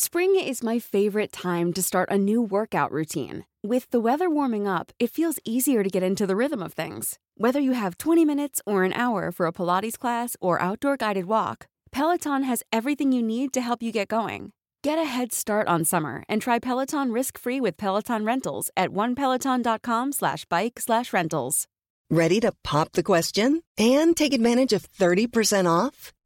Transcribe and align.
Spring 0.00 0.36
is 0.36 0.62
my 0.62 0.78
favorite 0.78 1.32
time 1.32 1.72
to 1.72 1.82
start 1.82 2.08
a 2.08 2.16
new 2.16 2.40
workout 2.40 2.92
routine. 2.92 3.44
With 3.64 3.90
the 3.90 3.98
weather 3.98 4.30
warming 4.30 4.64
up, 4.64 4.92
it 5.00 5.10
feels 5.10 5.40
easier 5.44 5.82
to 5.82 5.90
get 5.90 6.04
into 6.04 6.24
the 6.24 6.36
rhythm 6.36 6.62
of 6.62 6.72
things. 6.72 7.18
Whether 7.36 7.58
you 7.58 7.72
have 7.72 7.98
20 7.98 8.24
minutes 8.24 8.62
or 8.64 8.84
an 8.84 8.92
hour 8.92 9.32
for 9.32 9.46
a 9.46 9.52
Pilates 9.52 9.98
class 9.98 10.36
or 10.40 10.62
outdoor 10.62 10.96
guided 10.96 11.24
walk, 11.24 11.66
Peloton 11.90 12.44
has 12.44 12.62
everything 12.72 13.10
you 13.10 13.24
need 13.24 13.52
to 13.54 13.60
help 13.60 13.82
you 13.82 13.90
get 13.90 14.06
going. 14.06 14.52
Get 14.84 15.00
a 15.00 15.04
head 15.04 15.32
start 15.32 15.66
on 15.66 15.84
summer 15.84 16.22
and 16.28 16.40
try 16.40 16.60
Peloton 16.60 17.10
risk-free 17.10 17.60
with 17.60 17.76
Peloton 17.76 18.24
Rentals 18.24 18.70
at 18.76 18.90
onepeloton.com 18.90 20.12
slash 20.12 20.44
bike 20.44 20.78
slash 20.78 21.12
rentals. 21.12 21.66
Ready 22.08 22.38
to 22.38 22.52
pop 22.62 22.92
the 22.92 23.02
question 23.02 23.62
and 23.76 24.16
take 24.16 24.32
advantage 24.32 24.72
of 24.72 24.86
30% 24.92 25.66
off? 25.66 26.12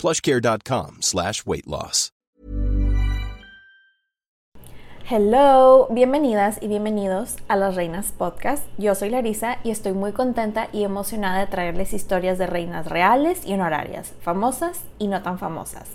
plushcare.com 0.00 0.98
slash 1.00 1.44
weight 1.44 1.66
loss. 1.66 2.10
Hello, 5.10 5.88
bienvenidas 5.90 6.58
y 6.62 6.68
bienvenidos 6.68 7.34
a 7.48 7.56
Las 7.56 7.74
Reinas 7.74 8.12
Podcast. 8.12 8.64
Yo 8.78 8.94
soy 8.94 9.10
Larisa 9.10 9.58
y 9.64 9.72
estoy 9.72 9.92
muy 9.92 10.12
contenta 10.12 10.68
y 10.72 10.84
emocionada 10.84 11.40
de 11.40 11.48
traerles 11.48 11.92
historias 11.92 12.38
de 12.38 12.46
reinas 12.46 12.86
reales 12.86 13.44
y 13.44 13.54
honorarias, 13.54 14.14
famosas 14.20 14.82
y 15.00 15.08
no 15.08 15.20
tan 15.22 15.40
famosas. 15.40 15.88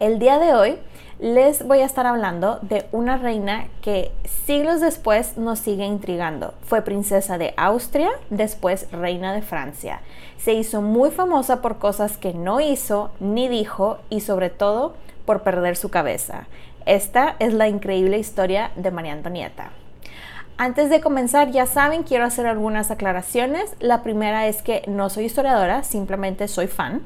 El 0.00 0.18
día 0.18 0.38
de 0.38 0.54
hoy 0.54 0.78
les 1.22 1.64
voy 1.64 1.78
a 1.78 1.84
estar 1.84 2.04
hablando 2.04 2.58
de 2.62 2.84
una 2.90 3.16
reina 3.16 3.68
que 3.80 4.10
siglos 4.44 4.80
después 4.80 5.36
nos 5.36 5.60
sigue 5.60 5.84
intrigando. 5.84 6.52
Fue 6.64 6.82
princesa 6.82 7.38
de 7.38 7.54
Austria, 7.56 8.10
después 8.28 8.90
reina 8.90 9.32
de 9.32 9.40
Francia. 9.40 10.00
Se 10.36 10.52
hizo 10.52 10.82
muy 10.82 11.12
famosa 11.12 11.62
por 11.62 11.78
cosas 11.78 12.16
que 12.16 12.34
no 12.34 12.60
hizo 12.60 13.12
ni 13.20 13.46
dijo 13.46 13.98
y 14.10 14.18
sobre 14.18 14.50
todo 14.50 14.94
por 15.24 15.44
perder 15.44 15.76
su 15.76 15.90
cabeza. 15.90 16.48
Esta 16.86 17.36
es 17.38 17.54
la 17.54 17.68
increíble 17.68 18.18
historia 18.18 18.72
de 18.74 18.90
María 18.90 19.12
Antonieta. 19.12 19.70
Antes 20.58 20.90
de 20.90 21.00
comenzar, 21.00 21.52
ya 21.52 21.66
saben, 21.66 22.02
quiero 22.02 22.24
hacer 22.24 22.48
algunas 22.48 22.90
aclaraciones. 22.90 23.76
La 23.78 24.02
primera 24.02 24.48
es 24.48 24.60
que 24.60 24.82
no 24.88 25.08
soy 25.08 25.26
historiadora, 25.26 25.84
simplemente 25.84 26.48
soy 26.48 26.66
fan. 26.66 27.02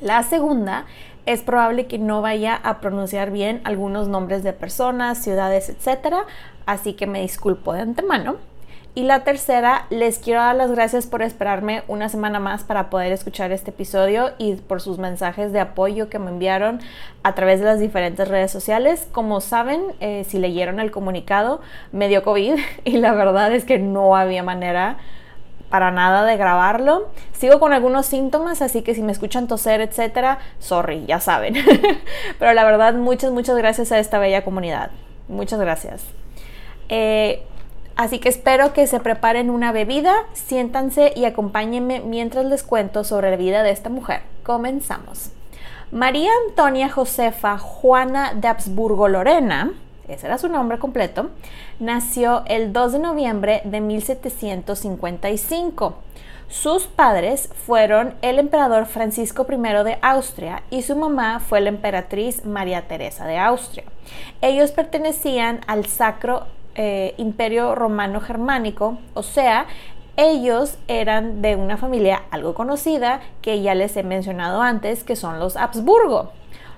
La 0.00 0.22
segunda 0.22 0.86
es 1.26 1.42
probable 1.42 1.86
que 1.86 1.98
no 1.98 2.22
vaya 2.22 2.54
a 2.54 2.80
pronunciar 2.80 3.30
bien 3.30 3.60
algunos 3.64 4.08
nombres 4.08 4.42
de 4.42 4.52
personas, 4.52 5.18
ciudades, 5.18 5.68
etc. 5.68 6.16
Así 6.66 6.94
que 6.94 7.06
me 7.06 7.20
disculpo 7.20 7.72
de 7.72 7.80
antemano. 7.80 8.36
Y 8.96 9.02
la 9.02 9.24
tercera, 9.24 9.86
les 9.90 10.20
quiero 10.20 10.38
dar 10.38 10.54
las 10.54 10.70
gracias 10.70 11.06
por 11.06 11.20
esperarme 11.20 11.82
una 11.88 12.08
semana 12.08 12.38
más 12.38 12.62
para 12.62 12.90
poder 12.90 13.10
escuchar 13.10 13.50
este 13.50 13.70
episodio 13.70 14.30
y 14.38 14.54
por 14.54 14.80
sus 14.80 14.98
mensajes 14.98 15.52
de 15.52 15.58
apoyo 15.58 16.08
que 16.08 16.20
me 16.20 16.30
enviaron 16.30 16.78
a 17.24 17.34
través 17.34 17.58
de 17.58 17.66
las 17.66 17.80
diferentes 17.80 18.28
redes 18.28 18.52
sociales. 18.52 19.08
Como 19.10 19.40
saben, 19.40 19.82
eh, 19.98 20.24
si 20.28 20.38
leyeron 20.38 20.78
el 20.78 20.92
comunicado, 20.92 21.60
me 21.90 22.06
dio 22.06 22.22
COVID 22.22 22.54
y 22.84 22.98
la 22.98 23.14
verdad 23.14 23.52
es 23.52 23.64
que 23.64 23.80
no 23.80 24.14
había 24.14 24.44
manera 24.44 24.98
para 25.74 25.90
nada 25.90 26.24
de 26.24 26.36
grabarlo. 26.36 27.08
Sigo 27.32 27.58
con 27.58 27.72
algunos 27.72 28.06
síntomas, 28.06 28.62
así 28.62 28.82
que 28.82 28.94
si 28.94 29.02
me 29.02 29.10
escuchan 29.10 29.48
toser, 29.48 29.80
etcétera, 29.80 30.38
sorry, 30.60 31.04
ya 31.04 31.18
saben. 31.18 31.56
Pero 32.38 32.52
la 32.52 32.62
verdad, 32.62 32.94
muchas, 32.94 33.32
muchas 33.32 33.56
gracias 33.56 33.90
a 33.90 33.98
esta 33.98 34.20
bella 34.20 34.44
comunidad. 34.44 34.92
Muchas 35.26 35.58
gracias. 35.58 36.04
Eh, 36.88 37.42
Así 37.96 38.20
que 38.20 38.28
espero 38.28 38.72
que 38.72 38.86
se 38.86 39.00
preparen 39.00 39.50
una 39.50 39.72
bebida, 39.72 40.14
siéntanse 40.32 41.12
y 41.16 41.24
acompáñenme 41.24 42.00
mientras 42.00 42.44
les 42.44 42.62
cuento 42.62 43.02
sobre 43.02 43.30
la 43.30 43.36
vida 43.36 43.64
de 43.64 43.70
esta 43.70 43.88
mujer. 43.88 44.22
Comenzamos. 44.44 45.30
María 45.90 46.30
Antonia 46.48 46.88
Josefa 46.88 47.58
Juana 47.58 48.34
de 48.34 48.46
Habsburgo 48.46 49.08
Lorena, 49.08 49.72
ese 50.08 50.26
era 50.26 50.38
su 50.38 50.48
nombre 50.48 50.78
completo, 50.78 51.30
nació 51.80 52.44
el 52.46 52.72
2 52.72 52.92
de 52.92 52.98
noviembre 52.98 53.60
de 53.64 53.80
1755. 53.80 55.94
Sus 56.48 56.86
padres 56.86 57.48
fueron 57.66 58.14
el 58.22 58.38
emperador 58.38 58.86
Francisco 58.86 59.46
I 59.50 59.56
de 59.84 59.98
Austria 60.02 60.62
y 60.70 60.82
su 60.82 60.94
mamá 60.94 61.40
fue 61.40 61.60
la 61.60 61.70
emperatriz 61.70 62.44
María 62.44 62.86
Teresa 62.86 63.26
de 63.26 63.38
Austria. 63.38 63.84
Ellos 64.40 64.70
pertenecían 64.70 65.62
al 65.66 65.86
Sacro 65.86 66.44
eh, 66.76 67.14
imperio 67.16 67.74
Romano 67.74 68.20
Germánico, 68.20 68.98
o 69.14 69.22
sea, 69.22 69.66
ellos 70.16 70.78
eran 70.86 71.42
de 71.42 71.56
una 71.56 71.76
familia 71.76 72.22
algo 72.30 72.54
conocida 72.54 73.20
que 73.42 73.62
ya 73.62 73.74
les 73.74 73.96
he 73.96 74.04
mencionado 74.04 74.62
antes, 74.62 75.02
que 75.02 75.16
son 75.16 75.40
los 75.40 75.56
Habsburgo. 75.56 76.30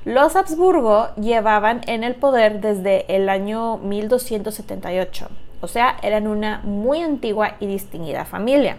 Los 0.06 0.36
Habsburgo 0.36 1.08
llevaban 1.16 1.80
en 1.88 2.04
el 2.04 2.14
poder 2.14 2.60
desde 2.60 3.12
el 3.12 3.28
año 3.28 3.78
1278, 3.78 5.28
o 5.60 5.66
sea, 5.66 5.96
eran 6.00 6.28
una 6.28 6.60
muy 6.62 7.02
antigua 7.02 7.56
y 7.58 7.66
distinguida 7.66 8.24
familia. 8.24 8.76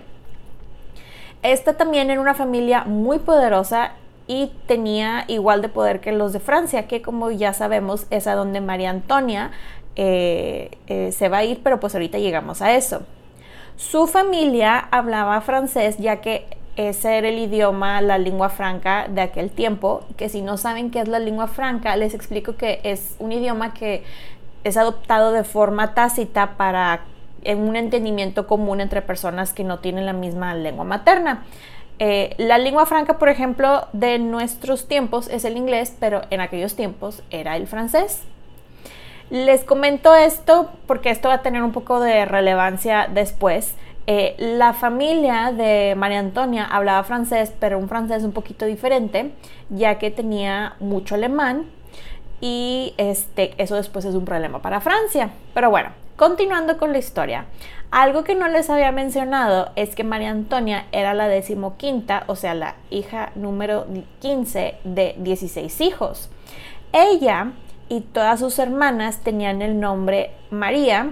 Esta 1.44 1.74
también 1.74 2.10
era 2.12 2.22
una 2.22 2.34
familia 2.34 2.86
muy 2.86 3.20
poderosa 3.20 3.92
y 4.26 4.54
tenía 4.68 5.26
igual 5.28 5.62
de 5.62 5.68
poder 5.68 6.00
que 6.00 6.14
los 6.14 6.32
de 6.32 6.40
Francia, 6.40 6.88
que 6.88 7.02
como 7.02 7.30
ya 7.30 7.52
sabemos 7.52 8.08
es 8.10 8.26
a 8.26 8.36
donde 8.36 8.62
María 8.62 8.90
Antonia 8.90 9.52
eh, 9.98 10.78
eh, 10.88 11.12
se 11.12 11.28
va 11.28 11.40
a 11.40 11.44
ir, 11.44 11.60
pero 11.62 11.82
pues 11.82 11.94
ahorita 11.94 12.20
llegamos 12.20 12.62
a 12.62 12.74
eso. 12.74 13.02
Su 13.76 14.08
familia 14.08 14.80
hablaba 14.80 15.42
francés 15.42 15.98
ya 15.98 16.22
que 16.22 16.57
ese 16.78 17.18
era 17.18 17.28
el 17.28 17.40
idioma, 17.40 18.02
la 18.02 18.18
lengua 18.18 18.50
franca 18.50 19.08
de 19.10 19.22
aquel 19.22 19.50
tiempo, 19.50 20.04
que 20.16 20.30
si 20.30 20.42
no 20.42 20.58
saben 20.58 20.92
qué 20.92 21.00
es 21.02 21.08
la 21.08 21.20
lengua 21.20 21.48
franca, 21.48 21.96
les 21.98 22.14
explico 22.14 22.56
que 22.56 22.80
es 22.84 23.16
un 23.20 23.32
idioma 23.32 23.74
que 23.74 24.04
es 24.64 24.78
adoptado 24.78 25.32
de 25.32 25.44
forma 25.44 25.96
tácita 25.96 26.56
para 26.56 27.02
un 27.46 27.76
entendimiento 27.76 28.46
común 28.46 28.80
entre 28.80 29.02
personas 29.02 29.54
que 29.54 29.64
no 29.64 29.80
tienen 29.80 30.06
la 30.06 30.14
misma 30.14 30.54
lengua 30.54 30.84
materna. 30.84 31.46
Eh, 32.00 32.36
la 32.38 32.60
lengua 32.60 32.86
franca, 32.86 33.18
por 33.18 33.30
ejemplo, 33.30 33.88
de 33.94 34.20
nuestros 34.20 34.88
tiempos 34.88 35.28
es 35.30 35.46
el 35.46 35.58
inglés, 35.58 35.96
pero 36.00 36.22
en 36.30 36.42
aquellos 36.42 36.76
tiempos 36.76 37.24
era 37.32 37.56
el 37.56 37.66
francés. 37.66 38.24
Les 39.30 39.64
comento 39.64 40.14
esto 40.16 40.70
porque 40.86 41.10
esto 41.10 41.30
va 41.30 41.36
a 41.36 41.42
tener 41.42 41.64
un 41.64 41.72
poco 41.72 42.00
de 42.00 42.26
relevancia 42.26 43.10
después. 43.12 43.76
Eh, 44.10 44.36
la 44.40 44.72
familia 44.72 45.52
de 45.52 45.94
María 45.98 46.20
Antonia 46.20 46.66
hablaba 46.66 47.04
francés, 47.04 47.54
pero 47.60 47.78
un 47.78 47.90
francés 47.90 48.24
un 48.24 48.32
poquito 48.32 48.66
diferente, 48.66 49.34
ya 49.70 50.00
que 50.00 50.12
tenía 50.12 50.76
mucho 50.80 51.16
alemán 51.16 51.66
y 52.40 52.94
este, 52.98 53.54
eso 53.62 53.76
después 53.76 54.06
es 54.06 54.16
un 54.16 54.24
problema 54.24 54.62
para 54.62 54.80
Francia. 54.80 55.32
Pero 55.54 55.70
bueno, 55.70 55.90
continuando 56.16 56.78
con 56.78 56.94
la 56.94 57.00
historia. 57.00 57.46
Algo 57.92 58.24
que 58.24 58.36
no 58.36 58.48
les 58.48 58.70
había 58.70 58.94
mencionado 58.94 59.72
es 59.76 59.96
que 59.96 60.04
María 60.06 60.32
Antonia 60.32 60.86
era 60.94 61.14
la 61.14 61.28
decimoquinta, 61.28 62.24
o 62.28 62.36
sea, 62.36 62.54
la 62.54 62.76
hija 62.90 63.32
número 63.36 63.88
15 64.22 64.76
de 64.86 65.16
16 65.18 65.82
hijos. 65.82 66.30
Ella 66.94 67.52
y 67.90 68.02
todas 68.02 68.40
sus 68.40 68.60
hermanas 68.60 69.20
tenían 69.22 69.62
el 69.62 69.80
nombre 69.80 70.32
María 70.50 71.12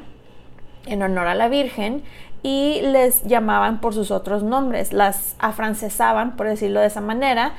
en 0.85 1.01
honor 1.01 1.27
a 1.27 1.35
la 1.35 1.47
Virgen 1.47 2.03
y 2.45 2.79
les 2.83 3.23
llamaban 3.23 3.81
por 3.81 3.95
sus 3.95 4.11
otros 4.11 4.43
nombres, 4.43 4.93
las 4.93 5.35
afrancesaban, 5.39 6.35
por 6.35 6.47
decirlo 6.47 6.79
de 6.79 6.85
esa 6.85 7.01
manera. 7.01 7.53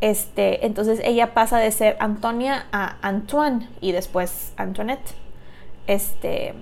Este, 0.00 0.64
entonces 0.64 0.98
ella 1.04 1.34
pasa 1.34 1.58
de 1.58 1.70
ser 1.70 1.98
Antonia 2.00 2.64
a 2.72 2.96
Antoine 3.02 3.68
y 3.82 3.92
después 3.92 4.54
Antoinette. 4.56 5.14
Este, 5.86 6.54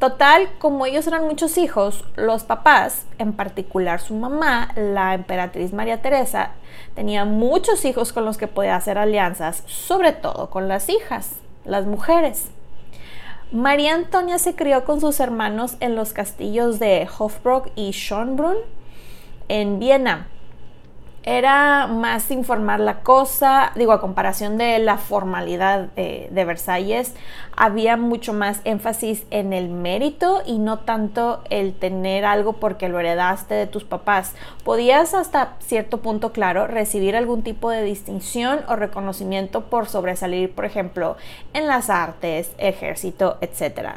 Total, 0.00 0.48
como 0.58 0.86
ellos 0.86 1.06
eran 1.06 1.28
muchos 1.28 1.56
hijos, 1.56 2.04
los 2.16 2.42
papás, 2.42 3.04
en 3.18 3.34
particular 3.34 4.00
su 4.00 4.14
mamá, 4.14 4.72
la 4.74 5.14
emperatriz 5.14 5.72
María 5.72 6.02
Teresa, 6.02 6.52
tenía 6.94 7.26
muchos 7.26 7.84
hijos 7.84 8.12
con 8.12 8.24
los 8.24 8.38
que 8.38 8.48
podía 8.48 8.74
hacer 8.74 8.98
alianzas, 8.98 9.62
sobre 9.66 10.12
todo 10.12 10.50
con 10.50 10.66
las 10.66 10.88
hijas, 10.88 11.36
las 11.64 11.86
mujeres. 11.86 12.50
María 13.52 13.94
Antonia 13.94 14.38
se 14.38 14.54
crió 14.54 14.84
con 14.84 15.00
sus 15.00 15.18
hermanos 15.18 15.76
en 15.80 15.96
los 15.96 16.12
castillos 16.12 16.78
de 16.78 17.08
Hofbrock 17.18 17.70
y 17.74 17.90
Schönbrunn 17.90 18.56
en 19.48 19.80
Viena 19.80 20.28
era 21.22 21.86
más 21.86 22.30
informar 22.30 22.80
la 22.80 23.00
cosa, 23.00 23.72
digo, 23.74 23.92
a 23.92 24.00
comparación 24.00 24.56
de 24.56 24.78
la 24.78 24.96
formalidad 24.96 25.88
de, 25.88 26.44
Versalles, 26.46 27.14
había 27.54 27.98
mucho 27.98 28.32
más 28.32 28.62
énfasis 28.64 29.24
en 29.30 29.52
el 29.52 29.68
mérito 29.68 30.42
y 30.46 30.58
no 30.58 30.78
tanto 30.78 31.42
el 31.50 31.74
tener 31.74 32.24
algo 32.24 32.54
porque 32.54 32.88
lo 32.88 32.98
heredaste 32.98 33.54
de 33.54 33.66
tus 33.66 33.84
papás. 33.84 34.34
Podías 34.64 35.12
hasta 35.12 35.56
cierto 35.58 35.98
punto, 35.98 36.32
claro, 36.32 36.66
recibir 36.66 37.14
algún 37.16 37.42
tipo 37.42 37.68
de 37.68 37.82
distinción 37.82 38.60
o 38.68 38.76
reconocimiento 38.76 39.66
por 39.66 39.88
sobresalir, 39.88 40.52
por 40.54 40.64
ejemplo, 40.64 41.16
en 41.52 41.66
las 41.66 41.90
artes, 41.90 42.50
ejército, 42.56 43.36
etc. 43.42 43.96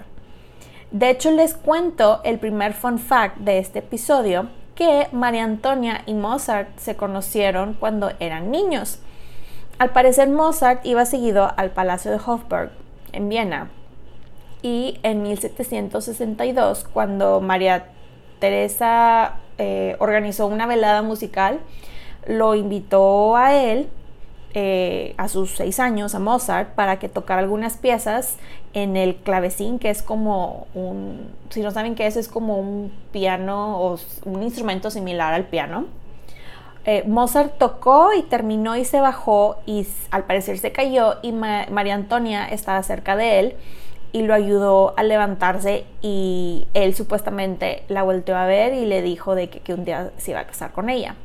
De 0.92 1.10
hecho, 1.10 1.32
les 1.32 1.54
cuento 1.54 2.20
el 2.26 2.38
primer 2.38 2.74
fun 2.74 3.00
fact 3.00 3.38
de 3.38 3.60
este 3.60 3.80
episodio 3.80 4.50
que 4.76 5.08
María 5.12 5.44
Antonia 5.44 6.02
y 6.06 6.14
Mozart 6.14 6.78
se 6.78 6.96
conocieron 6.96 7.74
cuando 7.74 8.12
eran 8.20 8.52
niños. 8.52 9.00
Al 9.80 9.92
parecer 9.92 10.30
Mozart 10.30 10.86
iba 10.86 11.06
seguido 11.06 11.52
al 11.58 11.72
Palacio 11.72 12.12
de 12.12 12.18
Hofburg 12.18 12.72
en 13.12 13.30
Viena 13.30 13.70
y 14.62 15.00
en 15.04 15.24
1762 15.24 16.86
cuando 16.92 17.42
María 17.42 17.88
Teresa 18.40 19.36
eh, 19.58 19.96
organizó 20.00 20.48
una 20.48 20.68
velada 20.68 21.02
musical 21.02 21.60
lo 22.28 22.56
invitó 22.56 23.36
a 23.36 23.54
él 23.54 23.90
eh, 24.56 25.16
a 25.18 25.30
sus 25.30 25.56
seis 25.56 25.80
años 25.80 26.14
a 26.14 26.20
Mozart 26.20 26.76
para 26.76 27.00
que 27.00 27.10
tocara 27.10 27.42
algunas 27.42 27.78
piezas 27.78 28.38
en 28.74 28.98
el 28.98 29.16
clavecín, 29.16 29.80
que 29.80 29.90
es 29.90 30.04
como 30.04 30.68
un, 30.76 31.32
si 31.50 31.62
no 31.62 31.72
saben 31.72 31.96
qué 31.96 32.06
es, 32.06 32.18
es 32.18 32.28
como 32.28 32.60
un 32.60 32.92
piano 33.12 33.80
o 33.80 33.98
un 34.26 34.44
instrumento 34.44 34.92
similar 34.92 35.34
al 35.34 35.46
piano. 35.46 35.86
Eh, 36.86 37.04
Mozart 37.08 37.58
tocó 37.58 38.14
y 38.14 38.24
terminó 38.24 38.76
y 38.76 38.86
se 38.86 39.00
bajó 39.00 39.58
y 39.66 39.88
al 40.12 40.26
parecer 40.26 40.58
se 40.60 40.72
cayó 40.72 41.16
y 41.22 41.32
María 41.32 41.96
Antonia 41.96 42.46
estaba 42.46 42.84
cerca 42.84 43.16
de 43.16 43.40
él 43.40 43.56
y 44.12 44.22
lo 44.22 44.34
ayudó 44.34 44.94
a 44.98 45.04
levantarse 45.04 45.86
y 46.02 46.68
él 46.74 46.94
supuestamente 46.94 47.84
la 47.88 48.04
volteó 48.04 48.36
a 48.36 48.46
ver 48.46 48.74
y 48.74 48.86
le 48.86 49.02
dijo 49.02 49.34
de 49.34 49.50
que 49.50 49.74
un 49.74 49.86
día 49.86 50.12
se 50.18 50.32
iba 50.32 50.42
a 50.42 50.46
casar 50.46 50.74
con 50.74 50.90
ella. 50.90 51.16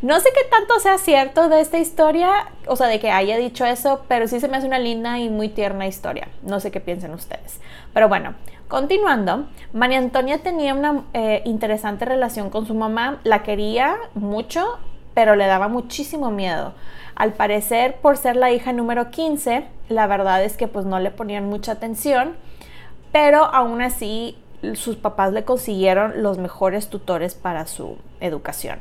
No 0.00 0.20
sé 0.20 0.28
qué 0.32 0.48
tanto 0.48 0.78
sea 0.78 0.96
cierto 0.96 1.48
de 1.48 1.60
esta 1.60 1.78
historia, 1.78 2.52
o 2.68 2.76
sea, 2.76 2.86
de 2.86 3.00
que 3.00 3.10
haya 3.10 3.36
dicho 3.36 3.66
eso, 3.66 4.04
pero 4.06 4.28
sí 4.28 4.38
se 4.38 4.46
me 4.46 4.56
hace 4.56 4.68
una 4.68 4.78
linda 4.78 5.18
y 5.18 5.28
muy 5.28 5.48
tierna 5.48 5.88
historia. 5.88 6.28
No 6.42 6.60
sé 6.60 6.70
qué 6.70 6.78
piensen 6.78 7.12
ustedes. 7.14 7.58
Pero 7.92 8.08
bueno, 8.08 8.34
continuando, 8.68 9.48
María 9.72 9.98
Antonia 9.98 10.38
tenía 10.38 10.72
una 10.72 11.02
eh, 11.14 11.42
interesante 11.46 12.04
relación 12.04 12.48
con 12.48 12.64
su 12.64 12.74
mamá, 12.74 13.18
la 13.24 13.42
quería 13.42 13.96
mucho, 14.14 14.78
pero 15.14 15.34
le 15.34 15.46
daba 15.46 15.66
muchísimo 15.66 16.30
miedo. 16.30 16.74
Al 17.16 17.32
parecer, 17.32 17.96
por 17.96 18.16
ser 18.18 18.36
la 18.36 18.52
hija 18.52 18.72
número 18.72 19.10
15, 19.10 19.66
la 19.88 20.06
verdad 20.06 20.44
es 20.44 20.56
que 20.56 20.68
pues 20.68 20.86
no 20.86 21.00
le 21.00 21.10
ponían 21.10 21.46
mucha 21.48 21.72
atención, 21.72 22.36
pero 23.10 23.46
aún 23.46 23.82
así 23.82 24.38
sus 24.74 24.94
papás 24.94 25.32
le 25.32 25.44
consiguieron 25.44 26.22
los 26.22 26.38
mejores 26.38 26.88
tutores 26.88 27.34
para 27.34 27.66
su 27.66 27.98
educación 28.20 28.78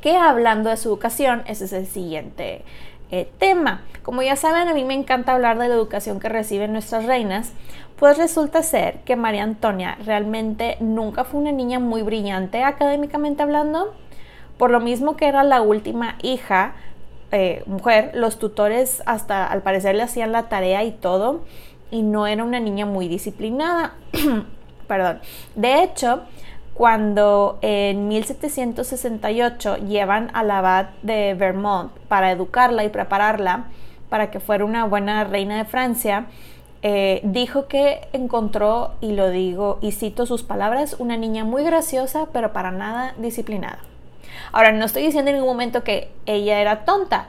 que 0.00 0.16
hablando 0.16 0.70
de 0.70 0.76
su 0.76 0.88
educación, 0.88 1.42
ese 1.46 1.66
es 1.66 1.72
el 1.72 1.86
siguiente 1.86 2.62
eh, 3.10 3.28
tema. 3.38 3.82
Como 4.02 4.22
ya 4.22 4.36
saben, 4.36 4.68
a 4.68 4.74
mí 4.74 4.84
me 4.84 4.94
encanta 4.94 5.32
hablar 5.32 5.58
de 5.58 5.68
la 5.68 5.74
educación 5.74 6.20
que 6.20 6.28
reciben 6.28 6.72
nuestras 6.72 7.06
reinas, 7.06 7.52
pues 7.98 8.18
resulta 8.18 8.62
ser 8.62 9.00
que 9.00 9.16
María 9.16 9.42
Antonia 9.42 9.96
realmente 10.04 10.76
nunca 10.80 11.24
fue 11.24 11.40
una 11.40 11.52
niña 11.52 11.78
muy 11.78 12.02
brillante 12.02 12.62
académicamente 12.62 13.42
hablando, 13.42 13.94
por 14.58 14.70
lo 14.70 14.80
mismo 14.80 15.16
que 15.16 15.26
era 15.28 15.44
la 15.44 15.62
última 15.62 16.16
hija 16.22 16.74
eh, 17.32 17.64
mujer, 17.66 18.12
los 18.14 18.38
tutores 18.38 19.02
hasta 19.04 19.46
al 19.46 19.62
parecer 19.62 19.96
le 19.96 20.02
hacían 20.02 20.30
la 20.30 20.48
tarea 20.48 20.84
y 20.84 20.92
todo, 20.92 21.42
y 21.90 22.02
no 22.02 22.26
era 22.26 22.44
una 22.44 22.60
niña 22.60 22.86
muy 22.86 23.08
disciplinada. 23.08 23.94
Perdón. 24.86 25.20
De 25.56 25.82
hecho, 25.82 26.22
cuando 26.76 27.58
en 27.62 28.06
1768 28.08 29.78
llevan 29.78 30.30
al 30.34 30.50
abad 30.50 30.90
de 31.00 31.32
Vermont 31.32 31.90
para 32.06 32.30
educarla 32.30 32.84
y 32.84 32.90
prepararla 32.90 33.64
para 34.10 34.30
que 34.30 34.40
fuera 34.40 34.64
una 34.64 34.84
buena 34.84 35.24
reina 35.24 35.56
de 35.56 35.64
Francia, 35.64 36.26
eh, 36.82 37.20
dijo 37.24 37.66
que 37.66 38.06
encontró, 38.12 38.92
y 39.00 39.12
lo 39.12 39.30
digo 39.30 39.78
y 39.80 39.92
cito 39.92 40.26
sus 40.26 40.42
palabras, 40.42 40.96
una 40.98 41.16
niña 41.16 41.44
muy 41.44 41.64
graciosa 41.64 42.26
pero 42.30 42.52
para 42.52 42.70
nada 42.70 43.14
disciplinada. 43.16 43.78
Ahora, 44.52 44.70
no 44.72 44.84
estoy 44.84 45.02
diciendo 45.02 45.30
en 45.30 45.36
ningún 45.36 45.52
momento 45.54 45.82
que 45.82 46.10
ella 46.26 46.60
era 46.60 46.84
tonta, 46.84 47.26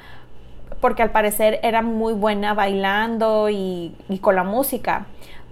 porque 0.82 1.04
al 1.04 1.12
parecer 1.12 1.62
era 1.64 1.82
muy 1.82 2.14
buena 2.14 2.54
bailando 2.54 3.50
y 3.50 3.96
con 4.20 4.36
la 4.36 4.44
música, 4.44 5.08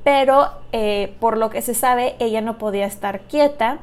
pero 0.06 0.52
eh, 0.72 1.16
por 1.20 1.36
lo 1.36 1.50
que 1.50 1.64
se 1.64 1.74
sabe, 1.74 2.16
ella 2.20 2.40
no 2.40 2.60
podía 2.60 2.86
estar 2.86 3.22
quieta, 3.22 3.80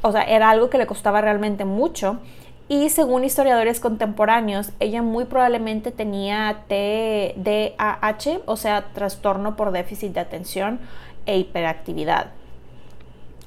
o 0.00 0.10
sea, 0.10 0.22
era 0.22 0.48
algo 0.48 0.70
que 0.70 0.78
le 0.78 0.86
costaba 0.86 1.20
realmente 1.20 1.66
mucho. 1.66 2.18
Y 2.66 2.88
según 2.88 3.24
historiadores 3.24 3.78
contemporáneos, 3.78 4.72
ella 4.80 5.02
muy 5.02 5.26
probablemente 5.26 5.92
tenía 5.92 6.62
TDAH, 6.68 8.40
o 8.46 8.56
sea, 8.56 8.86
trastorno 8.94 9.54
por 9.54 9.70
déficit 9.70 10.14
de 10.14 10.20
atención 10.20 10.80
e 11.26 11.36
hiperactividad. 11.36 12.28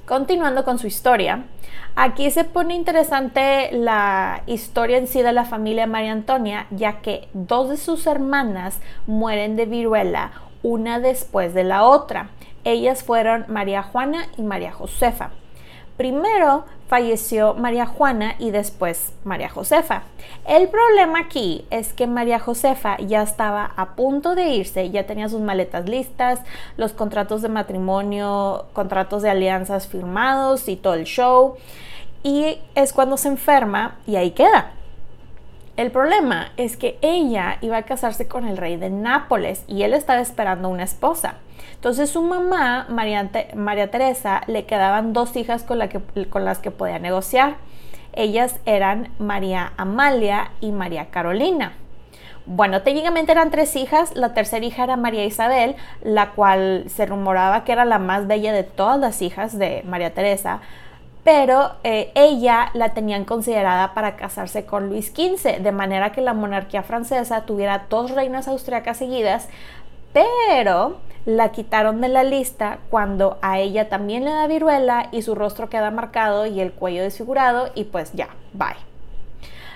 Continuando 0.06 0.64
con 0.64 0.78
su 0.78 0.86
historia, 0.86 1.46
aquí 1.96 2.30
se 2.30 2.44
pone 2.44 2.74
interesante 2.76 3.70
la 3.72 4.44
historia 4.46 4.98
en 4.98 5.08
sí 5.08 5.22
de 5.22 5.32
la 5.32 5.44
familia 5.44 5.88
María 5.88 6.12
Antonia, 6.12 6.68
ya 6.70 7.00
que 7.00 7.28
dos 7.32 7.70
de 7.70 7.76
sus 7.76 8.06
hermanas 8.06 8.78
mueren 9.08 9.56
de 9.56 9.66
viruela 9.66 10.30
una 10.62 11.00
después 11.00 11.54
de 11.54 11.64
la 11.64 11.84
otra. 11.84 12.30
Ellas 12.64 13.02
fueron 13.02 13.44
María 13.48 13.82
Juana 13.82 14.26
y 14.36 14.42
María 14.42 14.72
Josefa. 14.72 15.30
Primero 15.96 16.64
falleció 16.88 17.54
María 17.54 17.86
Juana 17.86 18.34
y 18.38 18.50
después 18.50 19.12
María 19.22 19.48
Josefa. 19.48 20.02
El 20.46 20.68
problema 20.68 21.20
aquí 21.20 21.66
es 21.70 21.92
que 21.92 22.06
María 22.06 22.38
Josefa 22.38 22.96
ya 22.98 23.22
estaba 23.22 23.72
a 23.76 23.94
punto 23.94 24.34
de 24.34 24.48
irse, 24.48 24.90
ya 24.90 25.06
tenía 25.06 25.28
sus 25.28 25.40
maletas 25.40 25.88
listas, 25.88 26.40
los 26.76 26.92
contratos 26.92 27.42
de 27.42 27.48
matrimonio, 27.48 28.64
contratos 28.72 29.22
de 29.22 29.30
alianzas 29.30 29.86
firmados 29.86 30.68
y 30.68 30.76
todo 30.76 30.94
el 30.94 31.04
show. 31.04 31.56
Y 32.22 32.58
es 32.74 32.92
cuando 32.92 33.16
se 33.16 33.28
enferma 33.28 33.98
y 34.06 34.16
ahí 34.16 34.32
queda. 34.32 34.72
El 35.80 35.90
problema 35.90 36.52
es 36.58 36.76
que 36.76 36.98
ella 37.00 37.56
iba 37.62 37.78
a 37.78 37.84
casarse 37.84 38.28
con 38.28 38.46
el 38.46 38.58
rey 38.58 38.76
de 38.76 38.90
Nápoles 38.90 39.64
y 39.66 39.82
él 39.82 39.94
estaba 39.94 40.20
esperando 40.20 40.68
una 40.68 40.82
esposa. 40.82 41.36
Entonces 41.72 42.10
su 42.10 42.20
mamá, 42.20 42.84
María, 42.90 43.30
Teresa, 43.90 44.42
le 44.46 44.66
quedaban 44.66 45.14
dos 45.14 45.34
hijas 45.36 45.62
con, 45.62 45.78
con 46.28 46.44
las 46.44 46.58
que 46.58 46.70
podía 46.70 46.98
negociar. 46.98 47.54
Ellas 48.12 48.60
eran 48.66 49.08
María 49.18 49.72
Amalia 49.78 50.50
y 50.60 50.70
María 50.70 51.06
Carolina. 51.06 51.72
Bueno, 52.44 52.82
técnicamente 52.82 53.32
eran 53.32 53.50
tres 53.50 53.74
hijas. 53.74 54.14
La 54.14 54.34
tercera 54.34 54.66
hija 54.66 54.84
era 54.84 54.98
María 54.98 55.24
Isabel, 55.24 55.76
la 56.02 56.32
cual 56.32 56.84
se 56.88 57.06
rumoraba 57.06 57.64
que 57.64 57.72
era 57.72 57.86
la 57.86 57.98
más 57.98 58.26
bella 58.26 58.52
de 58.52 58.64
todas 58.64 59.00
las 59.00 59.22
hijas 59.22 59.58
de 59.58 59.82
María 59.86 60.12
Teresa 60.12 60.60
pero 61.32 61.74
eh, 61.84 62.10
ella 62.16 62.70
la 62.74 62.88
tenían 62.88 63.24
considerada 63.24 63.94
para 63.94 64.16
casarse 64.16 64.66
con 64.66 64.88
Luis 64.88 65.12
XV, 65.14 65.62
de 65.62 65.70
manera 65.70 66.10
que 66.10 66.22
la 66.22 66.34
monarquía 66.34 66.82
francesa 66.82 67.42
tuviera 67.42 67.86
dos 67.88 68.10
reinas 68.10 68.48
austriacas 68.48 68.96
seguidas, 68.96 69.48
pero 70.12 70.96
la 71.26 71.52
quitaron 71.52 72.00
de 72.00 72.08
la 72.08 72.24
lista 72.24 72.80
cuando 72.90 73.38
a 73.42 73.60
ella 73.60 73.88
también 73.88 74.24
le 74.24 74.32
da 74.32 74.48
viruela 74.48 75.08
y 75.12 75.22
su 75.22 75.36
rostro 75.36 75.70
queda 75.70 75.92
marcado 75.92 76.46
y 76.46 76.60
el 76.60 76.72
cuello 76.72 77.04
desfigurado 77.04 77.70
y 77.76 77.84
pues 77.84 78.12
ya, 78.12 78.30
bye. 78.52 78.74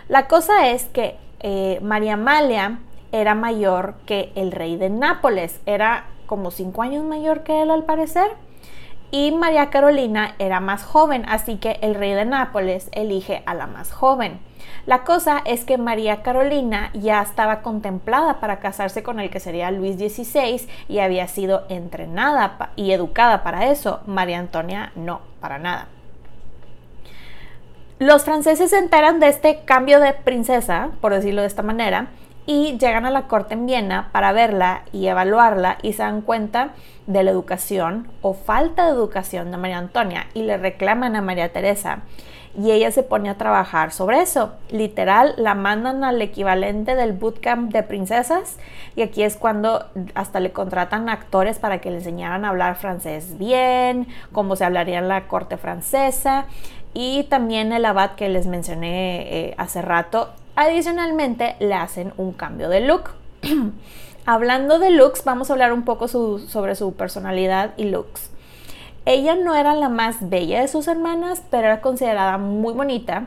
La 0.08 0.26
cosa 0.26 0.70
es 0.70 0.86
que 0.86 1.14
eh, 1.38 1.78
María 1.82 2.14
Amalia 2.14 2.80
era 3.12 3.36
mayor 3.36 3.94
que 4.06 4.32
el 4.34 4.50
rey 4.50 4.76
de 4.76 4.90
Nápoles, 4.90 5.60
era 5.66 6.06
como 6.26 6.50
cinco 6.50 6.82
años 6.82 7.04
mayor 7.04 7.44
que 7.44 7.62
él 7.62 7.70
al 7.70 7.84
parecer 7.84 8.32
y 9.14 9.30
María 9.30 9.70
Carolina 9.70 10.34
era 10.40 10.58
más 10.58 10.82
joven, 10.82 11.24
así 11.28 11.54
que 11.58 11.78
el 11.82 11.94
rey 11.94 12.14
de 12.14 12.24
Nápoles 12.24 12.88
elige 12.90 13.44
a 13.46 13.54
la 13.54 13.68
más 13.68 13.92
joven. 13.92 14.40
La 14.86 15.04
cosa 15.04 15.40
es 15.44 15.64
que 15.64 15.78
María 15.78 16.24
Carolina 16.24 16.90
ya 16.94 17.22
estaba 17.22 17.62
contemplada 17.62 18.40
para 18.40 18.58
casarse 18.58 19.04
con 19.04 19.20
el 19.20 19.30
que 19.30 19.38
sería 19.38 19.70
Luis 19.70 19.94
XVI 19.98 20.68
y 20.88 20.98
había 20.98 21.28
sido 21.28 21.62
entrenada 21.68 22.70
y 22.74 22.90
educada 22.90 23.44
para 23.44 23.70
eso. 23.70 24.00
María 24.04 24.40
Antonia 24.40 24.90
no, 24.96 25.20
para 25.40 25.60
nada. 25.60 25.86
Los 28.00 28.24
franceses 28.24 28.70
se 28.70 28.78
enteran 28.78 29.20
de 29.20 29.28
este 29.28 29.60
cambio 29.64 30.00
de 30.00 30.12
princesa, 30.12 30.88
por 31.00 31.14
decirlo 31.14 31.42
de 31.42 31.46
esta 31.46 31.62
manera, 31.62 32.08
y 32.46 32.76
llegan 32.78 33.06
a 33.06 33.10
la 33.10 33.26
corte 33.26 33.54
en 33.54 33.66
Viena 33.66 34.10
para 34.12 34.32
verla 34.32 34.82
y 34.92 35.06
evaluarla 35.06 35.78
y 35.82 35.94
se 35.94 36.02
dan 36.02 36.20
cuenta 36.20 36.70
de 37.06 37.22
la 37.22 37.30
educación 37.30 38.08
o 38.22 38.34
falta 38.34 38.86
de 38.86 38.92
educación 38.92 39.50
de 39.50 39.56
María 39.56 39.78
Antonia 39.78 40.26
y 40.34 40.42
le 40.42 40.56
reclaman 40.56 41.16
a 41.16 41.22
María 41.22 41.52
Teresa 41.52 42.02
y 42.56 42.70
ella 42.70 42.90
se 42.92 43.02
pone 43.02 43.28
a 43.30 43.36
trabajar 43.36 43.90
sobre 43.90 44.20
eso. 44.20 44.52
Literal, 44.70 45.34
la 45.36 45.54
mandan 45.54 46.04
al 46.04 46.22
equivalente 46.22 46.94
del 46.94 47.12
bootcamp 47.12 47.72
de 47.72 47.82
princesas 47.82 48.58
y 48.94 49.02
aquí 49.02 49.22
es 49.22 49.36
cuando 49.36 49.86
hasta 50.14 50.40
le 50.40 50.52
contratan 50.52 51.08
actores 51.08 51.58
para 51.58 51.80
que 51.80 51.90
le 51.90 51.96
enseñaran 51.96 52.44
a 52.44 52.50
hablar 52.50 52.76
francés 52.76 53.38
bien, 53.38 54.06
cómo 54.32 54.54
se 54.56 54.64
hablaría 54.64 54.98
en 54.98 55.08
la 55.08 55.26
corte 55.26 55.56
francesa 55.56 56.46
y 56.92 57.24
también 57.24 57.72
el 57.72 57.84
abad 57.84 58.12
que 58.12 58.28
les 58.28 58.46
mencioné 58.46 59.48
eh, 59.48 59.54
hace 59.58 59.82
rato 59.82 60.30
Adicionalmente, 60.56 61.56
le 61.58 61.74
hacen 61.74 62.12
un 62.16 62.32
cambio 62.32 62.68
de 62.68 62.80
look. 62.80 63.10
Hablando 64.26 64.78
de 64.78 64.90
looks, 64.90 65.24
vamos 65.24 65.50
a 65.50 65.52
hablar 65.52 65.72
un 65.72 65.84
poco 65.84 66.06
sobre 66.08 66.76
su 66.76 66.94
personalidad 66.94 67.74
y 67.76 67.84
looks. 67.84 68.30
Ella 69.04 69.34
no 69.34 69.54
era 69.54 69.74
la 69.74 69.88
más 69.88 70.30
bella 70.30 70.60
de 70.60 70.68
sus 70.68 70.88
hermanas, 70.88 71.42
pero 71.50 71.66
era 71.66 71.80
considerada 71.80 72.38
muy 72.38 72.72
bonita. 72.72 73.26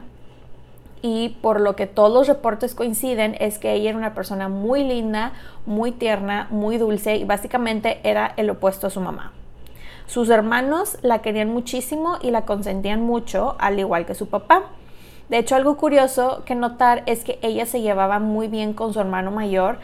Y 1.03 1.38
por 1.41 1.62
lo 1.62 1.75
que 1.75 1.86
todos 1.86 2.12
los 2.12 2.27
reportes 2.27 2.74
coinciden 2.74 3.36
es 3.39 3.60
que 3.60 3.74
ella 3.74 3.89
era 3.89 3.98
una 4.00 4.15
persona 4.15 4.50
muy 4.50 4.84
linda, 4.84 5.34
muy 5.65 5.91
tierna, 5.91 6.48
muy 6.50 6.77
dulce 6.77 7.17
y 7.17 7.25
básicamente 7.25 8.00
era 8.03 8.34
el 8.38 8.50
opuesto 8.50 8.88
a 8.88 8.89
su 8.89 9.01
mamá. 9.01 9.34
Sus 10.07 10.29
hermanos 10.29 10.98
la 11.03 11.22
querían 11.22 11.50
muchísimo 11.50 12.17
y 12.22 12.31
la 12.31 12.46
consentían 12.46 13.01
mucho, 13.01 13.55
al 13.60 13.77
igual 13.77 14.05
que 14.05 14.15
su 14.15 14.29
papá. 14.29 14.63
De 15.29 15.38
hecho, 15.38 15.55
algo 15.55 15.75
curioso 15.77 16.43
que 16.46 16.55
notar 16.55 17.03
es 17.05 17.24
que 17.24 17.38
ella 17.41 17.65
se 17.65 17.81
llevaba 17.81 18.19
muy 18.19 18.48
bien 18.48 18.74
con 18.74 18.93
su 18.93 19.00
hermano 19.00 19.31
mayor, 19.31 19.79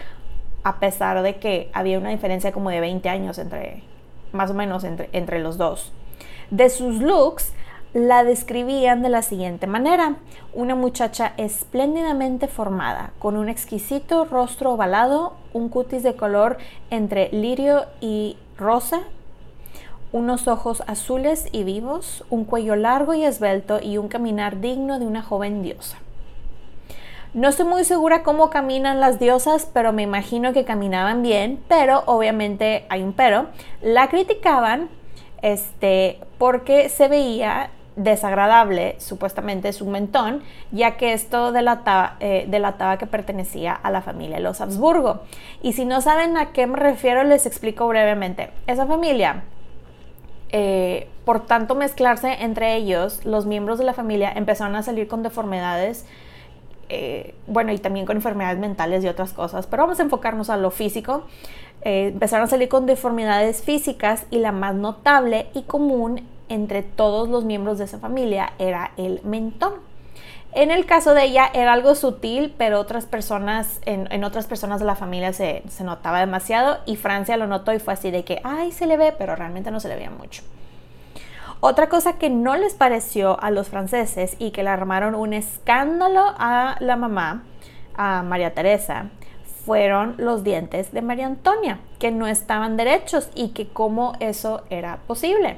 a 0.63 0.79
pesar 0.79 1.21
de 1.21 1.35
que 1.35 1.69
había 1.73 1.99
una 1.99 2.09
diferencia 2.09 2.53
como 2.53 2.69
de 2.69 2.79
20 2.79 3.09
años 3.09 3.37
entre, 3.37 3.83
más 4.31 4.51
o 4.51 4.53
menos 4.53 4.83
entre, 4.85 5.09
entre 5.11 5.39
los 5.39 5.57
dos. 5.57 5.91
De 6.49 6.69
sus 6.69 7.01
looks, 7.01 7.53
la 7.93 8.23
describían 8.23 9.01
de 9.01 9.09
la 9.09 9.21
siguiente 9.21 9.67
manera. 9.67 10.15
Una 10.53 10.75
muchacha 10.75 11.33
espléndidamente 11.37 12.47
formada, 12.47 13.11
con 13.19 13.37
un 13.37 13.49
exquisito 13.49 14.25
rostro 14.25 14.71
ovalado, 14.71 15.33
un 15.53 15.69
cutis 15.69 16.03
de 16.03 16.15
color 16.15 16.57
entre 16.89 17.29
lirio 17.31 17.85
y 18.01 18.37
rosa, 18.57 19.01
unos 20.13 20.47
ojos 20.47 20.83
azules 20.87 21.49
y 21.51 21.65
vivos, 21.65 22.23
un 22.29 22.45
cuello 22.45 22.77
largo 22.77 23.13
y 23.13 23.25
esbelto 23.25 23.79
y 23.81 23.97
un 23.97 24.07
caminar 24.07 24.61
digno 24.61 24.99
de 24.99 25.05
una 25.05 25.21
joven 25.21 25.61
diosa. 25.61 25.97
No 27.33 27.49
estoy 27.49 27.65
muy 27.65 27.83
segura 27.83 28.21
cómo 28.21 28.51
caminan 28.51 28.99
las 28.99 29.19
diosas, 29.19 29.67
pero 29.73 29.91
me 29.91 30.03
imagino 30.03 30.53
que 30.53 30.65
caminaban 30.65 31.23
bien, 31.23 31.59
pero 31.67 32.03
obviamente 32.05 32.85
hay 32.89 33.01
un 33.01 33.11
pero. 33.11 33.47
La 33.81 34.07
criticaban 34.07 34.87
este, 35.41 36.19
porque 36.37 36.89
se 36.89 37.07
veía 37.07 37.71
desagradable, 37.95 38.95
supuestamente 38.99 39.73
su 39.73 39.87
mentón, 39.87 40.43
ya 40.71 40.95
que 40.95 41.13
esto 41.13 41.51
delataba, 41.51 42.17
eh, 42.19 42.45
delataba 42.47 42.97
que 42.97 43.07
pertenecía 43.07 43.73
a 43.73 43.89
la 43.89 44.01
familia 44.01 44.37
de 44.37 44.43
los 44.43 44.61
Habsburgo. 44.61 45.21
Y 45.63 45.73
si 45.73 45.85
no 45.85 46.01
saben 46.01 46.37
a 46.37 46.51
qué 46.51 46.67
me 46.67 46.77
refiero, 46.77 47.23
les 47.23 47.47
explico 47.47 47.87
brevemente. 47.87 48.51
Esa 48.67 48.85
familia 48.85 49.43
eh, 50.55 51.07
por 51.25 51.47
tanto 51.47 51.73
mezclarse 51.73 52.31
entre 52.41 52.75
ellos, 52.75 53.25
los 53.25 53.47
miembros 53.47 53.79
de 53.79 53.85
la 53.85 53.93
familia 53.93 54.31
empezaron 54.33 54.75
a 54.75 54.83
salir 54.83 55.07
con 55.07 55.23
deformidades, 55.23 56.05
eh, 56.89 57.33
bueno, 57.47 57.71
y 57.71 57.79
también 57.79 58.05
con 58.05 58.17
enfermedades 58.17 58.59
mentales 58.59 59.03
y 59.03 59.07
otras 59.07 59.33
cosas, 59.33 59.65
pero 59.65 59.81
vamos 59.81 59.99
a 59.99 60.03
enfocarnos 60.03 60.51
a 60.51 60.57
lo 60.57 60.69
físico. 60.69 61.25
Eh, 61.81 62.09
empezaron 62.13 62.45
a 62.45 62.47
salir 62.47 62.69
con 62.69 62.85
deformidades 62.85 63.63
físicas 63.63 64.27
y 64.29 64.37
la 64.37 64.51
más 64.51 64.75
notable 64.75 65.47
y 65.55 65.63
común 65.63 66.21
entre 66.49 66.83
todos 66.83 67.29
los 67.29 67.45
miembros 67.45 67.79
de 67.79 67.85
esa 67.85 67.97
familia 67.97 68.53
era 68.59 68.91
el 68.95 69.21
mentón. 69.23 69.73
En 70.55 70.69
el 70.69 70.85
caso 70.85 71.15
de 71.15 71.23
ella 71.23 71.49
era 71.51 71.73
algo 71.73 71.95
sutil, 71.95 72.53
pero 72.57 72.79
otras 72.79 73.05
personas, 73.05 73.79
en, 73.85 74.23
otras 74.23 74.45
personas 74.45 74.79
de 74.79 74.85
la 74.85 74.95
familia 74.95 75.33
se, 75.33 75.63
se, 75.67 75.83
notaba 75.83 76.19
demasiado 76.19 76.77
y 76.85 76.95
Francia 76.95 77.37
lo 77.37 77.47
notó 77.47 77.73
y 77.73 77.79
fue 77.79 77.93
así 77.93 78.11
de 78.11 78.23
que, 78.23 78.39
ay, 78.43 78.71
se 78.71 78.85
le 78.85 78.95
ve, 78.95 79.15
pero 79.17 79.35
realmente 79.35 79.71
no 79.71 79.79
se 79.79 79.89
le 79.89 79.95
veía 79.95 80.11
mucho. 80.11 80.43
Otra 81.59 81.89
cosa 81.89 82.19
que 82.19 82.29
no 82.29 82.55
les 82.55 82.75
pareció 82.75 83.41
a 83.41 83.49
los 83.49 83.69
franceses 83.69 84.35
y 84.37 84.51
que 84.51 84.63
le 84.63 84.69
armaron 84.69 85.15
un 85.15 85.33
escándalo 85.33 86.35
a 86.37 86.75
la 86.79 86.97
mamá, 86.97 87.43
a 87.95 88.21
María 88.21 88.53
Teresa, 88.53 89.05
fueron 89.65 90.15
los 90.17 90.43
dientes 90.43 90.91
de 90.91 91.01
María 91.01 91.25
Antonia, 91.25 91.79
que 91.97 92.11
no 92.11 92.27
estaban 92.27 92.77
derechos 92.77 93.29
y 93.33 93.49
que 93.49 93.69
cómo 93.69 94.13
eso 94.19 94.61
era 94.69 94.97
posible. 95.07 95.57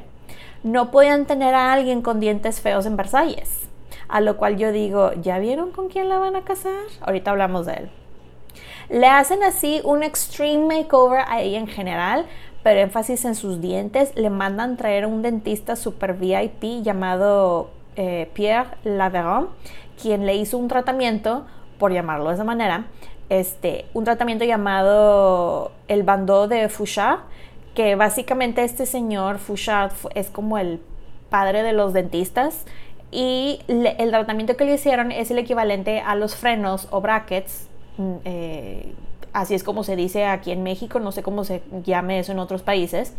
No 0.63 0.91
podían 0.91 1.25
tener 1.25 1.53
a 1.53 1.73
alguien 1.73 2.01
con 2.01 2.19
dientes 2.19 2.61
feos 2.61 2.85
en 2.85 2.97
Versalles. 2.97 3.67
A 4.07 4.21
lo 4.21 4.37
cual 4.37 4.57
yo 4.57 4.71
digo, 4.71 5.11
¿ya 5.21 5.39
vieron 5.39 5.71
con 5.71 5.89
quién 5.89 6.09
la 6.09 6.19
van 6.19 6.35
a 6.35 6.43
casar? 6.43 6.83
Ahorita 7.01 7.31
hablamos 7.31 7.65
de 7.65 7.73
él. 7.73 7.89
Le 8.89 9.07
hacen 9.07 9.43
así 9.43 9.81
un 9.83 10.03
extreme 10.03 10.77
makeover 10.77 11.23
a 11.27 11.41
ella 11.41 11.59
en 11.59 11.67
general, 11.67 12.25
pero 12.63 12.81
énfasis 12.81 13.25
en 13.25 13.35
sus 13.35 13.61
dientes. 13.61 14.11
Le 14.15 14.29
mandan 14.29 14.77
traer 14.77 15.05
a 15.05 15.07
un 15.07 15.21
dentista 15.21 15.75
super 15.75 16.13
VIP 16.13 16.83
llamado 16.83 17.71
eh, 17.95 18.29
Pierre 18.33 18.69
Laveron, 18.83 19.49
quien 20.01 20.25
le 20.25 20.35
hizo 20.35 20.57
un 20.57 20.67
tratamiento, 20.67 21.45
por 21.79 21.91
llamarlo 21.91 22.29
de 22.29 22.35
esa 22.35 22.43
manera, 22.43 22.85
este, 23.29 23.85
un 23.93 24.03
tratamiento 24.03 24.45
llamado 24.45 25.71
el 25.87 26.03
bandó 26.03 26.47
de 26.47 26.69
Fouchard, 26.69 27.21
que 27.73 27.95
básicamente 27.95 28.63
este 28.63 28.85
señor 28.85 29.39
Fouchard 29.39 29.91
es 30.13 30.29
como 30.29 30.57
el 30.57 30.79
padre 31.29 31.63
de 31.63 31.73
los 31.73 31.93
dentistas 31.93 32.65
y 33.11 33.59
el 33.67 34.09
tratamiento 34.09 34.57
que 34.57 34.65
le 34.65 34.73
hicieron 34.73 35.11
es 35.11 35.31
el 35.31 35.37
equivalente 35.37 36.01
a 36.01 36.15
los 36.15 36.35
frenos 36.35 36.87
o 36.91 37.01
brackets. 37.01 37.67
Mm, 37.97 38.13
eh, 38.25 38.93
así 39.33 39.53
es 39.53 39.63
como 39.63 39.83
se 39.83 39.95
dice 39.95 40.25
aquí 40.25 40.51
en 40.51 40.63
México, 40.63 40.99
no 40.99 41.11
sé 41.11 41.23
cómo 41.23 41.43
se 41.43 41.61
llame 41.83 42.19
eso 42.19 42.31
en 42.31 42.39
otros 42.39 42.61
países. 42.61 43.13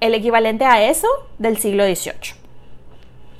El 0.00 0.14
equivalente 0.14 0.64
a 0.64 0.88
eso 0.88 1.08
del 1.38 1.58
siglo 1.58 1.84
XVIII. 1.84 2.44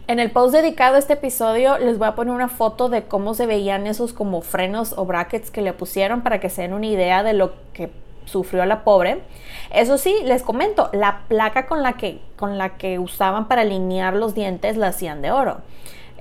En 0.06 0.18
el 0.18 0.30
post 0.30 0.54
dedicado 0.54 0.96
a 0.96 0.98
este 0.98 1.14
episodio 1.14 1.78
les 1.78 1.96
voy 1.98 2.08
a 2.08 2.14
poner 2.14 2.34
una 2.34 2.48
foto 2.48 2.90
de 2.90 3.04
cómo 3.04 3.32
se 3.32 3.46
veían 3.46 3.86
esos 3.86 4.12
como 4.12 4.42
frenos 4.42 4.92
o 4.98 5.06
brackets 5.06 5.50
que 5.50 5.62
le 5.62 5.72
pusieron 5.72 6.22
para 6.22 6.40
que 6.40 6.50
se 6.50 6.62
den 6.62 6.74
una 6.74 6.86
idea 6.86 7.22
de 7.22 7.32
lo 7.32 7.54
que 7.72 7.90
sufrió 8.24 8.64
la 8.64 8.84
pobre. 8.84 9.22
Eso 9.70 9.98
sí, 9.98 10.14
les 10.24 10.42
comento, 10.42 10.90
la 10.92 11.22
placa 11.28 11.66
con 11.66 11.82
la 11.82 11.94
que, 11.94 12.20
con 12.36 12.58
la 12.58 12.76
que 12.76 12.98
usaban 12.98 13.48
para 13.48 13.62
alinear 13.62 14.14
los 14.14 14.34
dientes 14.34 14.76
la 14.76 14.88
hacían 14.88 15.22
de 15.22 15.30
oro. 15.30 15.58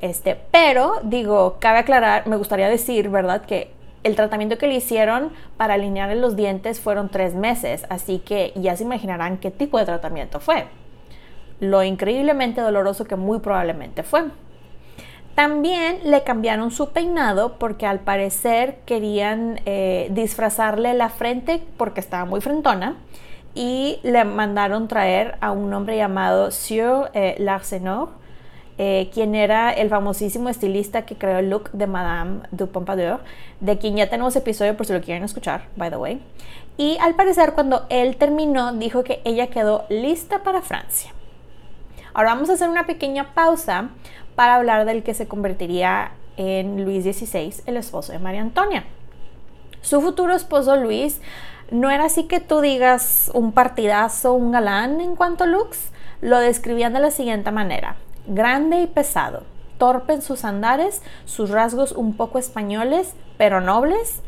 Este, 0.02 0.38
pero 0.52 0.96
digo, 1.04 1.58
cabe 1.60 1.80
aclarar, 1.80 2.28
me 2.28 2.36
gustaría 2.36 2.68
decir, 2.68 3.10
¿verdad? 3.10 3.46
Que 3.46 3.72
el 4.04 4.16
tratamiento 4.16 4.58
que 4.58 4.68
le 4.68 4.76
hicieron 4.76 5.32
para 5.56 5.76
alinear 5.76 6.16
los 6.18 6.36
dientes 6.36 6.80
fueron 6.80 7.10
tres 7.10 7.36
meses, 7.36 7.86
así 7.90 8.20
que 8.20 8.52
ya 8.56 8.76
se 8.76 8.84
imaginarán 8.84 9.38
qué 9.38 9.50
tipo 9.50 9.80
de 9.80 9.86
tratamiento 9.86 10.40
fue. 10.40 10.66
Lo 11.60 11.84
increíblemente 11.84 12.60
doloroso 12.60 13.06
que 13.06 13.16
muy 13.16 13.40
probablemente 13.40 14.04
fue. 14.04 14.26
También 15.36 16.00
le 16.04 16.24
cambiaron 16.24 16.70
su 16.70 16.92
peinado 16.92 17.58
porque 17.58 17.88
al 17.88 18.00
parecer 18.00 18.78
querían 18.86 19.60
eh, 19.66 20.10
disfrazarle 20.12 20.94
la 20.94 21.10
frente 21.10 21.64
porque 21.78 22.00
estaba 22.00 22.26
muy 22.26 22.40
frentona 22.40 22.98
y 23.56 24.00
le 24.04 24.26
mandaron 24.26 24.88
traer 24.88 25.38
a 25.42 25.52
un 25.52 25.74
hombre 25.74 25.98
llamado 25.98 26.52
Sieur 26.52 27.10
eh, 27.14 27.36
Larsenor, 27.40 28.10
eh, 28.78 29.10
quien 29.12 29.34
era 29.34 29.72
el 29.72 29.90
famosísimo 29.90 30.50
estilista 30.50 31.04
que 31.06 31.16
creó 31.16 31.40
el 31.40 31.50
look 31.50 31.72
de 31.72 31.88
Madame 31.88 32.42
du 32.52 32.68
Pompadour, 32.68 33.20
de 33.60 33.78
quien 33.80 33.96
ya 33.96 34.10
tenemos 34.10 34.36
episodio 34.36 34.78
por 34.78 34.86
si 34.86 34.94
lo 34.94 35.02
quieren 35.02 35.24
escuchar, 35.24 35.66
by 35.76 35.90
the 35.90 35.98
way. 35.98 36.22
Y 36.78 36.98
al 37.00 37.16
parecer 37.16 37.54
cuando 37.54 37.86
él 37.90 38.18
terminó 38.18 38.74
dijo 38.74 39.04
que 39.04 39.22
ella 39.26 39.48
quedó 39.48 39.86
lista 39.90 40.44
para 40.44 40.62
Francia. 40.62 41.12
Ahora 42.16 42.36
vamos 42.36 42.50
a 42.52 42.54
hacer 42.54 42.70
una 42.70 42.86
pequeña 42.86 43.34
pausa 43.34 43.90
para 44.36 44.56
hablar 44.56 44.86
del 44.86 45.04
que 45.04 45.14
se 45.14 45.28
convertiría 45.28 46.12
en 46.38 46.84
Luis 46.84 47.04
XVI, 47.04 47.54
el 47.66 47.78
esposo 47.78 48.12
de 48.12 48.20
María 48.20 48.42
Antonia. 48.42 48.86
Su 49.82 50.02
futuro 50.02 50.34
esposo 50.34 50.76
Luis 50.78 51.22
no 51.72 51.90
era 51.92 52.06
así 52.06 52.24
que 52.24 52.40
tú 52.40 52.62
digas 52.62 53.32
un 53.34 53.52
partidazo, 53.52 54.34
un 54.34 54.52
galán 54.52 55.02
en 55.02 55.16
cuanto 55.16 55.44
a 55.44 55.48
looks. 55.48 55.92
lo 56.22 56.40
describían 56.40 56.94
de 56.94 57.02
la 57.02 57.12
siguiente 57.12 57.52
manera. 57.52 57.98
Grande 58.28 58.82
y 58.82 58.88
pesado, 58.88 59.44
torpe 59.78 60.14
en 60.14 60.22
sus 60.22 60.46
andares, 60.46 61.02
sus 61.26 61.50
rasgos 61.50 61.92
un 61.92 62.16
poco 62.16 62.40
españoles, 62.40 63.14
pero 63.38 63.60
nobles, 63.60 64.22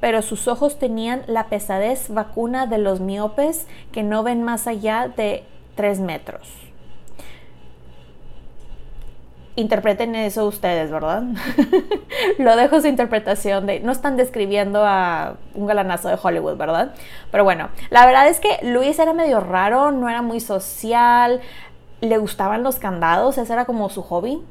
pero 0.00 0.22
sus 0.22 0.48
ojos 0.48 0.78
tenían 0.78 1.22
la 1.26 1.48
pesadez 1.48 2.08
vacuna 2.08 2.66
de 2.66 2.78
los 2.78 3.00
miopes 3.00 3.66
que 3.92 4.02
no 4.02 4.22
ven 4.22 4.42
más 4.42 4.66
allá 4.66 5.08
de 5.14 5.44
tres 5.74 6.00
metros. 6.00 6.71
Interpreten 9.54 10.14
eso 10.14 10.46
ustedes, 10.46 10.90
¿verdad? 10.90 11.24
Lo 12.38 12.56
dejo 12.56 12.80
su 12.80 12.86
interpretación 12.86 13.66
de... 13.66 13.80
No 13.80 13.92
están 13.92 14.16
describiendo 14.16 14.82
a 14.84 15.34
un 15.54 15.66
galanazo 15.66 16.08
de 16.08 16.18
Hollywood, 16.20 16.56
¿verdad? 16.56 16.94
Pero 17.30 17.44
bueno, 17.44 17.68
la 17.90 18.06
verdad 18.06 18.28
es 18.28 18.40
que 18.40 18.58
Luis 18.62 18.98
era 18.98 19.12
medio 19.12 19.40
raro, 19.40 19.90
no 19.90 20.08
era 20.08 20.22
muy 20.22 20.40
social, 20.40 21.40
le 22.00 22.16
gustaban 22.16 22.62
los 22.62 22.78
candados, 22.78 23.36
ese 23.36 23.52
era 23.52 23.66
como 23.66 23.90
su 23.90 24.02
hobby, 24.02 24.42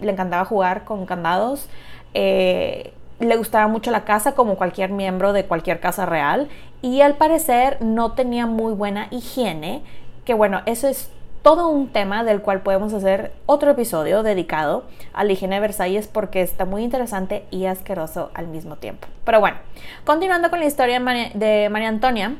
le 0.00 0.10
encantaba 0.10 0.44
jugar 0.44 0.84
con 0.84 1.06
candados. 1.06 1.68
Eh, 2.14 2.92
le 3.20 3.36
gustaba 3.36 3.68
mucho 3.68 3.90
la 3.90 4.04
casa 4.04 4.32
como 4.32 4.56
cualquier 4.56 4.90
miembro 4.90 5.32
de 5.32 5.44
cualquier 5.44 5.80
casa 5.80 6.06
real 6.06 6.48
y 6.82 7.00
al 7.00 7.14
parecer 7.14 7.78
no 7.80 8.12
tenía 8.12 8.46
muy 8.46 8.72
buena 8.74 9.08
higiene, 9.10 9.82
que 10.24 10.34
bueno, 10.34 10.62
eso 10.66 10.88
es 10.88 11.10
todo 11.48 11.70
un 11.70 11.88
tema 11.88 12.24
del 12.24 12.42
cual 12.42 12.60
podemos 12.60 12.92
hacer 12.92 13.32
otro 13.46 13.70
episodio 13.70 14.22
dedicado 14.22 14.84
a 15.14 15.24
la 15.24 15.32
higiene 15.32 15.54
de 15.54 15.62
Versalles 15.62 16.06
porque 16.06 16.42
está 16.42 16.66
muy 16.66 16.84
interesante 16.84 17.46
y 17.50 17.64
asqueroso 17.64 18.30
al 18.34 18.48
mismo 18.48 18.76
tiempo. 18.76 19.08
Pero 19.24 19.40
bueno, 19.40 19.56
continuando 20.04 20.50
con 20.50 20.60
la 20.60 20.66
historia 20.66 21.00
de 21.00 21.68
María 21.70 21.88
Antonia, 21.88 22.36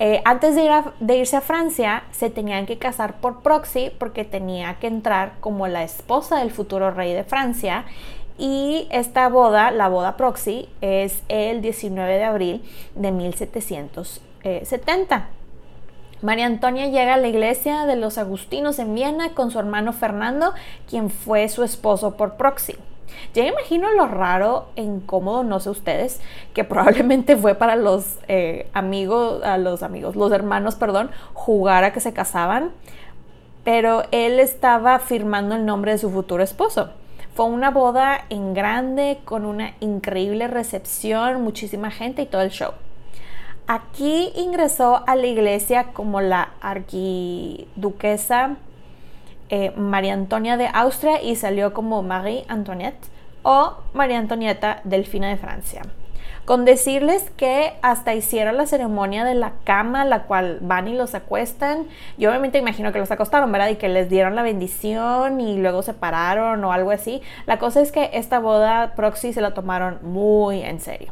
eh, 0.00 0.20
antes 0.26 0.54
de, 0.54 0.70
de, 1.00 1.16
irse 1.16 1.36
a 1.36 1.40
Francia, 1.40 2.02
se 2.10 2.28
tenían 2.28 2.66
que 2.66 2.76
casar 2.76 3.22
por 3.22 3.40
proxy 3.40 3.90
porque 3.98 4.26
tenía 4.26 4.74
que 4.80 4.88
entrar 4.88 5.32
como 5.40 5.66
la 5.66 5.82
esposa 5.82 6.40
del 6.40 6.50
futuro 6.50 6.90
rey 6.90 7.14
de 7.14 7.24
Francia. 7.24 7.86
Y 8.36 8.86
esta 8.90 9.30
boda, 9.30 9.70
la 9.70 9.88
boda 9.88 10.18
proxy, 10.18 10.68
es 10.82 11.22
el 11.28 11.62
19 11.62 12.18
de 12.18 12.24
abril 12.24 12.62
de 12.96 13.12
1770. 13.12 15.30
María 16.22 16.46
Antonia 16.46 16.86
llega 16.86 17.14
a 17.14 17.18
la 17.18 17.28
iglesia 17.28 17.84
de 17.84 17.94
los 17.94 18.16
Agustinos 18.16 18.78
en 18.78 18.94
Viena 18.94 19.34
con 19.34 19.50
su 19.50 19.58
hermano 19.58 19.92
Fernando, 19.92 20.54
quien 20.88 21.10
fue 21.10 21.48
su 21.50 21.62
esposo 21.62 22.16
por 22.16 22.36
proxy. 22.36 22.74
Ya 23.34 23.44
imagino 23.44 23.92
lo 23.92 24.06
raro 24.06 24.68
e 24.76 24.82
incómodo, 24.82 25.44
no 25.44 25.60
sé 25.60 25.68
ustedes, 25.68 26.20
que 26.54 26.64
probablemente 26.64 27.36
fue 27.36 27.54
para 27.54 27.76
los 27.76 28.18
eh, 28.28 28.68
amigos, 28.72 29.42
los 29.58 29.82
amigos, 29.82 30.16
los 30.16 30.32
hermanos, 30.32 30.76
perdón, 30.76 31.10
jugar 31.34 31.84
a 31.84 31.92
que 31.92 32.00
se 32.00 32.14
casaban, 32.14 32.70
pero 33.62 34.04
él 34.10 34.40
estaba 34.40 34.98
firmando 34.98 35.54
el 35.54 35.66
nombre 35.66 35.92
de 35.92 35.98
su 35.98 36.10
futuro 36.10 36.42
esposo. 36.42 36.90
Fue 37.34 37.44
una 37.44 37.70
boda 37.70 38.24
en 38.30 38.54
grande, 38.54 39.18
con 39.26 39.44
una 39.44 39.74
increíble 39.80 40.48
recepción, 40.48 41.42
muchísima 41.42 41.90
gente 41.90 42.22
y 42.22 42.26
todo 42.26 42.40
el 42.40 42.50
show. 42.50 42.72
Aquí 43.68 44.30
ingresó 44.36 45.02
a 45.08 45.16
la 45.16 45.26
iglesia 45.26 45.86
como 45.92 46.20
la 46.20 46.50
arquiduquesa 46.60 48.58
eh, 49.48 49.72
María 49.76 50.12
Antonia 50.14 50.56
de 50.56 50.68
Austria 50.72 51.20
y 51.20 51.34
salió 51.34 51.74
como 51.74 52.04
Marie 52.04 52.44
Antoinette 52.46 53.08
o 53.42 53.76
María 53.92 54.18
Antonieta 54.18 54.80
Delfina 54.84 55.28
de 55.28 55.36
Francia. 55.36 55.82
Con 56.44 56.64
decirles 56.64 57.28
que 57.36 57.72
hasta 57.82 58.14
hicieron 58.14 58.56
la 58.56 58.66
ceremonia 58.66 59.24
de 59.24 59.34
la 59.34 59.54
cama, 59.64 60.04
la 60.04 60.22
cual 60.22 60.58
van 60.60 60.86
y 60.86 60.94
los 60.94 61.16
acuestan. 61.16 61.86
Yo 62.18 62.30
obviamente 62.30 62.58
imagino 62.58 62.92
que 62.92 63.00
los 63.00 63.10
acostaron, 63.10 63.50
¿verdad? 63.50 63.70
Y 63.70 63.76
que 63.76 63.88
les 63.88 64.08
dieron 64.08 64.36
la 64.36 64.42
bendición 64.42 65.40
y 65.40 65.58
luego 65.58 65.82
se 65.82 65.92
pararon 65.92 66.62
o 66.62 66.72
algo 66.72 66.92
así. 66.92 67.20
La 67.46 67.58
cosa 67.58 67.80
es 67.80 67.90
que 67.90 68.10
esta 68.12 68.38
boda 68.38 68.92
proxy 68.94 69.32
se 69.32 69.40
la 69.40 69.54
tomaron 69.54 69.98
muy 70.02 70.62
en 70.62 70.80
serio. 70.80 71.10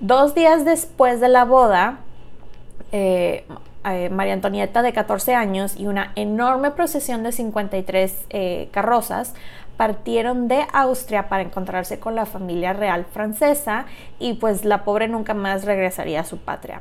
Dos 0.00 0.32
días 0.36 0.64
después 0.64 1.20
de 1.20 1.28
la 1.28 1.44
boda, 1.44 1.98
eh, 2.92 3.44
eh, 3.84 4.10
María 4.10 4.32
Antonieta 4.32 4.80
de 4.82 4.92
14 4.92 5.34
años 5.34 5.74
y 5.76 5.88
una 5.88 6.12
enorme 6.14 6.70
procesión 6.70 7.24
de 7.24 7.32
53 7.32 8.26
eh, 8.30 8.68
carrozas 8.70 9.34
partieron 9.76 10.46
de 10.46 10.64
Austria 10.72 11.28
para 11.28 11.42
encontrarse 11.42 11.98
con 11.98 12.14
la 12.14 12.26
familia 12.26 12.72
real 12.74 13.06
francesa 13.06 13.86
y 14.20 14.34
pues 14.34 14.64
la 14.64 14.84
pobre 14.84 15.08
nunca 15.08 15.34
más 15.34 15.64
regresaría 15.64 16.20
a 16.20 16.24
su 16.24 16.38
patria. 16.38 16.80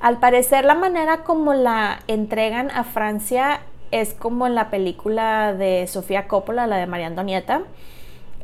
Al 0.00 0.18
parecer 0.18 0.64
la 0.64 0.74
manera 0.74 1.18
como 1.18 1.52
la 1.52 2.00
entregan 2.06 2.70
a 2.70 2.84
Francia 2.84 3.60
es 3.90 4.14
como 4.14 4.46
en 4.46 4.54
la 4.54 4.70
película 4.70 5.52
de 5.52 5.86
Sofía 5.86 6.28
Coppola, 6.28 6.66
la 6.66 6.76
de 6.76 6.86
María 6.86 7.08
Antonieta, 7.08 7.62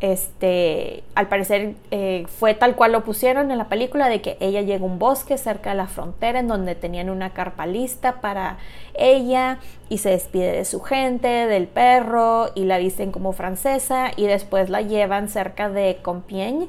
este, 0.01 1.05
al 1.15 1.29
parecer 1.29 1.75
eh, 1.91 2.25
fue 2.27 2.55
tal 2.55 2.75
cual 2.75 2.93
lo 2.93 3.05
pusieron 3.05 3.51
en 3.51 3.59
la 3.59 3.69
película 3.69 4.09
de 4.09 4.23
que 4.23 4.39
ella 4.41 4.63
llega 4.63 4.83
a 4.83 4.87
un 4.87 4.99
bosque 4.99 5.37
cerca 5.37 5.71
de 5.71 5.77
la 5.77 5.87
frontera 5.89 6.41
en 6.41 6.49
donde 6.49 6.75
tenían 6.75 7.11
una 7.11 7.31
carpa 7.31 7.67
lista 7.67 8.21
para 8.23 8.57
ella 8.95 9.59
y 9.91 9.99
se 9.99 10.11
despide 10.11 10.53
de 10.53 10.65
su 10.65 10.81
gente, 10.81 11.29
del 11.29 11.67
perro 11.67 12.49
y 12.55 12.65
la 12.65 12.79
dicen 12.79 13.13
como 13.13 13.33
francesa 13.33 14.11
y 14.17 14.27
después 14.27 14.71
la 14.71 14.81
llevan 14.81 15.29
cerca 15.29 15.69
de 15.69 15.99
Compiègne 16.03 16.69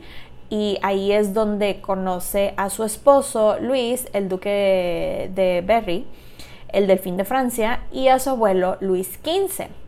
y 0.49 0.77
ahí 0.81 1.13
es 1.13 1.33
donde 1.33 1.79
conoce 1.79 2.53
a 2.57 2.69
su 2.69 2.83
esposo 2.83 3.57
Luis, 3.61 4.09
el 4.11 4.27
duque 4.27 5.31
de 5.33 5.63
Berry, 5.65 6.05
el 6.67 6.87
delfín 6.87 7.15
de 7.15 7.23
Francia 7.23 7.79
y 7.93 8.09
a 8.09 8.19
su 8.19 8.31
abuelo 8.31 8.77
Luis 8.81 9.19
XV. 9.23 9.80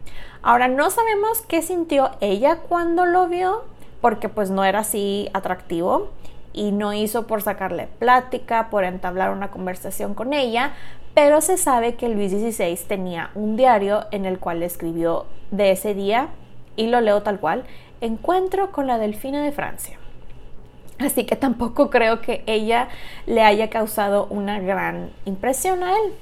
Ahora 0.43 0.67
no 0.67 0.89
sabemos 0.89 1.41
qué 1.47 1.62
sintió 1.62 2.12
ella 2.19 2.58
cuando 2.58 3.06
lo 3.06 3.29
vio, 3.29 3.63
porque 4.01 4.27
pues 4.27 4.51
no 4.51 4.65
era 4.65 4.79
así 4.79 5.29
atractivo 5.34 6.10
y 6.51 6.73
no 6.73 6.91
hizo 6.91 7.27
por 7.27 7.41
sacarle 7.41 7.88
plática, 7.88 8.69
por 8.69 8.84
entablar 8.84 9.32
una 9.32 9.51
conversación 9.51 10.13
con 10.13 10.34
ella, 10.34 10.73
pero 11.13 11.39
se 11.39 11.58
sabe 11.58 11.95
que 11.95 12.10
Luis 12.10 12.32
XVI 12.32 12.77
tenía 12.88 13.32
un 13.36 13.56
diario 13.56 14.06
en 14.12 14.25
el 14.25 14.38
cual 14.38 14.63
escribió 14.63 15.25
de 15.51 15.71
ese 15.71 15.93
día, 15.93 16.27
y 16.75 16.88
lo 16.88 16.99
leo 16.99 17.23
tal 17.23 17.39
cual, 17.39 17.63
encuentro 18.01 18.71
con 18.71 18.86
la 18.86 18.97
delfina 18.97 19.43
de 19.43 19.53
Francia. 19.53 19.97
Así 20.99 21.25
que 21.25 21.38
tampoco 21.38 21.89
creo 21.89 22.19
que 22.19 22.43
ella 22.47 22.89
le 23.25 23.43
haya 23.43 23.69
causado 23.69 24.27
una 24.29 24.60
gran 24.60 25.12
impresión 25.23 25.84
a 25.84 25.91
él. 25.91 26.13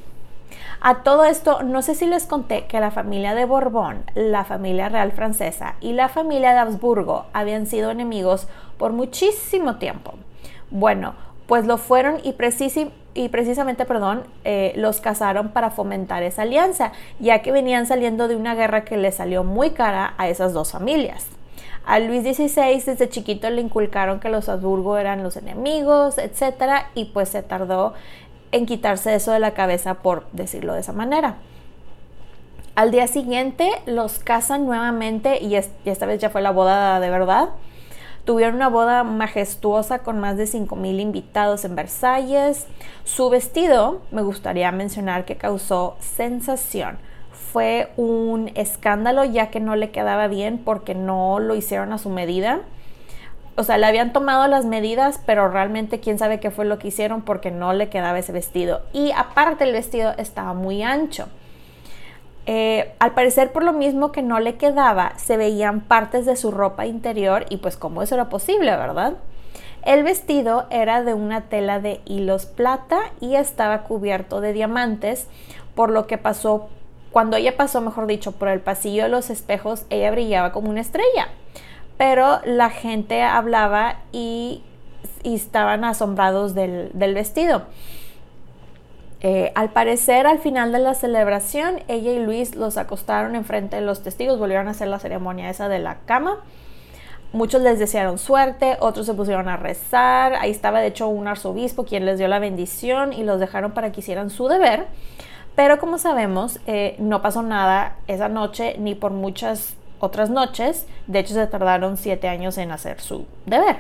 A 0.80 1.04
todo 1.04 1.26
esto, 1.26 1.64
no 1.64 1.82
sé 1.82 1.96
si 1.96 2.06
les 2.06 2.26
conté 2.26 2.66
que 2.66 2.80
la 2.80 2.92
familia 2.92 3.36
de 3.36 3.46
Borbón, 3.46 4.04
la 4.16 4.44
familia 4.44 4.90
real 4.90 5.12
francesa 5.12 5.76
y 5.82 5.94
la 5.94 6.10
familia 6.10 6.52
de 6.52 6.60
Habsburgo 6.60 7.26
habían 7.34 7.68
sido 7.68 7.92
enemigos 7.92 8.48
por 8.78 8.94
muchísimo 8.94 9.78
tiempo. 9.78 10.14
Bueno, 10.70 11.16
pues 11.48 11.66
lo 11.66 11.78
fueron 11.78 12.20
y, 12.24 12.34
y 13.14 13.30
precisamente, 13.30 13.86
perdón, 13.86 14.24
eh, 14.46 14.74
los 14.78 15.02
casaron 15.02 15.50
para 15.50 15.70
fomentar 15.70 16.24
esa 16.24 16.44
alianza, 16.44 16.94
ya 17.20 17.42
que 17.42 17.52
venían 17.52 17.86
saliendo 17.86 18.28
de 18.28 18.36
una 18.36 18.56
guerra 18.56 18.86
que 18.86 18.98
le 18.98 19.12
salió 19.12 19.44
muy 19.44 19.72
cara 19.72 20.14
a 20.18 20.30
esas 20.30 20.54
dos 20.54 20.72
familias. 20.72 21.28
A 21.86 22.00
Luis 22.00 22.24
XVI 22.24 22.82
desde 22.86 23.10
chiquito 23.10 23.50
le 23.50 23.62
inculcaron 23.62 24.20
que 24.20 24.30
los 24.30 24.48
Habsburgo 24.50 24.98
eran 24.98 25.24
los 25.24 25.36
enemigos, 25.36 26.18
etc. 26.20 26.86
Y 26.94 27.06
pues 27.06 27.30
se 27.30 27.42
tardó 27.42 27.94
en 28.52 28.66
quitarse 28.66 29.16
eso 29.16 29.32
de 29.32 29.40
la 29.40 29.54
cabeza, 29.54 29.96
por 29.96 30.30
decirlo 30.32 30.74
de 30.74 30.82
esa 30.82 30.94
manera. 30.94 31.38
Al 32.76 32.92
día 32.92 33.08
siguiente 33.08 33.70
los 33.86 34.20
casan 34.20 34.66
nuevamente 34.66 35.44
y, 35.44 35.56
esta 35.56 36.06
vez 36.06 36.22
ya 36.22 36.30
fue 36.30 36.42
la 36.42 36.52
boda 36.52 37.00
de 37.00 37.10
verdad. 37.10 37.50
Tuvieron 38.24 38.56
una 38.56 38.70
boda 38.70 39.04
majestuosa 39.04 40.00
con 40.00 40.20
más 40.20 40.38
de 40.38 40.46
5.000 40.46 41.00
invitados 41.00 41.66
en 41.66 41.76
Versalles. 41.76 42.68
Su 43.04 43.30
vestido, 43.30 44.02
me 44.12 44.22
gustaría 44.22 44.72
mencionar 44.72 45.26
que 45.26 45.38
causó 45.38 45.98
sensación. 46.00 46.98
Fue 47.52 47.92
un 47.98 48.52
escándalo 48.56 49.26
ya 49.26 49.50
que 49.50 49.60
no 49.60 49.76
le 49.76 49.92
quedaba 49.92 50.28
bien 50.28 50.60
porque 50.60 50.96
no 50.96 51.40
lo 51.40 51.56
hicieron 51.56 51.92
a 51.92 51.98
su 51.98 52.10
medida 52.10 52.62
o 53.56 53.64
sea, 53.64 53.78
le 53.78 53.86
habían 53.86 54.14
tomado 54.14 54.48
las 54.48 54.66
medidas, 54.66 55.20
pero 55.26 55.50
realmente 55.50 56.00
quién 56.00 56.18
sabe 56.18 56.40
qué 56.40 56.52
fue 56.52 56.66
lo 56.66 56.80
que 56.80 56.88
hicieron 56.88 57.22
porque 57.22 57.52
no 57.52 57.74
le 57.74 57.90
quedaba 57.90 58.20
ese 58.20 58.32
vestido. 58.32 58.82
Y 58.94 59.12
aparte 59.12 59.66
el 59.66 59.74
vestido 59.74 60.14
estaba 60.18 60.54
muy 60.54 60.84
ancho. 60.84 61.28
Eh, 62.46 62.94
al 63.00 63.14
parecer 63.14 63.52
por 63.52 63.64
lo 63.64 63.74
mismo 63.74 64.12
que 64.12 64.22
no 64.22 64.40
le 64.40 64.56
quedaba, 64.56 65.14
se 65.18 65.38
veían 65.38 65.82
partes 65.82 66.26
de 66.26 66.36
su 66.36 66.50
ropa 66.52 66.86
interior 66.86 67.46
y 67.50 67.58
pues 67.58 67.78
cómo 67.78 68.02
eso 68.02 68.16
era 68.16 68.30
posible, 68.30 68.72
¿verdad? 68.72 69.14
El 69.84 70.04
vestido 70.04 70.66
era 70.70 71.04
de 71.04 71.14
una 71.14 71.42
tela 71.42 71.80
de 71.80 72.02
hilos 72.06 72.46
plata 72.46 73.00
y 73.20 73.36
estaba 73.36 73.84
cubierto 73.84 74.42
de 74.42 74.54
diamantes, 74.54 75.28
por 75.76 75.92
lo 75.92 76.08
que 76.08 76.18
pasó, 76.18 76.70
cuando 77.12 77.36
ella 77.36 77.58
pasó, 77.58 77.82
mejor 77.82 78.08
dicho, 78.08 78.32
por 78.32 78.48
el 78.48 78.60
pasillo 78.60 79.04
de 79.04 79.10
los 79.10 79.30
espejos, 79.30 79.86
ella 79.90 80.12
brillaba 80.12 80.52
como 80.52 80.70
una 80.70 80.82
estrella 80.82 81.30
pero 81.98 82.40
la 82.46 82.70
gente 82.70 83.24
hablaba 83.24 83.98
y, 84.12 84.64
estaban 85.24 85.84
asombrados 85.84 86.56
del, 86.56 86.92
vestido. 86.94 87.64
Eh, 89.20 89.52
al 89.54 89.70
parecer, 89.70 90.26
al 90.26 90.40
final 90.40 90.72
de 90.72 90.80
la 90.80 90.96
celebración, 90.96 91.82
ella 91.88 92.12
y 92.12 92.20
Luis 92.20 92.56
los 92.56 92.78
acostaron 92.78 93.36
enfrente 93.36 93.76
de 93.76 93.84
los 93.84 94.02
testigos, 94.02 94.40
volvieron 94.40 94.68
a 94.68 94.72
hacer 94.72 94.88
la 94.88 94.98
ceremonia 94.98 95.50
esa 95.50 95.70
de 95.70 95.78
la 95.78 96.00
cama. 96.06 96.40
Muchos 97.34 97.62
les 97.62 97.80
desearon 97.80 98.18
suerte, 98.18 98.78
otros 98.82 99.06
se 99.06 99.14
pusieron 99.14 99.48
a 99.48 99.56
rezar. 99.56 100.34
Ahí 100.34 100.52
estaba 100.52 100.82
de 100.82 100.88
hecho 100.88 101.08
un 101.08 101.28
arzobispo 101.28 101.86
quien 101.86 102.06
les 102.06 102.18
dio 102.18 102.28
la 102.28 102.40
bendición 102.40 103.14
y 103.14 103.24
los 103.24 103.40
dejaron 103.40 103.72
para 103.72 103.92
que 103.92 104.02
hicieran 104.02 104.30
su 104.30 104.50
deber. 104.50 104.88
Pero 105.56 105.80
como 105.80 105.98
sabemos, 105.98 106.60
eh, 106.66 106.96
no 107.00 107.22
pasó 107.22 107.42
nada 107.42 107.96
esa 108.08 108.28
noche 108.28 108.76
ni 108.80 108.96
por 108.96 109.12
muchas 109.12 109.76
otras 110.02 110.30
noches. 110.30 110.86
De 111.08 111.20
hecho, 111.20 111.34
se 111.34 111.48
tardaron 111.48 111.98
siete 111.98 112.28
años 112.28 112.58
en 112.58 112.72
hacer 112.72 113.00
su 113.00 113.26
deber. 113.46 113.78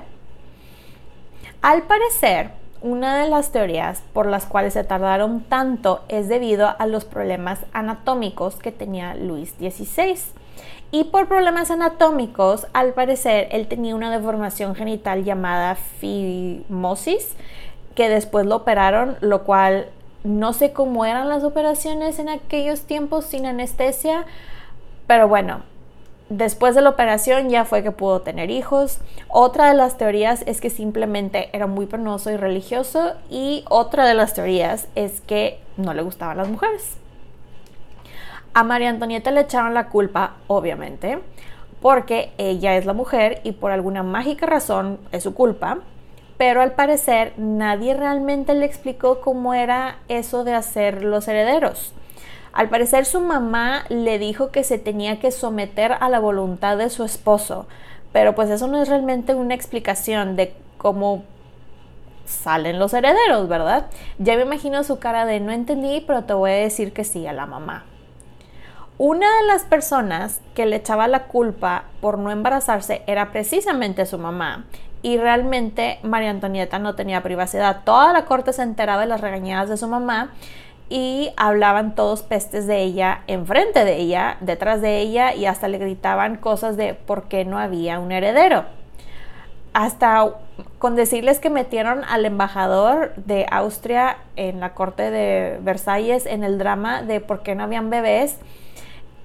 Al 1.62 1.84
parecer, 1.84 2.52
una 2.82 3.22
de 3.22 3.30
las 3.30 3.52
teorías 3.52 4.02
por 4.14 4.26
las 4.26 4.46
cuales 4.46 4.74
se 4.74 4.84
tardaron 4.84 5.42
tanto 5.42 6.04
es 6.08 6.28
debido 6.28 6.74
a 6.80 6.88
los 6.88 7.06
problemas 7.06 7.60
anatómicos 7.74 8.56
que 8.56 8.72
tenía 8.72 9.14
Luis 9.14 9.52
XVI. 9.60 10.18
Y 10.92 11.06
por 11.06 11.28
problemas 11.28 11.72
anatómicos, 11.72 12.68
al 12.74 12.94
parecer, 12.94 13.48
él 13.52 13.68
tenía 13.68 13.96
una 13.96 14.12
deformación 14.12 14.76
genital 14.76 15.24
llamada 15.24 15.76
fimosis, 15.76 17.36
que 17.96 18.10
después 18.10 18.46
lo 18.46 18.58
operaron, 18.58 19.18
lo 19.22 19.44
cual 19.44 19.88
no 20.24 20.54
sé 20.54 20.74
cómo 20.74 21.06
eran 21.06 21.30
las 21.30 21.44
operaciones 21.44 22.20
en 22.20 22.30
aquellos 22.30 22.82
tiempos 22.82 23.26
sin 23.26 23.46
anestesia, 23.46 24.26
pero 25.08 25.28
bueno, 25.28 25.64
Después 26.32 26.76
de 26.76 26.82
la 26.82 26.92
operación 26.92 27.50
ya 27.50 27.66
fue 27.66 27.84
que 27.84 27.92
pudo 27.92 28.22
tener 28.22 28.52
hijos. 28.52 29.00
Otra 29.28 29.68
de 29.68 29.74
las 29.74 29.98
teorías 29.98 30.44
es 30.46 30.62
que 30.62 30.70
simplemente 30.70 31.50
era 31.52 31.68
muy 31.68 31.88
penoso 31.88 32.32
y 32.32 32.38
religioso. 32.38 33.16
Y 33.30 33.66
otra 33.68 34.06
de 34.06 34.14
las 34.14 34.34
teorías 34.34 34.88
es 34.96 35.20
que 35.20 35.60
no 35.76 35.94
le 35.94 36.04
gustaban 36.04 36.38
las 36.38 36.48
mujeres. 36.48 36.96
A 38.54 38.64
María 38.64 38.88
Antonieta 38.88 39.30
le 39.32 39.42
echaron 39.42 39.74
la 39.74 39.90
culpa, 39.90 40.36
obviamente, 40.48 41.20
porque 41.82 42.32
ella 42.38 42.78
es 42.78 42.86
la 42.86 42.94
mujer 42.94 43.42
y 43.44 43.52
por 43.52 43.72
alguna 43.72 44.02
mágica 44.02 44.46
razón 44.46 45.00
es 45.12 45.24
su 45.24 45.34
culpa. 45.34 45.80
Pero 46.38 46.62
al 46.62 46.72
parecer 46.76 47.34
nadie 47.36 47.94
realmente 47.94 48.54
le 48.54 48.66
explicó 48.66 49.20
cómo 49.20 49.54
era 49.54 49.98
eso 50.08 50.46
de 50.46 50.54
hacer 50.54 51.04
los 51.04 51.28
herederos. 51.28 51.94
Al 52.54 52.70
parecer 52.70 53.06
su 53.06 53.22
mamá 53.22 53.86
le 53.90 54.20
dijo 54.20 54.52
que 54.52 54.64
se 54.64 54.78
tenía 54.78 55.20
que 55.20 55.32
someter 55.32 55.94
a 56.00 56.10
la 56.10 56.20
voluntad 56.20 56.78
de 56.78 56.90
su 56.90 57.04
esposo, 57.04 57.66
pero 58.12 58.36
pues 58.36 58.50
eso 58.50 58.68
no 58.68 58.82
es 58.82 58.90
realmente 58.90 59.36
una 59.36 59.56
explicación 59.56 60.36
de 60.36 60.54
cómo 60.78 61.24
salen 62.26 62.80
los 62.80 62.94
herederos, 62.94 63.48
¿verdad? 63.48 63.88
Ya 64.18 64.36
me 64.36 64.44
imagino 64.44 64.84
su 64.84 65.00
cara 65.00 65.26
de 65.26 65.40
no 65.40 65.52
entendí, 65.52 66.04
pero 66.06 66.24
te 66.24 66.34
voy 66.34 66.52
a 66.52 66.56
decir 66.56 66.94
que 66.94 67.04
sí 67.04 67.26
a 67.28 67.34
la 67.34 67.46
mamá. 67.46 67.86
Una 68.98 69.26
de 69.42 69.48
las 69.48 69.64
personas 69.64 70.42
que 70.54 70.66
le 70.66 70.76
echaba 70.76 71.08
la 71.08 71.24
culpa 71.24 71.86
por 72.02 72.20
no 72.20 72.32
embarazarse 72.32 73.02
era 73.08 73.32
precisamente 73.32 74.06
su 74.06 74.20
mamá. 74.20 74.66
Y 75.02 75.18
realmente 75.18 75.98
María 76.04 76.30
Antonieta 76.30 76.78
no 76.78 76.94
tenía 76.94 77.24
privacidad. 77.24 77.82
Toda 77.84 78.14
la 78.14 78.26
corte 78.26 78.54
se 78.54 78.62
enteraba 78.62 79.02
de 79.02 79.08
las 79.08 79.22
regañadas 79.22 79.70
de 79.70 79.78
su 79.78 79.88
mamá 79.88 80.30
y 80.92 81.32
hablaban 81.38 81.96
todos 81.96 82.22
pestes 82.22 82.68
de 82.68 82.82
ella 82.82 83.22
enfrente 83.28 83.86
de 83.86 83.96
ella, 83.96 84.36
detrás 84.42 84.82
de 84.82 85.00
ella 85.00 85.34
y 85.34 85.46
hasta 85.46 85.70
le 85.70 85.78
gritaban 85.78 86.36
cosas 86.36 86.76
de 86.76 86.96
por 86.96 87.30
qué 87.30 87.46
no 87.46 87.58
había 87.58 87.98
un 88.02 88.12
heredero. 88.12 88.66
Hasta 89.72 90.34
con 90.80 90.98
decirles 90.98 91.40
que 91.40 91.50
metieron 91.50 92.04
al 92.04 92.26
embajador 92.26 93.16
de 93.16 93.46
Austria 93.50 94.18
en 94.36 94.60
la 94.60 94.74
corte 94.74 95.12
de 95.12 95.60
Versalles 95.62 96.26
en 96.26 96.44
el 96.44 96.58
drama 96.58 97.04
de 97.04 97.22
por 97.22 97.42
qué 97.42 97.56
no 97.56 97.64
habían 97.64 97.90
bebés 97.90 98.36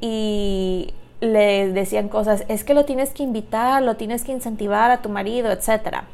y 0.01 0.95
le 1.21 1.73
decían 1.73 2.09
cosas, 2.09 2.45
es 2.47 2.63
que 2.63 2.75
lo 2.75 2.85
tienes 2.85 3.11
que 3.11 3.25
invitar, 3.25 3.83
lo 3.83 3.97
tienes 3.97 4.23
que 4.23 4.31
incentivar 4.31 4.93
a 4.93 5.03
tu 5.03 5.09
marido, 5.09 5.51
etc. 5.51 6.05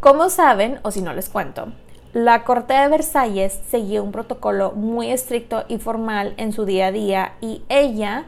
Como 0.00 0.28
saben, 0.28 0.80
o 0.82 0.90
si 0.90 1.02
no 1.02 1.12
les 1.12 1.28
cuento, 1.28 1.68
la 2.12 2.44
Corte 2.44 2.74
de 2.74 2.88
Versalles 2.88 3.58
seguía 3.70 4.02
un 4.02 4.12
protocolo 4.12 4.72
muy 4.72 5.10
estricto 5.10 5.64
y 5.68 5.78
formal 5.78 6.34
en 6.36 6.52
su 6.52 6.66
día 6.66 6.88
a 6.88 6.92
día 6.92 7.32
y 7.40 7.62
ella, 7.70 8.24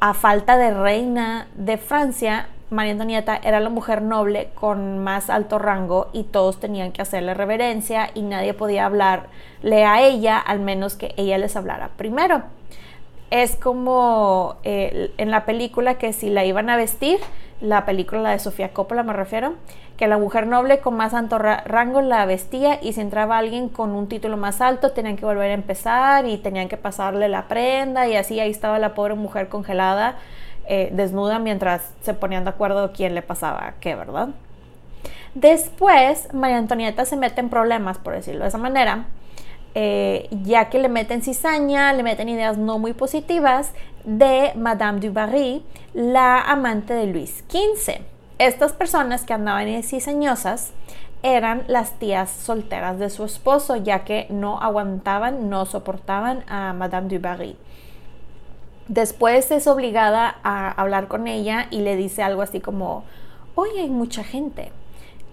a 0.00 0.12
falta 0.12 0.58
de 0.58 0.74
reina 0.74 1.48
de 1.54 1.78
Francia, 1.78 2.48
María 2.68 2.92
Antonieta 2.92 3.36
era 3.36 3.60
la 3.60 3.70
mujer 3.70 4.02
noble 4.02 4.50
con 4.54 4.98
más 4.98 5.30
alto 5.30 5.58
rango 5.58 6.08
y 6.12 6.24
todos 6.24 6.60
tenían 6.60 6.92
que 6.92 7.00
hacerle 7.00 7.32
reverencia 7.32 8.10
y 8.12 8.22
nadie 8.22 8.54
podía 8.54 8.84
hablarle 8.84 9.84
a 9.84 10.02
ella 10.02 10.38
al 10.38 10.60
menos 10.60 10.96
que 10.96 11.14
ella 11.16 11.38
les 11.38 11.56
hablara 11.56 11.90
primero. 11.96 12.42
Es 13.30 13.56
como 13.56 14.56
eh, 14.62 15.12
en 15.16 15.30
la 15.30 15.46
película 15.46 15.94
que 15.94 16.12
si 16.12 16.28
la 16.28 16.44
iban 16.44 16.68
a 16.68 16.76
vestir, 16.76 17.18
la 17.60 17.84
película 17.84 18.30
de 18.30 18.38
Sofía 18.38 18.72
Coppola 18.72 19.02
me 19.02 19.12
refiero, 19.12 19.54
que 19.96 20.06
la 20.06 20.18
mujer 20.18 20.46
noble 20.46 20.80
con 20.80 20.96
más 20.96 21.14
alto 21.14 21.38
rango 21.38 22.02
la 22.02 22.26
vestía 22.26 22.78
y 22.82 22.92
si 22.92 23.00
entraba 23.00 23.38
alguien 23.38 23.68
con 23.68 23.90
un 23.90 24.08
título 24.08 24.36
más 24.36 24.60
alto 24.60 24.92
tenían 24.92 25.16
que 25.16 25.24
volver 25.24 25.50
a 25.50 25.54
empezar 25.54 26.26
y 26.26 26.36
tenían 26.36 26.68
que 26.68 26.76
pasarle 26.76 27.28
la 27.28 27.48
prenda 27.48 28.06
y 28.06 28.16
así 28.16 28.38
ahí 28.40 28.50
estaba 28.50 28.78
la 28.78 28.94
pobre 28.94 29.14
mujer 29.14 29.48
congelada, 29.48 30.16
eh, 30.68 30.90
desnuda 30.92 31.38
mientras 31.38 31.94
se 32.02 32.12
ponían 32.12 32.44
de 32.44 32.50
acuerdo 32.50 32.92
quién 32.92 33.14
le 33.14 33.22
pasaba 33.22 33.74
qué, 33.80 33.94
¿verdad? 33.94 34.28
Después 35.34 36.32
María 36.34 36.58
Antonieta 36.58 37.04
se 37.04 37.16
mete 37.16 37.40
en 37.40 37.48
problemas, 37.48 37.98
por 37.98 38.14
decirlo 38.14 38.42
de 38.42 38.48
esa 38.48 38.58
manera, 38.58 39.06
eh, 39.74 40.28
ya 40.30 40.70
que 40.70 40.78
le 40.78 40.88
meten 40.88 41.22
cizaña, 41.22 41.92
le 41.92 42.02
meten 42.02 42.30
ideas 42.30 42.56
no 42.56 42.78
muy 42.78 42.94
positivas 42.94 43.72
de 44.06 44.52
Madame 44.54 45.00
du 45.00 45.12
Barry, 45.12 45.62
la 45.92 46.40
amante 46.40 46.94
de 46.94 47.06
Luis 47.06 47.44
XV. 47.50 48.00
Estas 48.38 48.72
personas 48.72 49.24
que 49.24 49.34
andaban 49.34 49.82
cizañosas 49.82 50.70
eran 51.22 51.64
las 51.66 51.98
tías 51.98 52.30
solteras 52.30 52.98
de 53.00 53.10
su 53.10 53.24
esposo, 53.24 53.74
ya 53.76 54.04
que 54.04 54.28
no 54.30 54.60
aguantaban, 54.60 55.50
no 55.50 55.66
soportaban 55.66 56.44
a 56.48 56.72
Madame 56.72 57.08
du 57.08 57.20
Barry. 57.20 57.56
Después 58.86 59.50
es 59.50 59.66
obligada 59.66 60.36
a 60.44 60.70
hablar 60.70 61.08
con 61.08 61.26
ella 61.26 61.66
y 61.72 61.80
le 61.80 61.96
dice 61.96 62.22
algo 62.22 62.42
así 62.42 62.60
como, 62.60 63.02
hoy 63.56 63.70
hay 63.76 63.90
mucha 63.90 64.22
gente. 64.22 64.70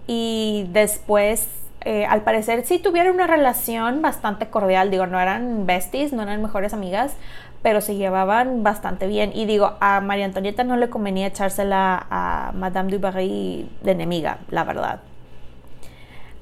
Y 0.08 0.66
después 0.72 1.46
eh, 1.84 2.06
al 2.06 2.22
parecer 2.22 2.64
sí 2.64 2.78
tuvieron 2.78 3.14
una 3.14 3.26
relación 3.26 4.00
bastante 4.00 4.48
cordial, 4.48 4.90
digo, 4.90 5.06
no 5.06 5.20
eran 5.20 5.66
besties, 5.66 6.14
no 6.14 6.22
eran 6.22 6.40
mejores 6.40 6.72
amigas, 6.72 7.14
pero 7.64 7.80
se 7.80 7.96
llevaban 7.96 8.62
bastante 8.62 9.06
bien. 9.06 9.32
Y 9.34 9.46
digo, 9.46 9.72
a 9.80 10.02
María 10.02 10.26
Antonieta 10.26 10.64
no 10.64 10.76
le 10.76 10.90
convenía 10.90 11.28
echársela 11.28 12.06
a 12.10 12.52
Madame 12.54 12.92
du 12.92 12.98
Barry 12.98 13.70
de 13.80 13.92
enemiga, 13.92 14.40
la 14.50 14.64
verdad. 14.64 15.00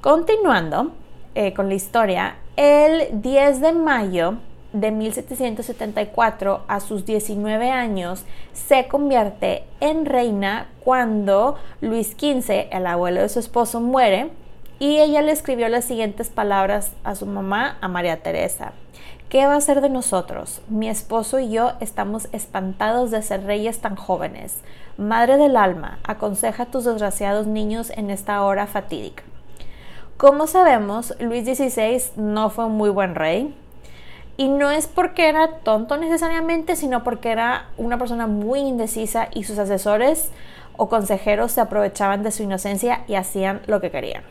Continuando 0.01 0.91
eh, 1.37 1.55
con 1.55 1.69
la 1.69 1.75
historia, 1.75 2.39
el 2.57 3.23
10 3.23 3.61
de 3.61 3.73
mayo 3.73 4.39
de 4.73 4.91
1774 4.91 6.65
a 6.67 6.81
sus 6.81 7.07
19 7.07 7.71
años 7.71 8.25
se 8.53 8.89
convierte 8.89 9.63
en 9.79 10.07
reina 10.07 10.71
cuando 10.83 11.57
Luis 11.81 12.17
XV, 12.19 12.67
el 12.73 12.85
abuelo 12.85 13.21
de 13.21 13.29
su 13.29 13.39
esposo, 13.39 13.81
muere 13.81 14.31
y 14.81 14.99
ella 14.99 15.23
le 15.23 15.31
escribió 15.31 15.69
las 15.69 15.85
siguientes 15.85 16.31
palabras 16.31 16.95
a 17.05 17.15
su 17.15 17.27
mamá, 17.27 17.79
a 17.81 17.87
María 17.87 18.25
Teresa. 18.25 18.73
¿Qué 19.33 19.47
va 19.47 19.57
a 19.57 19.61
ser 19.63 19.81
de 19.81 19.89
nosotros? 19.89 20.61
Mi 20.69 20.91
esposo 20.91 21.39
y 21.39 21.49
yo 21.49 21.73
estamos 21.81 22.29
espantados 22.33 23.11
de 23.11 23.23
ser 23.23 23.45
reyes 23.45 23.81
tan 23.81 23.97
jóvenes. 23.97 24.59
Madre 24.99 25.39
del 25.39 25.57
alma, 25.57 26.01
aconseja 26.07 26.65
a 26.65 26.67
tus 26.67 26.85
desgraciados 26.85 27.47
niños 27.47 27.89
en 27.97 28.11
esta 28.11 28.43
hora 28.43 28.67
fatídica. 28.67 29.23
Como 30.19 30.47
sabemos, 30.47 31.15
Luis 31.19 31.47
XVI 31.47 32.13
no 32.17 32.51
fue 32.51 32.67
un 32.67 32.73
muy 32.73 32.91
buen 32.91 33.15
rey. 33.15 33.57
Y 34.37 34.49
no 34.49 34.71
es 34.71 34.87
porque 34.87 35.31
era 35.31 35.61
tonto 35.61 35.97
necesariamente, 35.97 36.77
sino 36.77 37.03
porque 37.03 37.31
era 37.31 37.71
una 37.79 37.97
persona 37.97 38.27
muy 38.27 38.61
indecisa 38.61 39.29
y 39.33 39.45
sus 39.45 39.57
asesores 39.59 40.31
o 40.77 40.91
consejeros 40.91 41.53
se 41.53 41.63
aprovechaban 41.63 42.23
de 42.23 42.33
su 42.33 42.43
inocencia 42.43 43.05
y 43.09 43.15
hacían 43.15 43.63
lo 43.67 43.81
que 43.81 43.91
querían. 43.91 44.25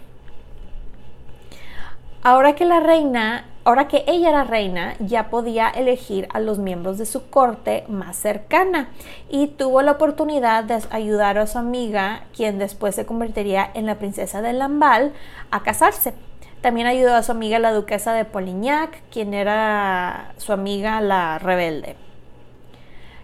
Ahora 2.22 2.54
que 2.54 2.66
la 2.66 2.80
reina, 2.80 3.46
ahora 3.64 3.88
que 3.88 4.04
ella 4.08 4.30
era 4.30 4.44
reina, 4.44 4.96
ya 5.00 5.30
podía 5.30 5.70
elegir 5.70 6.28
a 6.34 6.40
los 6.40 6.58
miembros 6.58 6.98
de 6.98 7.06
su 7.06 7.30
corte 7.30 7.84
más 7.88 8.18
cercana 8.18 8.90
y 9.30 9.48
tuvo 9.48 9.82
la 9.82 9.94
oportunidad 9.94 10.64
de 10.64 10.80
ayudar 10.90 11.38
a 11.38 11.48
su 11.48 11.58
amiga, 11.58 12.24
quien 12.36 12.58
después 12.60 12.96
se 12.96 13.06
convertiría 13.06 13.70
en 13.74 13.86
la 13.86 13.96
princesa 13.96 14.42
de 14.42 14.54
Lamballe, 14.54 15.12
a 15.52 15.64
casarse. 15.64 16.14
También 16.62 16.88
ayudó 16.88 17.16
a 17.16 17.24
su 17.24 17.32
amiga 17.32 17.60
la 17.60 17.74
duquesa 17.74 18.14
de 18.14 18.26
Polignac, 18.26 19.02
quien 19.10 19.34
era 19.34 20.34
su 20.38 20.54
amiga 20.54 21.02
la 21.02 21.40
rebelde. 21.40 21.96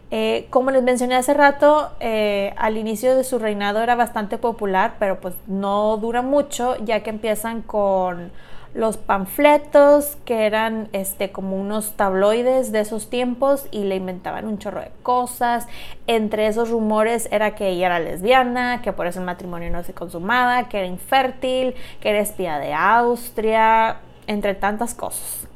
Eh, 0.10 0.48
como 0.50 0.72
les 0.72 0.84
mencioné 0.84 1.16
hace 1.16 1.34
rato, 1.34 1.92
eh, 2.00 2.54
al 2.58 2.78
inicio 2.78 3.16
de 3.16 3.24
su 3.24 3.40
reinado 3.40 3.82
era 3.82 3.96
bastante 3.96 4.38
popular, 4.38 4.96
pero 5.00 5.20
pues 5.20 5.36
no 5.48 5.98
dura 5.98 6.22
mucho, 6.22 6.78
ya 6.84 7.04
que 7.04 7.10
empiezan 7.10 7.62
con 7.62 8.32
los 8.74 8.98
panfletos 8.98 10.18
que 10.26 10.46
eran 10.46 10.90
este 10.94 11.32
como 11.32 11.56
unos 11.56 11.94
tabloides 11.94 12.72
de 12.72 12.82
esos 12.82 13.10
tiempos 13.10 13.68
y 13.72 13.84
le 13.84 13.96
inventaban 13.96 14.48
un 14.48 14.60
chorro 14.60 14.82
de 14.82 14.92
cosas. 15.04 15.68
Entre 16.06 16.48
esos 16.48 16.70
rumores 16.70 17.28
era 17.32 17.56
que 17.56 17.70
ella 17.70 17.88
era 17.88 18.00
lesbiana, 18.00 18.82
que 18.82 18.94
por 18.94 19.08
eso 19.08 19.20
el 19.20 19.26
matrimonio 19.26 19.72
no 19.72 19.84
se 19.84 19.94
consumaba, 19.94 20.70
que 20.70 20.80
era 20.80 20.88
infértil, 20.88 21.76
que 22.02 22.10
era 22.10 22.20
espía 22.20 22.60
de 22.60 22.74
Austria, 22.74 23.98
entre 24.28 24.54
tantas 24.54 24.94
cosas. 24.94 25.48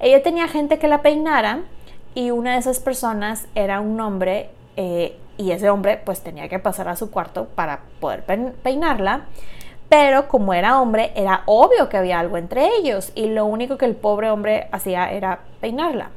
Ella 0.00 0.22
tenía 0.22 0.48
gente 0.48 0.78
que 0.78 0.88
la 0.88 1.02
peinara 1.02 1.60
y 2.14 2.30
una 2.30 2.54
de 2.54 2.58
esas 2.58 2.80
personas 2.80 3.46
era 3.54 3.80
un 3.80 4.00
hombre 4.00 4.50
eh, 4.76 5.16
y 5.38 5.52
ese 5.52 5.70
hombre 5.70 6.00
pues 6.04 6.22
tenía 6.22 6.48
que 6.48 6.58
pasar 6.58 6.88
a 6.88 6.96
su 6.96 7.10
cuarto 7.10 7.46
para 7.54 7.80
poder 8.00 8.24
peinarla. 8.62 9.26
Pero 9.92 10.26
como 10.26 10.54
era 10.54 10.80
hombre, 10.80 11.12
era 11.14 11.42
obvio 11.44 11.90
que 11.90 11.98
había 11.98 12.18
algo 12.18 12.38
entre 12.38 12.66
ellos 12.78 13.12
y 13.14 13.26
lo 13.26 13.44
único 13.44 13.76
que 13.76 13.84
el 13.84 13.94
pobre 13.94 14.30
hombre 14.30 14.66
hacía 14.72 15.12
era 15.12 15.40
peinarla. 15.60 16.08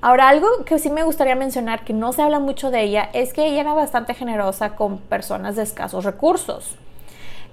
Ahora, 0.00 0.30
algo 0.30 0.64
que 0.64 0.78
sí 0.78 0.88
me 0.88 1.02
gustaría 1.02 1.34
mencionar, 1.34 1.84
que 1.84 1.92
no 1.92 2.10
se 2.14 2.22
habla 2.22 2.38
mucho 2.38 2.70
de 2.70 2.80
ella, 2.80 3.10
es 3.12 3.34
que 3.34 3.44
ella 3.44 3.60
era 3.60 3.74
bastante 3.74 4.14
generosa 4.14 4.76
con 4.76 4.96
personas 4.96 5.56
de 5.56 5.62
escasos 5.62 6.06
recursos. 6.06 6.76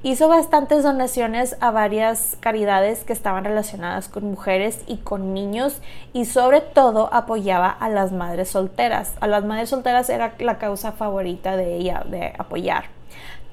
Hizo 0.01 0.29
bastantes 0.29 0.83
donaciones 0.83 1.57
a 1.59 1.71
varias 1.71 2.37
caridades 2.39 3.03
que 3.03 3.11
estaban 3.11 3.43
relacionadas 3.43 4.07
con 4.07 4.23
mujeres 4.23 4.79
y 4.87 4.99
con 4.99 5.33
niños 5.33 5.81
y 6.13 6.23
sobre 6.23 6.61
todo 6.61 7.09
apoyaba 7.11 7.67
a 7.67 7.89
las 7.89 8.13
madres 8.13 8.47
solteras. 8.47 9.11
A 9.19 9.27
las 9.27 9.43
madres 9.43 9.67
solteras 9.67 10.09
era 10.09 10.35
la 10.39 10.57
causa 10.57 10.93
favorita 10.93 11.57
de 11.57 11.75
ella 11.75 12.05
de 12.09 12.31
apoyar. 12.37 12.94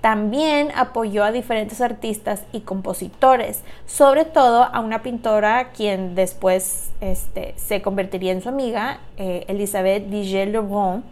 También 0.02 0.72
apoyó 0.74 1.24
a 1.24 1.32
diferentes 1.32 1.80
artistas 1.80 2.44
y 2.52 2.60
compositores, 2.60 3.62
sobre 3.86 4.24
todo 4.24 4.64
a 4.64 4.80
una 4.80 5.00
pintora 5.00 5.70
quien 5.70 6.14
después 6.16 6.90
este, 7.00 7.54
se 7.56 7.80
convertiría 7.80 8.32
en 8.32 8.42
su 8.42 8.48
amiga, 8.48 8.98
eh, 9.16 9.44
Elizabeth 9.46 10.08
Diger 10.08 10.48
Lebrun, 10.48 11.04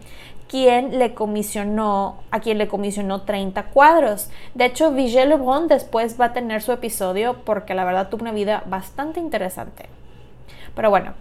quien 0.51 0.99
le 0.99 1.13
comisionó, 1.13 2.17
a 2.29 2.41
quien 2.41 2.57
le 2.57 2.67
comisionó 2.67 3.21
30 3.21 3.67
cuadros. 3.67 4.29
De 4.55 4.65
hecho, 4.65 4.91
Vigée 4.91 5.25
Lebrun 5.25 5.69
después 5.69 6.19
va 6.19 6.25
a 6.25 6.33
tener 6.33 6.61
su 6.61 6.73
episodio 6.73 7.37
porque 7.45 7.73
la 7.73 7.85
verdad 7.85 8.09
tuvo 8.09 8.23
una 8.23 8.33
vida 8.33 8.61
bastante 8.65 9.21
interesante. 9.21 9.85
Pero 10.75 10.89
bueno, 10.89 11.13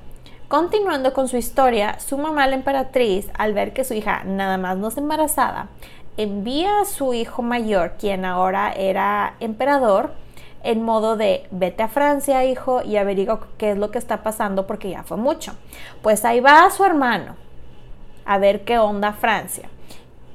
continuando 0.49 1.13
con 1.13 1.29
su 1.29 1.37
historia, 1.37 2.01
su 2.01 2.19
mamá, 2.19 2.49
la 2.49 2.57
emperatriz, 2.57 3.31
al 3.39 3.55
ver 3.55 3.73
que 3.73 3.85
su 3.85 3.95
hija 3.95 4.25
nada 4.25 4.59
más 4.59 4.77
no 4.79 4.91
se 4.91 4.99
embarazada, 4.99 5.69
envía 6.23 6.81
a 6.81 6.85
su 6.85 7.15
hijo 7.15 7.43
mayor, 7.43 7.93
quien 7.99 8.25
ahora 8.25 8.73
era 8.73 9.37
emperador, 9.41 10.13
en 10.63 10.83
modo 10.83 11.17
de 11.17 11.47
vete 11.51 11.83
a 11.83 11.89
Francia, 11.89 12.45
hijo, 12.45 12.83
y 12.83 12.97
averigua 12.97 13.49
qué 13.57 13.71
es 13.71 13.79
lo 13.79 13.91
que 13.91 13.99
está 13.99 14.23
pasando 14.23 14.67
porque 14.67 14.91
ya 14.91 15.03
fue 15.03 15.17
mucho. 15.17 15.53
Pues 16.03 16.25
ahí 16.25 16.41
va 16.41 16.71
su 16.71 16.85
hermano 16.85 17.37
a 18.27 18.39
ver 18.39 18.65
qué 18.65 18.79
onda 18.79 19.15
Francia. 19.15 19.69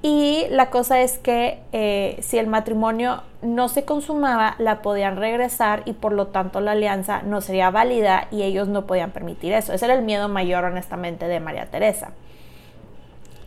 Y 0.01 0.45
la 0.49 0.69
cosa 0.69 1.01
es 1.01 1.17
que 1.17 1.59
eh, 1.71 2.17
si 2.21 2.37
el 2.37 2.47
matrimonio 2.47 3.23
no 3.41 3.69
se 3.69 3.85
consumaba, 3.85 4.55
la 4.59 4.81
podían 4.81 5.17
regresar 5.17 5.83
y 5.85 5.93
por 5.93 6.13
lo 6.13 6.27
tanto 6.27 6.61
la 6.61 6.71
alianza 6.73 7.21
no 7.23 7.41
sería 7.41 7.71
válida 7.71 8.27
y 8.31 8.43
ellos 8.43 8.67
no 8.67 8.85
podían 8.85 9.11
permitir 9.11 9.53
eso. 9.53 9.73
Ese 9.73 9.85
era 9.85 9.95
el 9.95 10.03
miedo 10.03 10.29
mayor, 10.29 10.63
honestamente, 10.63 11.27
de 11.27 11.39
María 11.39 11.67
Teresa. 11.71 12.11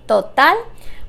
Total, 0.06 0.56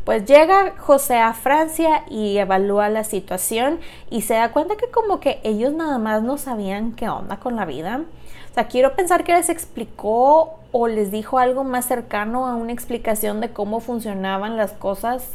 pues 0.10 0.26
llega 0.26 0.74
José 0.80 1.20
a 1.20 1.34
Francia 1.34 2.04
y 2.10 2.40
evalúa 2.40 2.90
la 2.90 3.04
situación 3.04 3.80
y 4.10 4.22
se 4.22 4.34
da 4.34 4.52
cuenta 4.52 4.76
que 4.76 4.90
como 4.90 5.20
que 5.20 5.40
ellos 5.44 5.72
nada 5.74 6.00
más 6.00 6.24
no 6.24 6.40
sabían 6.40 6.94
qué 6.94 7.08
onda 7.08 7.38
con 7.38 7.56
la 7.56 7.66
vida. 7.66 8.02
O 8.50 8.54
sea, 8.56 8.68
quiero 8.68 8.96
pensar 8.96 9.24
que 9.24 9.34
les 9.34 9.50
explicó 9.50 10.58
o 10.72 10.88
les 10.88 11.12
dijo 11.12 11.38
algo 11.38 11.64
más 11.64 11.86
cercano 11.86 12.48
a 12.48 12.56
una 12.56 12.72
explicación 12.72 13.40
de 13.40 13.52
cómo 13.52 13.82
funcionaban 13.82 14.58
las 14.58 14.72
cosas 14.72 15.34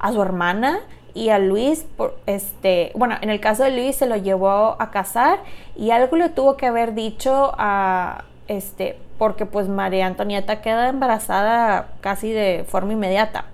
a 0.00 0.10
su 0.10 0.20
hermana 0.20 0.80
y 1.14 1.28
a 1.28 1.38
Luis, 1.38 1.86
este, 2.26 2.90
bueno, 2.96 3.14
en 3.20 3.30
el 3.30 3.38
caso 3.38 3.62
de 3.62 3.70
Luis 3.70 3.94
se 3.94 4.06
lo 4.06 4.16
llevó 4.16 4.74
a 4.80 4.90
casar 4.90 5.38
y 5.76 5.92
algo 5.92 6.16
le 6.16 6.30
tuvo 6.30 6.56
que 6.56 6.66
haber 6.66 6.94
dicho 6.94 7.52
a, 7.58 8.24
este, 8.48 8.98
porque 9.18 9.46
pues 9.46 9.68
María 9.68 10.04
Antonieta 10.04 10.62
queda 10.62 10.88
embarazada 10.88 11.90
casi 12.00 12.32
de 12.32 12.64
forma 12.68 12.92
inmediata. 12.92 13.44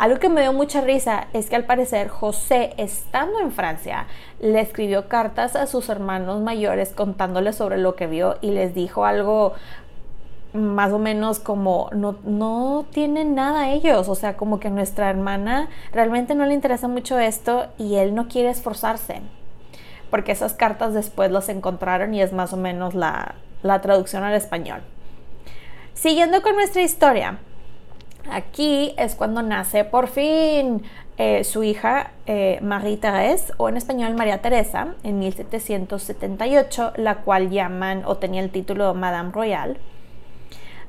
Algo 0.00 0.18
que 0.18 0.30
me 0.30 0.40
dio 0.40 0.54
mucha 0.54 0.80
risa 0.80 1.26
es 1.34 1.50
que 1.50 1.56
al 1.56 1.66
parecer 1.66 2.08
José, 2.08 2.72
estando 2.78 3.38
en 3.38 3.52
Francia, 3.52 4.06
le 4.40 4.58
escribió 4.58 5.08
cartas 5.08 5.56
a 5.56 5.66
sus 5.66 5.90
hermanos 5.90 6.40
mayores 6.40 6.94
contándoles 6.94 7.56
sobre 7.56 7.76
lo 7.76 7.96
que 7.96 8.06
vio 8.06 8.38
y 8.40 8.52
les 8.52 8.74
dijo 8.74 9.04
algo 9.04 9.52
más 10.54 10.90
o 10.94 10.98
menos 10.98 11.38
como 11.38 11.90
no, 11.92 12.16
no 12.24 12.86
tienen 12.90 13.34
nada 13.34 13.72
ellos, 13.72 14.08
o 14.08 14.14
sea, 14.14 14.38
como 14.38 14.58
que 14.58 14.70
nuestra 14.70 15.10
hermana 15.10 15.68
realmente 15.92 16.34
no 16.34 16.46
le 16.46 16.54
interesa 16.54 16.88
mucho 16.88 17.18
esto 17.18 17.66
y 17.76 17.96
él 17.96 18.14
no 18.14 18.26
quiere 18.26 18.48
esforzarse, 18.48 19.20
porque 20.08 20.32
esas 20.32 20.54
cartas 20.54 20.94
después 20.94 21.30
las 21.30 21.50
encontraron 21.50 22.14
y 22.14 22.22
es 22.22 22.32
más 22.32 22.54
o 22.54 22.56
menos 22.56 22.94
la, 22.94 23.34
la 23.62 23.82
traducción 23.82 24.22
al 24.22 24.32
español. 24.32 24.80
Siguiendo 25.92 26.40
con 26.40 26.54
nuestra 26.54 26.80
historia, 26.80 27.38
Aquí 28.30 28.94
es 28.96 29.14
cuando 29.14 29.42
nace 29.42 29.84
por 29.84 30.08
fin 30.08 30.82
eh, 31.18 31.44
su 31.44 31.62
hija 31.62 32.12
eh, 32.26 32.58
Marie-Thérèse, 32.62 33.52
o 33.58 33.68
en 33.68 33.76
español 33.76 34.14
María 34.14 34.40
Teresa, 34.40 34.94
en 35.02 35.18
1778, 35.18 36.92
la 36.96 37.16
cual 37.16 37.50
llaman 37.50 38.04
o 38.06 38.16
tenía 38.16 38.40
el 38.40 38.50
título 38.50 38.94
Madame 38.94 39.30
Royal. 39.30 39.76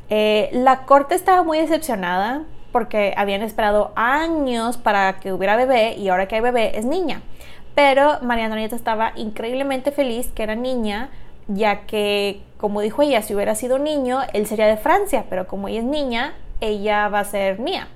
Eh, 0.10 0.49
la 0.54 0.86
corte 0.86 1.15
estaba 1.15 1.43
muy 1.43 1.58
decepcionada 1.58 2.43
porque 2.71 3.13
habían 3.17 3.41
esperado 3.41 3.91
años 3.95 4.77
para 4.77 5.19
que 5.19 5.34
hubiera 5.34 5.56
bebé 5.56 5.95
y 5.95 6.10
ahora 6.10 6.27
que 6.27 6.36
hay 6.36 6.41
bebé 6.41 6.77
es 6.77 6.86
niña. 6.86 7.21
Pero 7.75 8.19
María 8.21 8.45
Antonieta 8.45 8.75
estaba 8.75 9.13
increíblemente 9.15 9.91
feliz 9.91 10.27
que 10.34 10.43
era 10.43 10.56
niña, 10.56 11.10
ya 11.47 11.82
que, 11.82 12.41
como 12.58 12.82
dijo 12.82 13.01
ella, 13.01 13.21
si 13.21 13.34
hubiera 13.36 13.56
sido 13.56 13.80
niño, 13.80 14.19
él 14.34 14.45
sería 14.47 14.67
de 14.67 14.77
Francia, 14.77 15.25
pero 15.30 15.47
como 15.47 15.67
ella 15.67 15.80
es 15.80 15.86
niña, 15.86 16.34
ella 16.62 17.10
va 17.10 17.19
a 17.19 17.26
ser 17.26 17.60
mía. 17.60 17.88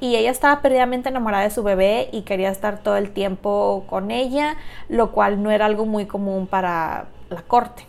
Y 0.00 0.16
ella 0.16 0.30
estaba 0.30 0.60
perdidamente 0.60 1.08
enamorada 1.08 1.44
de 1.44 1.50
su 1.50 1.62
bebé 1.62 2.08
y 2.12 2.22
quería 2.22 2.50
estar 2.50 2.82
todo 2.82 2.96
el 2.96 3.12
tiempo 3.12 3.84
con 3.88 4.10
ella, 4.10 4.56
lo 4.88 5.12
cual 5.12 5.42
no 5.42 5.50
era 5.50 5.66
algo 5.66 5.86
muy 5.86 6.06
común 6.06 6.46
para 6.46 7.06
la 7.30 7.42
corte. 7.42 7.86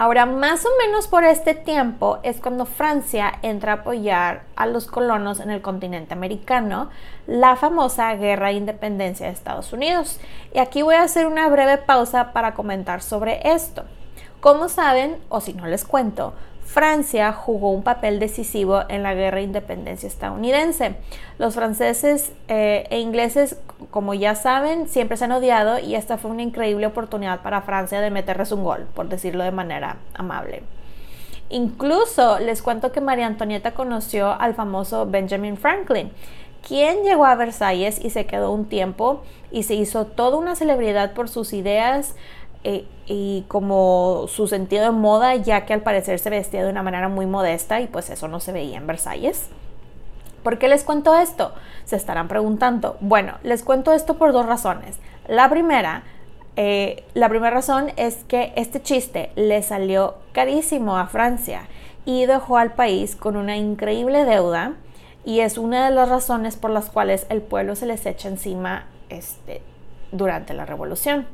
Ahora, 0.00 0.26
más 0.26 0.64
o 0.64 0.68
menos 0.78 1.08
por 1.08 1.24
este 1.24 1.54
tiempo 1.54 2.20
es 2.22 2.40
cuando 2.40 2.66
Francia 2.66 3.32
entra 3.42 3.72
a 3.72 3.76
apoyar 3.76 4.44
a 4.54 4.66
los 4.66 4.86
colonos 4.86 5.40
en 5.40 5.50
el 5.50 5.60
continente 5.60 6.14
americano, 6.14 6.88
la 7.26 7.56
famosa 7.56 8.14
Guerra 8.14 8.48
de 8.48 8.54
Independencia 8.54 9.26
de 9.26 9.32
Estados 9.32 9.72
Unidos. 9.72 10.20
Y 10.54 10.60
aquí 10.60 10.82
voy 10.82 10.94
a 10.94 11.02
hacer 11.02 11.26
una 11.26 11.48
breve 11.48 11.78
pausa 11.78 12.32
para 12.32 12.54
comentar 12.54 13.02
sobre 13.02 13.40
esto. 13.52 13.86
Como 14.38 14.68
saben, 14.68 15.18
o 15.30 15.40
si 15.40 15.52
no 15.52 15.66
les 15.66 15.84
cuento, 15.84 16.32
Francia 16.68 17.32
jugó 17.32 17.70
un 17.70 17.82
papel 17.82 18.18
decisivo 18.18 18.82
en 18.90 19.02
la 19.02 19.14
guerra 19.14 19.38
de 19.38 19.44
independencia 19.44 20.06
estadounidense. 20.06 20.96
Los 21.38 21.54
franceses 21.54 22.30
eh, 22.48 22.86
e 22.90 23.00
ingleses, 23.00 23.56
como 23.90 24.12
ya 24.12 24.34
saben, 24.34 24.86
siempre 24.86 25.16
se 25.16 25.24
han 25.24 25.32
odiado 25.32 25.78
y 25.78 25.94
esta 25.94 26.18
fue 26.18 26.30
una 26.30 26.42
increíble 26.42 26.86
oportunidad 26.86 27.40
para 27.40 27.62
Francia 27.62 28.02
de 28.02 28.10
meterles 28.10 28.52
un 28.52 28.64
gol, 28.64 28.86
por 28.94 29.08
decirlo 29.08 29.44
de 29.44 29.50
manera 29.50 29.96
amable. 30.12 30.62
Incluso 31.48 32.38
les 32.38 32.60
cuento 32.60 32.92
que 32.92 33.00
María 33.00 33.26
Antonieta 33.26 33.72
conoció 33.72 34.38
al 34.38 34.52
famoso 34.52 35.06
Benjamin 35.06 35.56
Franklin, 35.56 36.12
quien 36.66 37.02
llegó 37.02 37.24
a 37.24 37.34
Versalles 37.34 37.98
y 38.04 38.10
se 38.10 38.26
quedó 38.26 38.52
un 38.52 38.66
tiempo 38.66 39.22
y 39.50 39.62
se 39.62 39.74
hizo 39.74 40.04
toda 40.04 40.36
una 40.36 40.54
celebridad 40.54 41.14
por 41.14 41.30
sus 41.30 41.54
ideas, 41.54 42.14
eh, 42.64 42.86
y 43.06 43.44
como 43.48 44.26
su 44.28 44.46
sentido 44.46 44.84
de 44.84 44.90
moda, 44.90 45.34
ya 45.36 45.64
que 45.64 45.72
al 45.72 45.82
parecer 45.82 46.18
se 46.18 46.30
vestía 46.30 46.64
de 46.64 46.70
una 46.70 46.82
manera 46.82 47.08
muy 47.08 47.26
modesta 47.26 47.80
y 47.80 47.86
pues 47.86 48.10
eso 48.10 48.28
no 48.28 48.40
se 48.40 48.52
veía 48.52 48.76
en 48.76 48.86
Versalles. 48.86 49.48
¿Por 50.42 50.58
qué 50.58 50.68
les 50.68 50.84
cuento 50.84 51.16
esto? 51.16 51.52
Se 51.84 51.96
estarán 51.96 52.28
preguntando. 52.28 52.96
Bueno, 53.00 53.34
les 53.42 53.62
cuento 53.62 53.92
esto 53.92 54.18
por 54.18 54.32
dos 54.32 54.46
razones. 54.46 54.98
La 55.26 55.48
primera, 55.50 56.04
eh, 56.56 57.04
la 57.14 57.28
primera 57.28 57.54
razón 57.54 57.92
es 57.96 58.24
que 58.24 58.52
este 58.56 58.82
chiste 58.82 59.30
le 59.36 59.62
salió 59.62 60.16
carísimo 60.32 60.96
a 60.96 61.06
Francia 61.06 61.68
y 62.04 62.26
dejó 62.26 62.56
al 62.56 62.72
país 62.72 63.16
con 63.16 63.36
una 63.36 63.56
increíble 63.56 64.24
deuda 64.24 64.74
y 65.24 65.40
es 65.40 65.58
una 65.58 65.84
de 65.84 65.94
las 65.94 66.08
razones 66.08 66.56
por 66.56 66.70
las 66.70 66.88
cuales 66.88 67.26
el 67.28 67.42
pueblo 67.42 67.76
se 67.76 67.86
les 67.86 68.06
echa 68.06 68.28
encima 68.28 68.86
este, 69.10 69.60
durante 70.12 70.54
la 70.54 70.64
revolución. 70.64 71.26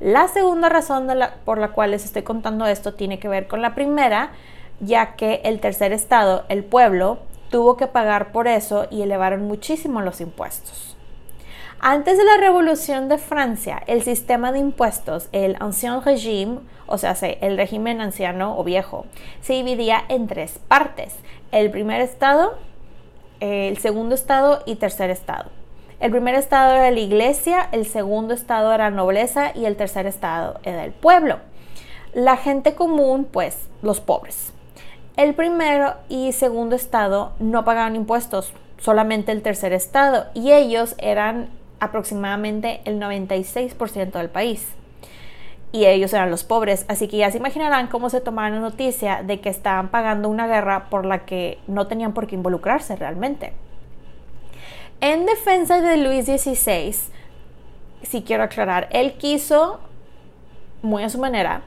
La 0.00 0.28
segunda 0.28 0.70
razón 0.70 1.08
por 1.44 1.58
la 1.58 1.68
cual 1.68 1.90
les 1.90 2.06
estoy 2.06 2.22
contando 2.22 2.66
esto 2.66 2.94
tiene 2.94 3.18
que 3.18 3.28
ver 3.28 3.46
con 3.46 3.60
la 3.60 3.74
primera, 3.74 4.32
ya 4.80 5.14
que 5.14 5.42
el 5.44 5.60
tercer 5.60 5.92
estado, 5.92 6.44
el 6.48 6.64
pueblo, 6.64 7.18
tuvo 7.50 7.76
que 7.76 7.86
pagar 7.86 8.32
por 8.32 8.48
eso 8.48 8.86
y 8.90 9.02
elevaron 9.02 9.42
muchísimo 9.42 10.00
los 10.00 10.22
impuestos. 10.22 10.96
Antes 11.80 12.16
de 12.16 12.24
la 12.24 12.38
Revolución 12.38 13.10
de 13.10 13.18
Francia, 13.18 13.82
el 13.86 14.02
sistema 14.02 14.52
de 14.52 14.58
impuestos, 14.58 15.28
el 15.32 15.56
Ancien 15.60 16.02
Régime, 16.02 16.60
o 16.86 16.96
sea, 16.96 17.14
el 17.22 17.58
régimen 17.58 18.00
anciano 18.00 18.58
o 18.58 18.64
viejo, 18.64 19.04
se 19.42 19.52
dividía 19.52 20.02
en 20.08 20.26
tres 20.26 20.58
partes. 20.66 21.14
El 21.52 21.70
primer 21.70 22.00
estado, 22.00 22.58
el 23.40 23.76
segundo 23.78 24.14
estado 24.14 24.62
y 24.64 24.76
tercer 24.76 25.10
estado. 25.10 25.50
El 26.00 26.10
primer 26.12 26.34
estado 26.34 26.76
era 26.76 26.90
la 26.90 26.98
iglesia, 26.98 27.68
el 27.72 27.84
segundo 27.84 28.32
estado 28.32 28.72
era 28.72 28.88
la 28.88 28.96
nobleza 28.96 29.52
y 29.54 29.66
el 29.66 29.76
tercer 29.76 30.06
estado 30.06 30.58
era 30.62 30.82
el 30.82 30.92
pueblo. 30.92 31.40
La 32.14 32.38
gente 32.38 32.74
común, 32.74 33.28
pues 33.30 33.68
los 33.82 34.00
pobres. 34.00 34.54
El 35.18 35.34
primero 35.34 35.92
y 36.08 36.32
segundo 36.32 36.74
estado 36.74 37.32
no 37.38 37.66
pagaban 37.66 37.96
impuestos, 37.96 38.54
solamente 38.78 39.30
el 39.30 39.42
tercer 39.42 39.74
estado, 39.74 40.24
y 40.32 40.52
ellos 40.52 40.94
eran 40.96 41.50
aproximadamente 41.80 42.80
el 42.86 42.98
96% 42.98 44.12
del 44.12 44.30
país. 44.30 44.66
Y 45.70 45.84
ellos 45.84 46.14
eran 46.14 46.30
los 46.30 46.44
pobres, 46.44 46.86
así 46.88 47.08
que 47.08 47.18
ya 47.18 47.30
se 47.30 47.36
imaginarán 47.36 47.88
cómo 47.88 48.08
se 48.08 48.22
tomaron 48.22 48.62
la 48.62 48.70
noticia 48.70 49.22
de 49.22 49.40
que 49.40 49.50
estaban 49.50 49.90
pagando 49.90 50.30
una 50.30 50.46
guerra 50.46 50.88
por 50.88 51.04
la 51.04 51.26
que 51.26 51.58
no 51.66 51.88
tenían 51.88 52.14
por 52.14 52.26
qué 52.26 52.36
involucrarse 52.36 52.96
realmente. 52.96 53.52
En 55.02 55.24
defensa 55.24 55.80
de 55.80 55.96
Luis 55.96 56.26
XVI, 56.26 56.94
si 58.02 58.22
quiero 58.22 58.42
aclarar, 58.42 58.88
él 58.92 59.14
quiso, 59.14 59.80
muy 60.82 61.02
a 61.02 61.08
su 61.08 61.18
manera, 61.18 61.62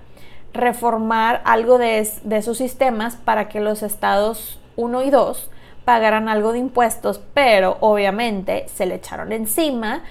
reformar 0.54 1.42
algo 1.44 1.80
de, 1.80 1.98
esos 1.98 2.58
sistemas 2.58 3.16
para 3.16 3.50
que 3.50 3.60
los 3.60 3.82
estados 3.82 4.60
1 4.76 5.02
y 5.02 5.10
2 5.10 5.50
pagaran 5.84 6.30
algo 6.30 6.52
de 6.52 6.60
impuestos, 6.60 7.22
pero 7.34 7.78
obviamente 7.80 8.68
se 8.68 8.86
le 8.86 8.96
echaron 8.96 9.32
encima 9.32 10.04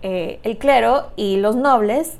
eh, 0.00 0.40
el 0.42 0.56
clero 0.56 1.10
y 1.16 1.36
los 1.36 1.56
nobles 1.56 2.16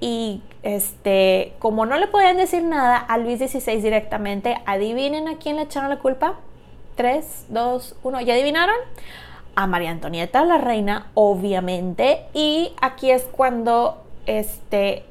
y 0.00 0.42
este, 0.62 1.54
como 1.58 1.86
no 1.86 1.98
le 1.98 2.06
podían 2.06 2.36
decir 2.36 2.62
nada 2.62 2.98
a 2.98 3.18
Luis 3.18 3.40
XVI 3.40 3.82
directamente, 3.82 4.58
adivinen 4.64 5.26
a 5.26 5.38
quién 5.38 5.56
le 5.56 5.62
echaron 5.62 5.90
la 5.90 5.98
culpa. 5.98 6.36
3, 6.94 7.46
2, 7.48 7.96
1, 8.04 8.20
¿ya 8.20 8.34
adivinaron? 8.34 8.76
A 9.54 9.66
María 9.66 9.90
Antonieta, 9.90 10.44
la 10.44 10.58
reina, 10.58 11.06
obviamente. 11.14 12.20
Y 12.32 12.72
aquí 12.80 13.10
es 13.10 13.22
cuando 13.22 14.02
este, 14.26 15.04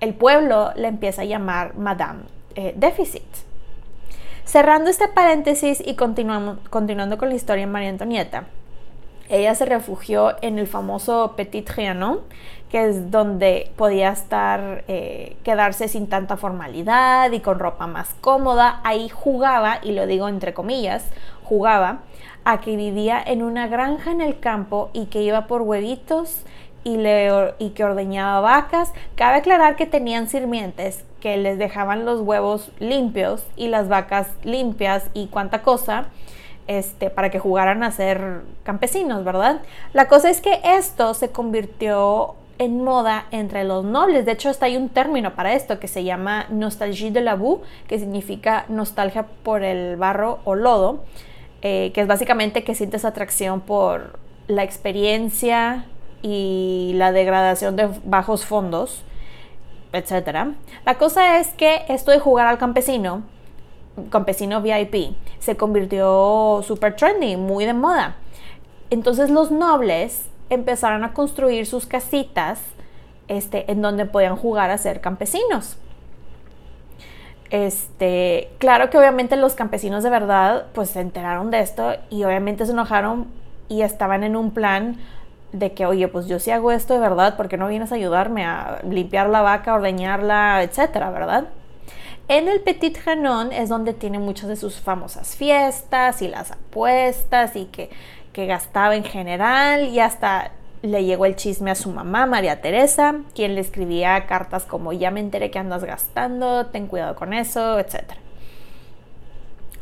el 0.00 0.14
pueblo 0.14 0.72
le 0.76 0.88
empieza 0.88 1.22
a 1.22 1.24
llamar 1.24 1.74
Madame 1.76 2.22
eh, 2.54 2.74
Deficit. 2.76 3.22
Cerrando 4.44 4.90
este 4.90 5.08
paréntesis 5.08 5.82
y 5.84 5.94
continuando 5.94 7.18
con 7.18 7.28
la 7.28 7.34
historia 7.34 7.66
de 7.66 7.72
María 7.72 7.90
Antonieta, 7.90 8.44
ella 9.28 9.54
se 9.54 9.64
refugió 9.64 10.36
en 10.42 10.58
el 10.58 10.66
famoso 10.66 11.32
Petit 11.36 11.66
Trianon, 11.66 12.20
que 12.68 12.86
es 12.86 13.10
donde 13.10 13.70
podía 13.76 14.10
estar, 14.10 14.84
eh, 14.88 15.36
quedarse 15.42 15.88
sin 15.88 16.08
tanta 16.08 16.36
formalidad 16.36 17.32
y 17.32 17.40
con 17.40 17.58
ropa 17.58 17.86
más 17.86 18.14
cómoda. 18.20 18.80
Ahí 18.84 19.08
jugaba, 19.08 19.78
y 19.82 19.92
lo 19.92 20.06
digo 20.06 20.28
entre 20.28 20.52
comillas, 20.52 21.04
jugaba 21.44 22.00
a 22.44 22.60
que 22.60 22.76
vivía 22.76 23.22
en 23.24 23.42
una 23.42 23.68
granja 23.68 24.10
en 24.10 24.20
el 24.20 24.40
campo 24.40 24.90
y 24.92 25.06
que 25.06 25.22
iba 25.22 25.46
por 25.46 25.62
huevitos 25.62 26.42
y, 26.84 26.96
le, 26.96 27.30
y 27.58 27.70
que 27.70 27.84
ordeñaba 27.84 28.40
vacas. 28.40 28.92
Cabe 29.14 29.36
aclarar 29.36 29.76
que 29.76 29.86
tenían 29.86 30.28
sirvientes 30.28 31.04
que 31.20 31.36
les 31.36 31.56
dejaban 31.56 32.04
los 32.04 32.20
huevos 32.20 32.72
limpios 32.80 33.44
y 33.56 33.68
las 33.68 33.88
vacas 33.88 34.28
limpias 34.42 35.08
y 35.14 35.28
cuánta 35.28 35.62
cosa. 35.62 36.06
Este, 36.68 37.10
para 37.10 37.28
que 37.30 37.40
jugaran 37.40 37.82
a 37.82 37.90
ser 37.90 38.42
campesinos, 38.62 39.24
¿verdad? 39.24 39.62
La 39.92 40.06
cosa 40.06 40.30
es 40.30 40.40
que 40.40 40.60
esto 40.62 41.12
se 41.12 41.30
convirtió 41.30 42.36
en 42.58 42.84
moda 42.84 43.26
entre 43.32 43.64
los 43.64 43.84
nobles. 43.84 44.24
De 44.24 44.32
hecho, 44.32 44.48
hasta 44.48 44.66
hay 44.66 44.76
un 44.76 44.88
término 44.88 45.34
para 45.34 45.54
esto 45.54 45.80
que 45.80 45.88
se 45.88 46.04
llama 46.04 46.46
nostalgie 46.50 47.10
de 47.10 47.20
la 47.20 47.34
boue, 47.34 47.62
que 47.88 47.98
significa 47.98 48.64
nostalgia 48.68 49.26
por 49.42 49.64
el 49.64 49.96
barro 49.96 50.38
o 50.44 50.54
lodo, 50.54 51.04
eh, 51.62 51.92
que 51.94 52.00
es 52.00 52.06
básicamente 52.06 52.64
que 52.64 52.74
sientes 52.74 53.04
atracción 53.04 53.60
por 53.60 54.18
la 54.48 54.64
experiencia 54.64 55.86
y 56.22 56.92
la 56.96 57.12
degradación 57.12 57.76
de 57.76 57.88
bajos 58.04 58.44
fondos, 58.44 59.02
etc. 59.92 60.54
La 60.84 60.98
cosa 60.98 61.38
es 61.38 61.48
que 61.48 61.82
esto 61.88 62.10
de 62.10 62.18
jugar 62.18 62.46
al 62.46 62.58
campesino, 62.58 63.22
campesino 64.10 64.60
VIP, 64.60 65.16
se 65.38 65.56
convirtió 65.56 66.62
super 66.64 66.96
trendy, 66.96 67.36
muy 67.36 67.64
de 67.64 67.74
moda. 67.74 68.16
Entonces 68.90 69.30
los 69.30 69.50
nobles 69.50 70.26
empezaron 70.50 71.04
a 71.04 71.14
construir 71.14 71.66
sus 71.66 71.86
casitas 71.86 72.60
este, 73.28 73.70
en 73.70 73.82
donde 73.82 74.04
podían 74.04 74.36
jugar 74.36 74.70
a 74.70 74.78
ser 74.78 75.00
campesinos. 75.00 75.78
Este, 77.52 78.48
claro 78.56 78.88
que 78.88 78.96
obviamente 78.96 79.36
los 79.36 79.52
campesinos 79.52 80.02
de 80.02 80.08
verdad 80.08 80.68
pues 80.72 80.88
se 80.88 81.00
enteraron 81.00 81.50
de 81.50 81.60
esto 81.60 81.92
y 82.08 82.24
obviamente 82.24 82.64
se 82.64 82.72
enojaron 82.72 83.26
y 83.68 83.82
estaban 83.82 84.24
en 84.24 84.36
un 84.36 84.52
plan 84.52 84.96
de 85.52 85.72
que, 85.72 85.84
oye, 85.84 86.08
pues 86.08 86.26
yo 86.28 86.38
sí 86.38 86.50
hago 86.50 86.72
esto 86.72 86.94
de 86.94 87.00
verdad, 87.00 87.36
¿por 87.36 87.48
qué 87.48 87.58
no 87.58 87.68
vienes 87.68 87.92
a 87.92 87.96
ayudarme 87.96 88.46
a 88.46 88.80
limpiar 88.88 89.28
la 89.28 89.42
vaca, 89.42 89.74
ordeñarla, 89.74 90.62
etcétera, 90.62 91.10
verdad? 91.10 91.44
En 92.26 92.48
el 92.48 92.62
Petit 92.62 92.96
Renon 93.04 93.52
es 93.52 93.68
donde 93.68 93.92
tiene 93.92 94.18
muchas 94.18 94.48
de 94.48 94.56
sus 94.56 94.80
famosas 94.80 95.36
fiestas 95.36 96.22
y 96.22 96.28
las 96.28 96.52
apuestas 96.52 97.54
y 97.54 97.66
que, 97.66 97.90
que 98.32 98.46
gastaba 98.46 98.96
en 98.96 99.04
general 99.04 99.88
y 99.88 100.00
hasta 100.00 100.52
le 100.82 101.04
llegó 101.04 101.26
el 101.26 101.36
chisme 101.36 101.70
a 101.70 101.74
su 101.74 101.90
mamá, 101.90 102.26
María 102.26 102.60
Teresa, 102.60 103.16
quien 103.34 103.54
le 103.54 103.60
escribía 103.60 104.26
cartas 104.26 104.64
como 104.64 104.92
ya 104.92 105.10
me 105.10 105.20
enteré 105.20 105.50
que 105.50 105.58
andas 105.58 105.84
gastando, 105.84 106.66
ten 106.66 106.88
cuidado 106.88 107.14
con 107.14 107.32
eso, 107.32 107.78
etcétera. 107.78 108.20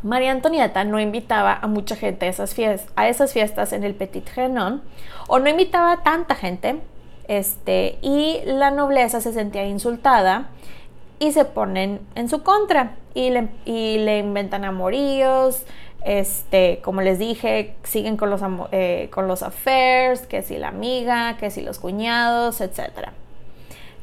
María 0.03 0.31
Antonieta 0.31 0.85
no 0.85 1.01
invitaba 1.01 1.59
a 1.61 1.67
mucha 1.67 1.97
gente 1.97 2.27
a 2.27 2.29
esas, 2.29 3.33
fiestas, 3.33 3.73
en 3.73 3.85
el 3.85 3.95
Petit 3.95 4.29
Renon, 4.35 4.83
o 5.29 5.39
no 5.39 5.49
invitaba 5.49 5.93
a 5.93 6.03
tanta 6.03 6.35
gente, 6.35 6.81
este, 7.29 7.99
y 8.03 8.41
la 8.45 8.71
nobleza 8.71 9.21
se 9.21 9.33
sentía 9.33 9.67
insultada 9.67 10.49
y 11.21 11.31
se 11.31 11.45
ponen 11.45 12.01
en 12.17 12.29
su 12.29 12.43
contra 12.43 12.97
y 13.15 13.31
le, 13.31 13.49
y 13.65 13.99
le 13.99 14.19
inventan 14.19 14.65
amoríos, 14.65 15.65
este, 16.05 16.81
como 16.83 17.03
les 17.03 17.19
dije, 17.19 17.77
siguen 17.85 18.17
con 18.17 18.31
los, 18.31 18.41
eh, 18.73 19.09
con 19.13 19.29
los 19.29 19.43
affairs, 19.43 20.27
que 20.27 20.43
si 20.43 20.57
la 20.57 20.69
amiga, 20.69 21.37
que 21.37 21.51
si 21.51 21.61
los 21.61 21.79
cuñados, 21.79 22.61
etc. 22.61 23.11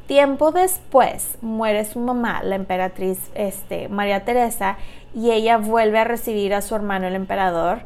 Tiempo 0.06 0.52
después 0.52 1.38
muere 1.42 1.84
su 1.86 2.00
mamá, 2.00 2.42
la 2.44 2.56
emperatriz 2.56 3.20
este, 3.34 3.90
María 3.90 4.24
Teresa, 4.24 4.78
y 5.16 5.32
ella 5.32 5.58
vuelve 5.58 6.00
a 6.00 6.04
recibir 6.04 6.54
a 6.54 6.62
su 6.62 6.76
hermano 6.76 7.08
el 7.08 7.16
emperador 7.16 7.80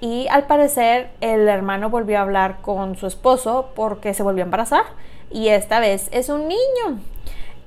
y 0.00 0.28
al 0.28 0.46
parecer 0.46 1.10
el 1.20 1.48
hermano 1.48 1.90
volvió 1.90 2.18
a 2.18 2.22
hablar 2.22 2.60
con 2.60 2.96
su 2.96 3.06
esposo 3.06 3.70
porque 3.74 4.14
se 4.14 4.22
volvió 4.22 4.44
a 4.44 4.46
embarazar 4.46 4.84
y 5.30 5.48
esta 5.48 5.80
vez 5.80 6.08
es 6.12 6.28
un 6.28 6.48
niño. 6.48 7.00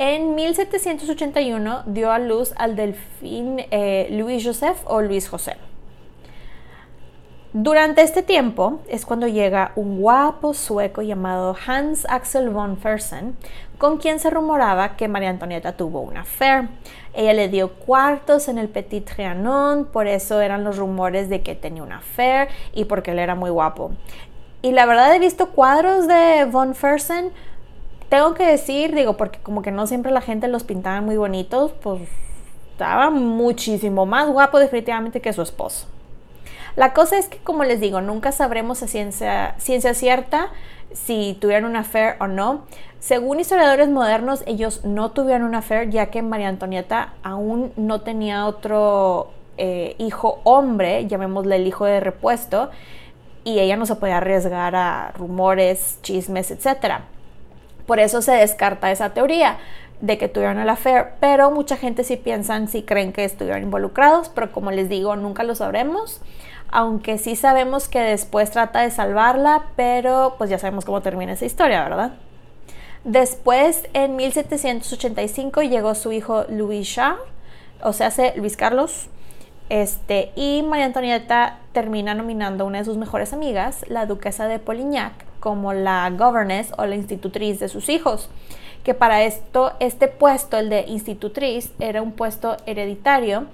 En 0.02 0.34
1781 0.34 1.84
dio 1.88 2.10
a 2.10 2.20
luz 2.20 2.54
al 2.56 2.78
delfín 2.78 3.66
eh, 3.70 4.08
Luis 4.12 4.46
Joseph 4.46 4.78
o 4.86 5.02
Luis 5.02 5.28
José. 5.28 5.58
Durante 7.52 8.02
este 8.04 8.24
tiempo 8.24 8.80
es 8.88 9.06
cuando 9.06 9.28
llega 9.28 9.74
un 9.76 10.00
guapo 10.00 10.54
sueco 10.54 11.02
llamado 11.02 11.54
Hans 11.68 12.06
Axel 12.08 12.50
von 12.50 12.78
Fersen, 12.78 13.36
con 13.78 13.98
quien 13.98 14.22
se 14.22 14.30
rumoraba 14.30 14.96
que 14.96 15.10
María 15.10 15.32
Antonieta 15.32 15.76
tuvo 15.76 16.00
una 16.00 16.22
affair. 16.22 16.70
Ella 17.14 17.34
le 17.34 17.50
dio 17.50 17.74
cuartos 17.74 18.48
en 18.48 18.58
el 18.58 18.70
Petit 18.70 19.04
Trianon, 19.04 19.84
por 19.84 20.08
eso 20.08 20.40
eran 20.40 20.64
los 20.64 20.78
rumores 20.78 21.28
de 21.28 21.42
que 21.42 21.56
tenía 21.56 21.84
una 21.84 21.98
affair 21.98 22.48
y 22.74 22.86
porque 22.86 23.12
él 23.12 23.20
era 23.20 23.36
muy 23.36 23.50
guapo. 23.50 23.92
Y 24.62 24.72
la 24.72 24.86
verdad 24.86 25.14
he 25.14 25.20
visto 25.20 25.50
cuadros 25.50 26.08
de 26.08 26.46
von 26.46 26.76
Fersen, 26.76 27.32
tengo 28.10 28.34
que 28.34 28.46
decir, 28.46 28.94
digo, 28.96 29.18
porque 29.18 29.40
como 29.40 29.62
que 29.62 29.72
no 29.72 29.88
siempre 29.88 30.12
la 30.12 30.22
gente 30.22 30.48
los 30.48 30.64
pintaba 30.64 31.02
muy 31.02 31.18
bonitos, 31.18 31.72
pues 31.82 32.02
estaba 32.72 33.10
muchísimo 33.10 34.06
más 34.06 34.30
guapo 34.30 34.60
definitivamente 34.60 35.22
que 35.22 35.34
su 35.34 35.42
esposo. 35.42 35.88
La 36.76 36.94
cosa 36.94 37.18
es 37.18 37.28
que, 37.28 37.38
como 37.40 37.64
les 37.64 37.80
digo, 37.80 38.02
nunca 38.02 38.32
sabremos 38.32 38.82
a 38.84 38.88
ciencia, 38.88 39.56
ciencia 39.58 39.94
cierta 39.94 40.50
si 40.94 41.38
tuvieron 41.40 41.70
una 41.70 41.82
affair 41.82 42.16
o 42.20 42.28
no. 42.28 42.62
Según 43.00 43.40
historiadores 43.40 43.90
modernos, 43.90 44.44
ellos 44.48 44.84
no 44.84 45.12
tuvieron 45.12 45.48
una 45.48 45.60
affair 45.60 45.90
ya 45.90 46.08
que 46.08 46.22
María 46.22 46.50
Antonieta 46.50 47.14
aún 47.22 47.72
no 47.76 48.02
tenía 48.02 48.46
otro 48.46 49.32
eh, 49.58 49.96
hijo 49.98 50.40
hombre, 50.44 51.06
llamémosle 51.08 51.58
el 51.58 51.68
hijo 51.68 51.86
de 51.86 52.00
repuesto, 52.00 52.70
y 53.44 53.60
ella 53.60 53.78
no 53.78 53.86
se 53.86 53.96
podía 53.96 54.18
arriesgar 54.18 54.76
a 54.76 55.12
rumores, 55.18 56.00
chismes, 56.02 56.52
etc. 56.52 57.02
Por 57.90 58.00
eso 58.00 58.22
se 58.22 58.34
descarta 58.34 58.92
esa 58.92 59.16
teoría 59.16 59.58
de 60.00 60.20
que 60.20 60.28
tuvieron 60.28 60.60
el 60.60 60.70
affair, 60.70 61.08
pero 61.20 61.50
mucha 61.50 61.76
gente 61.76 62.04
sí 62.04 62.18
piensan, 62.18 62.68
sí 62.68 62.84
creen 62.84 63.12
que 63.14 63.26
estuvieron 63.26 63.64
involucrados, 63.64 64.30
pero 64.30 64.52
como 64.52 64.70
les 64.70 64.90
digo, 64.90 65.16
nunca 65.16 65.42
lo 65.42 65.56
sabremos. 65.56 66.22
aunque 66.72 67.18
sí 67.18 67.36
sabemos 67.36 67.90
que 67.90 68.00
después 68.00 68.52
trata 68.52 68.82
de 68.82 68.92
salvarla, 68.92 69.64
pero 69.76 70.36
pues 70.38 70.52
ya 70.52 70.60
sabemos 70.60 70.86
cómo 70.86 71.02
termina 71.02 71.34
esa 71.34 71.46
historia, 71.46 71.84
¿verdad? 71.84 72.12
Después, 73.04 73.86
en 73.94 74.16
1785, 74.16 75.64
llegó 75.64 75.96
su 75.96 76.12
hijo 76.12 76.46
Louis 76.48 76.88
Charles, 76.88 77.24
o 77.82 77.92
sea, 77.92 78.12
Luis 78.36 78.56
Carlos, 78.56 79.08
este, 79.70 80.32
y 80.36 80.62
María 80.62 80.86
Antonieta 80.86 81.58
termina 81.72 82.14
nominando 82.14 82.66
a 82.66 82.68
una 82.68 82.78
de 82.78 82.86
sus 82.86 82.98
mejores 82.98 83.34
amigas, 83.34 83.84
la 83.88 84.06
duquesa 84.06 84.48
de 84.48 84.60
Polignac, 84.60 85.29
como 85.40 85.74
la 85.74 86.10
governess 86.10 86.72
o 86.78 86.86
la 86.86 86.96
institutriz 86.96 87.60
de 87.60 87.70
sus 87.70 87.90
hijos. 87.90 88.30
Que 88.84 88.94
para 88.94 89.24
esto, 89.24 89.74
este 89.80 90.08
puesto, 90.08 90.58
el 90.58 90.70
de 90.70 90.86
institutriz, 90.88 91.72
era 91.80 92.02
un 92.02 92.14
puesto 92.14 92.58
hereditario 92.66 93.46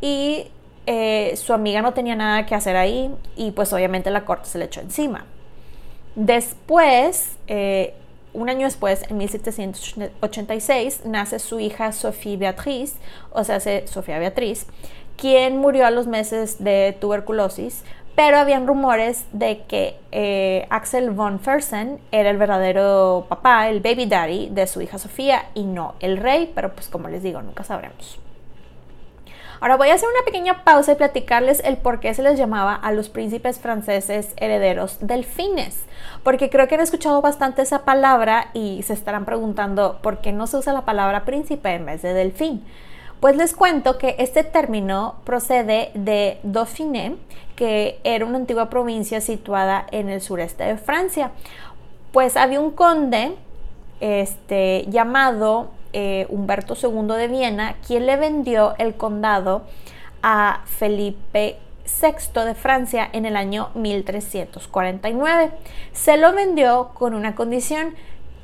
y 0.00 0.46
eh, 0.86 1.34
su 1.36 1.52
amiga 1.52 1.82
no 1.82 1.92
tenía 1.92 2.16
nada 2.16 2.46
que 2.46 2.54
hacer 2.54 2.76
ahí 2.76 3.10
y 3.36 3.50
pues 3.50 3.72
obviamente 3.72 4.10
la 4.10 4.24
corte 4.24 4.48
se 4.48 4.58
le 4.58 4.66
echó 4.66 4.80
encima. 4.80 5.26
Después, 6.14 7.36
eh, 7.46 7.94
un 8.32 8.48
año 8.48 8.66
después, 8.66 9.04
en 9.08 9.18
1786, 9.18 11.02
nace 11.04 11.38
su 11.38 11.60
hija 11.60 11.92
Sophie 11.92 12.36
Beatriz, 12.36 12.96
o 13.32 13.44
sea, 13.44 13.60
Sofía 13.86 14.18
Beatriz, 14.18 14.66
quien 15.16 15.58
murió 15.58 15.86
a 15.86 15.90
los 15.90 16.06
meses 16.06 16.62
de 16.62 16.96
tuberculosis, 17.00 17.82
pero 18.18 18.38
habían 18.38 18.66
rumores 18.66 19.26
de 19.30 19.62
que 19.68 19.96
eh, 20.10 20.66
Axel 20.70 21.12
von 21.12 21.38
Fersen 21.38 22.00
era 22.10 22.30
el 22.30 22.36
verdadero 22.36 23.26
papá, 23.28 23.68
el 23.68 23.78
baby 23.78 24.06
daddy 24.06 24.48
de 24.48 24.66
su 24.66 24.82
hija 24.82 24.98
Sofía 24.98 25.50
y 25.54 25.62
no 25.62 25.94
el 26.00 26.16
rey, 26.16 26.50
pero 26.52 26.72
pues 26.72 26.88
como 26.88 27.08
les 27.08 27.22
digo, 27.22 27.40
nunca 27.42 27.62
sabremos. 27.62 28.18
Ahora 29.60 29.76
voy 29.76 29.90
a 29.90 29.94
hacer 29.94 30.08
una 30.08 30.24
pequeña 30.24 30.64
pausa 30.64 30.90
y 30.90 30.94
platicarles 30.96 31.60
el 31.64 31.76
por 31.76 32.00
qué 32.00 32.12
se 32.12 32.24
les 32.24 32.36
llamaba 32.36 32.74
a 32.74 32.90
los 32.90 33.08
príncipes 33.08 33.60
franceses 33.60 34.32
herederos 34.36 34.98
delfines, 35.00 35.84
porque 36.24 36.50
creo 36.50 36.66
que 36.66 36.74
han 36.74 36.80
escuchado 36.80 37.22
bastante 37.22 37.62
esa 37.62 37.84
palabra 37.84 38.48
y 38.52 38.82
se 38.82 38.94
estarán 38.94 39.26
preguntando 39.26 40.00
por 40.02 40.20
qué 40.20 40.32
no 40.32 40.48
se 40.48 40.56
usa 40.56 40.72
la 40.72 40.84
palabra 40.84 41.24
príncipe 41.24 41.72
en 41.72 41.86
vez 41.86 42.02
de 42.02 42.14
delfín. 42.14 42.64
Pues 43.20 43.36
les 43.36 43.52
cuento 43.54 43.98
que 43.98 44.14
este 44.18 44.44
término 44.44 45.16
procede 45.24 45.90
de 45.94 46.38
Dauphiné, 46.44 47.16
que 47.56 47.98
era 48.04 48.24
una 48.24 48.38
antigua 48.38 48.70
provincia 48.70 49.20
situada 49.20 49.86
en 49.90 50.08
el 50.08 50.20
sureste 50.20 50.62
de 50.62 50.76
Francia. 50.76 51.32
Pues 52.12 52.36
había 52.36 52.60
un 52.60 52.70
conde 52.70 53.34
este, 53.98 54.86
llamado 54.88 55.70
eh, 55.92 56.26
Humberto 56.28 56.76
II 56.80 57.16
de 57.16 57.26
Viena, 57.26 57.74
quien 57.84 58.06
le 58.06 58.16
vendió 58.16 58.74
el 58.78 58.94
condado 58.94 59.62
a 60.22 60.62
Felipe 60.66 61.56
VI 61.84 62.44
de 62.44 62.54
Francia 62.54 63.08
en 63.12 63.26
el 63.26 63.36
año 63.36 63.70
1349. 63.74 65.50
Se 65.92 66.16
lo 66.18 66.32
vendió 66.32 66.90
con 66.94 67.14
una 67.14 67.34
condición 67.34 67.94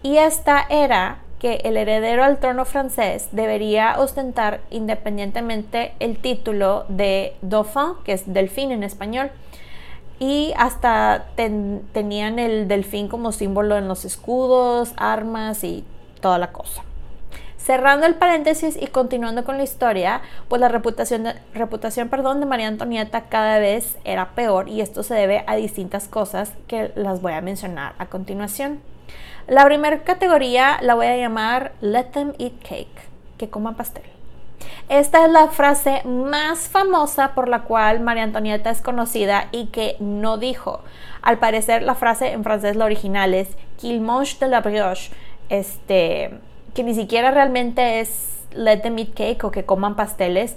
y 0.03 0.17
esta 0.17 0.67
era 0.69 1.19
que 1.39 1.57
el 1.65 1.77
heredero 1.77 2.25
al 2.25 2.39
trono 2.39 2.65
francés 2.65 3.29
debería 3.33 3.97
ostentar 3.99 4.61
independientemente 4.71 5.95
el 6.01 6.19
título 6.19 6.85
de 6.89 7.37
Dauphin, 7.43 7.95
que 8.05 8.13
es 8.13 8.33
delfín 8.33 8.71
en 8.71 8.83
español, 8.83 9.31
y 10.19 10.53
hasta 10.57 11.27
tenían 11.93 12.39
el 12.39 12.69
delfín 12.69 13.09
como 13.09 13.33
símbolo 13.33 13.77
en 13.77 13.89
los 13.89 14.05
escudos, 14.05 14.95
armas 14.97 15.65
y 15.65 15.85
toda 16.21 16.39
la 16.39 16.53
cosa. 16.53 16.83
Cerrando 17.59 18.07
el 18.07 18.15
paréntesis 18.17 18.77
y 18.79 18.89
continuando 18.89 19.43
con 19.45 19.57
la 19.57 19.63
historia, 19.63 20.21
pues 20.49 20.61
la 20.61 20.69
reputación, 20.69 21.29
reputación 21.55 22.11
perdón, 22.11 22.41
de 22.41 22.47
María 22.47 22.69
Antonieta 22.69 23.23
cada 23.31 23.59
vez 23.59 23.97
era 24.05 24.35
peor 24.35 24.69
y 24.69 24.83
esto 24.83 25.03
se 25.03 25.15
debe 25.15 25.45
a 25.47 25.57
distintas 25.57 26.07
cosas 26.07 26.53
que 26.69 26.93
las 26.95 27.23
voy 27.23 27.33
a 27.33 27.41
mencionar 27.41 27.95
a 27.99 28.07
continuación. 28.07 28.81
La 29.47 29.65
primera 29.65 30.03
categoría 30.03 30.79
la 30.81 30.95
voy 30.95 31.07
a 31.07 31.17
llamar 31.17 31.73
Let 31.81 32.05
them 32.13 32.33
eat 32.39 32.55
cake, 32.63 33.09
que 33.37 33.51
coman 33.51 33.75
pastel. 33.75 34.05
Esta 34.89 35.25
es 35.25 35.33
la 35.33 35.49
frase 35.49 36.03
más 36.05 36.69
famosa 36.69 37.35
por 37.35 37.49
la 37.49 37.63
cual 37.63 38.01
María 38.01 38.23
Antonieta 38.23 38.71
es 38.71 38.83
conocida 38.83 39.49
y 39.51 39.67
que 39.67 39.97
no 39.99 40.39
dijo. 40.39 40.81
Al 41.23 41.39
parecer 41.39 41.83
la 41.83 41.95
frase 41.95 42.33
en 42.33 42.45
francés 42.45 42.77
la 42.77 42.85
original 42.85 43.35
es 43.35 43.49
Qu'il 43.79 44.01
mange 44.01 44.39
de 44.41 44.49
la 44.49 44.61
brioche, 44.61 45.11
este, 45.49 46.39
que 46.75 46.85
ni 46.85 46.95
siquiera 46.95 47.31
realmente 47.31 48.01
es 48.01 48.31
Let 48.55 48.79
them 48.79 48.99
eat 48.99 49.15
cake 49.15 49.45
o 49.45 49.51
que 49.51 49.65
coman 49.65 49.97
pasteles. 49.97 50.57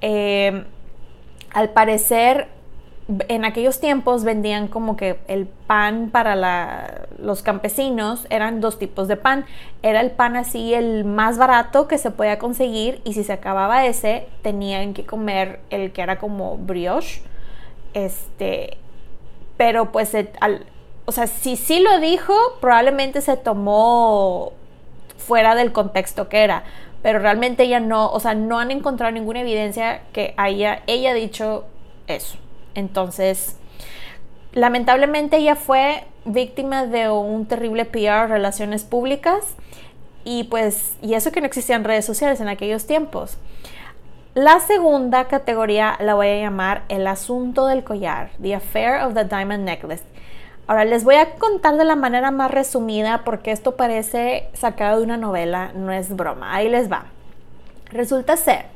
Eh, 0.00 0.64
al 1.52 1.70
parecer 1.70 2.48
en 3.28 3.44
aquellos 3.44 3.80
tiempos 3.80 4.24
vendían 4.24 4.68
como 4.68 4.96
que 4.96 5.18
el 5.26 5.46
pan 5.46 6.10
para 6.10 7.06
los 7.18 7.42
campesinos 7.42 8.26
eran 8.30 8.60
dos 8.60 8.78
tipos 8.78 9.08
de 9.08 9.16
pan. 9.16 9.44
Era 9.82 10.00
el 10.00 10.12
pan 10.12 10.36
así, 10.36 10.72
el 10.74 11.04
más 11.04 11.36
barato 11.36 11.88
que 11.88 11.98
se 11.98 12.10
podía 12.10 12.38
conseguir 12.38 13.00
y 13.04 13.14
si 13.14 13.24
se 13.24 13.32
acababa 13.32 13.86
ese, 13.86 14.28
tenían 14.42 14.94
que 14.94 15.04
comer 15.04 15.60
el 15.70 15.92
que 15.92 16.02
era 16.02 16.18
como 16.18 16.56
brioche. 16.56 17.22
Este, 17.94 18.78
pero 19.56 19.90
pues, 19.90 20.16
o 21.04 21.12
sea, 21.12 21.26
si 21.26 21.56
sí 21.56 21.80
lo 21.80 21.98
dijo, 21.98 22.34
probablemente 22.60 23.20
se 23.20 23.36
tomó 23.36 24.52
fuera 25.18 25.54
del 25.54 25.72
contexto 25.72 26.28
que 26.28 26.44
era. 26.44 26.62
Pero 27.02 27.18
realmente 27.18 27.64
ella 27.64 27.80
no, 27.80 28.10
o 28.12 28.20
sea, 28.20 28.34
no 28.34 28.60
han 28.60 28.70
encontrado 28.70 29.12
ninguna 29.12 29.40
evidencia 29.40 30.02
que 30.12 30.34
haya 30.36 30.82
ella 30.86 31.14
dicho 31.14 31.64
eso. 32.06 32.38
Entonces, 32.74 33.56
lamentablemente 34.52 35.36
ella 35.36 35.56
fue 35.56 36.04
víctima 36.24 36.86
de 36.86 37.10
un 37.10 37.46
terrible 37.46 37.84
PR, 37.84 38.28
relaciones 38.28 38.84
públicas, 38.84 39.54
y 40.24 40.44
pues, 40.44 40.94
y 41.02 41.14
eso 41.14 41.32
que 41.32 41.40
no 41.40 41.46
existían 41.46 41.84
redes 41.84 42.04
sociales 42.04 42.40
en 42.40 42.48
aquellos 42.48 42.86
tiempos. 42.86 43.38
La 44.34 44.60
segunda 44.60 45.26
categoría 45.26 45.96
la 46.00 46.14
voy 46.14 46.28
a 46.28 46.38
llamar 46.38 46.84
el 46.88 47.06
asunto 47.06 47.66
del 47.66 47.84
collar, 47.84 48.30
The 48.40 48.54
Affair 48.54 49.02
of 49.02 49.14
the 49.14 49.24
Diamond 49.24 49.64
Necklace. 49.64 50.04
Ahora 50.66 50.84
les 50.84 51.04
voy 51.04 51.16
a 51.16 51.34
contar 51.34 51.76
de 51.76 51.84
la 51.84 51.96
manera 51.96 52.30
más 52.30 52.50
resumida 52.50 53.24
porque 53.24 53.50
esto 53.50 53.76
parece 53.76 54.48
sacado 54.54 54.98
de 54.98 55.04
una 55.04 55.16
novela, 55.16 55.72
no 55.74 55.92
es 55.92 56.14
broma. 56.16 56.54
Ahí 56.54 56.68
les 56.68 56.90
va. 56.90 57.06
Resulta 57.90 58.38
ser 58.38 58.66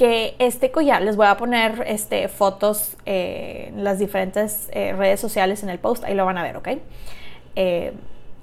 que 0.00 0.34
este 0.38 0.70
collar, 0.70 1.02
les 1.02 1.16
voy 1.16 1.26
a 1.26 1.36
poner 1.36 1.84
este, 1.86 2.28
fotos 2.28 2.96
eh, 3.04 3.66
en 3.68 3.84
las 3.84 3.98
diferentes 3.98 4.70
eh, 4.72 4.94
redes 4.96 5.20
sociales 5.20 5.62
en 5.62 5.68
el 5.68 5.78
post, 5.78 6.04
ahí 6.04 6.14
lo 6.14 6.24
van 6.24 6.38
a 6.38 6.42
ver, 6.42 6.56
¿ok? 6.56 6.68
Eh, 7.54 7.92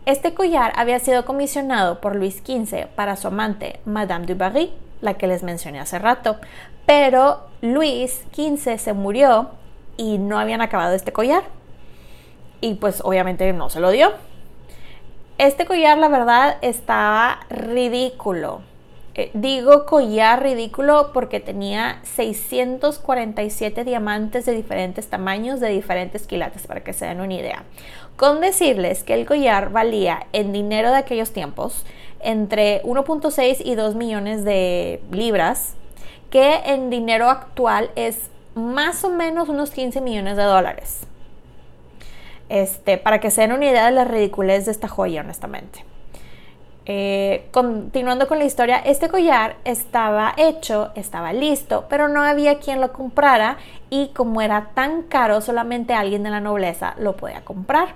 este 0.05 0.35
collar 0.35 0.71
había 0.75 0.99
sido 0.99 1.25
comisionado 1.25 1.99
por 1.99 2.15
Luis 2.15 2.43
XV 2.45 2.85
para 2.95 3.15
su 3.15 3.29
amante, 3.29 3.79
Madame 3.85 4.27
du 4.27 4.35
Barry, 4.35 4.71
la 5.01 5.15
que 5.15 5.25
les 5.25 5.41
mencioné 5.41 5.79
hace 5.79 5.97
rato, 5.97 6.37
pero 6.85 7.47
Luis 7.61 8.23
XV 8.35 8.77
se 8.77 8.93
murió 8.93 9.49
y 9.97 10.19
no 10.19 10.37
habían 10.37 10.61
acabado 10.61 10.93
este 10.93 11.11
collar. 11.11 11.41
Y 12.61 12.75
pues 12.75 13.01
obviamente 13.03 13.51
no 13.53 13.71
se 13.71 13.79
lo 13.79 13.89
dio. 13.89 14.11
Este 15.39 15.65
collar, 15.65 15.97
la 15.97 16.07
verdad, 16.07 16.57
estaba 16.61 17.39
ridículo 17.49 18.61
eh, 19.17 19.31
digo 19.33 19.87
collar 19.87 20.43
ridículo 20.43 21.09
porque 21.11 21.39
tenía 21.39 21.99
647 22.03 23.83
diamantes 23.83 24.45
de 24.45 24.53
diferentes 24.53 25.07
tamaños, 25.07 25.59
de 25.59 25.69
diferentes 25.69 26.27
quilates, 26.27 26.67
para 26.67 26.83
que 26.83 26.93
se 26.93 27.07
den 27.07 27.19
una 27.19 27.33
idea. 27.33 27.63
Con 28.15 28.41
decirles 28.41 29.03
que 29.03 29.15
el 29.15 29.25
collar 29.25 29.71
valía 29.71 30.27
en 30.33 30.53
dinero 30.53 30.91
de 30.91 30.97
aquellos 30.97 31.31
tiempos 31.31 31.83
entre 32.19 32.83
1.6 32.83 33.61
y 33.65 33.73
2 33.73 33.95
millones 33.95 34.43
de 34.43 35.01
libras, 35.11 35.73
que 36.29 36.61
en 36.65 36.91
dinero 36.91 37.31
actual 37.31 37.89
es 37.95 38.29
más 38.53 39.03
o 39.03 39.09
menos 39.09 39.49
unos 39.49 39.71
15 39.71 39.99
millones 39.99 40.37
de 40.37 40.43
dólares. 40.43 41.07
Este, 42.49 42.99
para 42.99 43.19
que 43.19 43.31
se 43.31 43.41
den 43.41 43.51
una 43.51 43.65
idea 43.65 43.85
de 43.85 43.91
la 43.91 44.05
ridiculez 44.05 44.65
de 44.65 44.71
esta 44.73 44.87
joya, 44.87 45.21
honestamente. 45.21 45.83
Eh, 46.89 47.49
continuando 47.51 48.29
con 48.29 48.39
la 48.39 48.45
historia, 48.45 48.77
este 48.77 49.09
collar 49.09 49.57
estaba 49.65 50.33
hecho, 50.37 50.91
estaba 50.95 51.33
listo, 51.33 51.85
pero 51.89 52.07
no 52.07 52.23
había 52.23 52.59
quien 52.59 52.79
lo 52.79 52.93
comprara 52.93 53.57
y 53.89 54.07
como 54.13 54.41
era 54.41 54.69
tan 54.73 55.01
caro, 55.01 55.41
solamente 55.41 55.93
alguien 55.93 56.23
de 56.23 56.29
la 56.29 56.39
nobleza 56.39 56.95
lo 56.97 57.17
podía 57.17 57.43
comprar. 57.43 57.89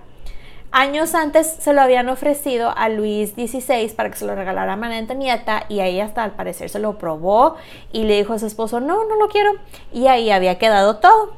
Años 0.74 1.16
antes 1.16 1.48
se 1.48 1.72
lo 1.72 1.82
habían 1.82 2.10
ofrecido 2.10 2.74
a 2.76 2.90
Luis 2.90 3.30
XVI 3.32 3.94
para 3.96 4.10
que 4.10 4.18
se 4.18 4.26
lo 4.26 4.36
regalara 4.36 4.74
a 4.74 4.78
María 4.78 4.98
Antonieta 4.98 5.64
y 5.70 5.80
ahí 5.80 6.02
hasta 6.02 6.24
al 6.24 6.32
parecer 6.32 6.70
se 6.70 6.80
lo 6.80 6.98
probó 6.98 7.56
y 7.94 8.04
le 8.04 8.18
dijo 8.18 8.34
a 8.34 8.40
su 8.40 8.46
esposo, 8.46 8.82
no, 8.82 9.06
no 9.06 9.16
lo 9.16 9.30
quiero. 9.30 9.52
Y 9.94 10.08
ahí 10.08 10.32
había 10.32 10.58
quedado 10.58 10.98
todo. 10.98 11.34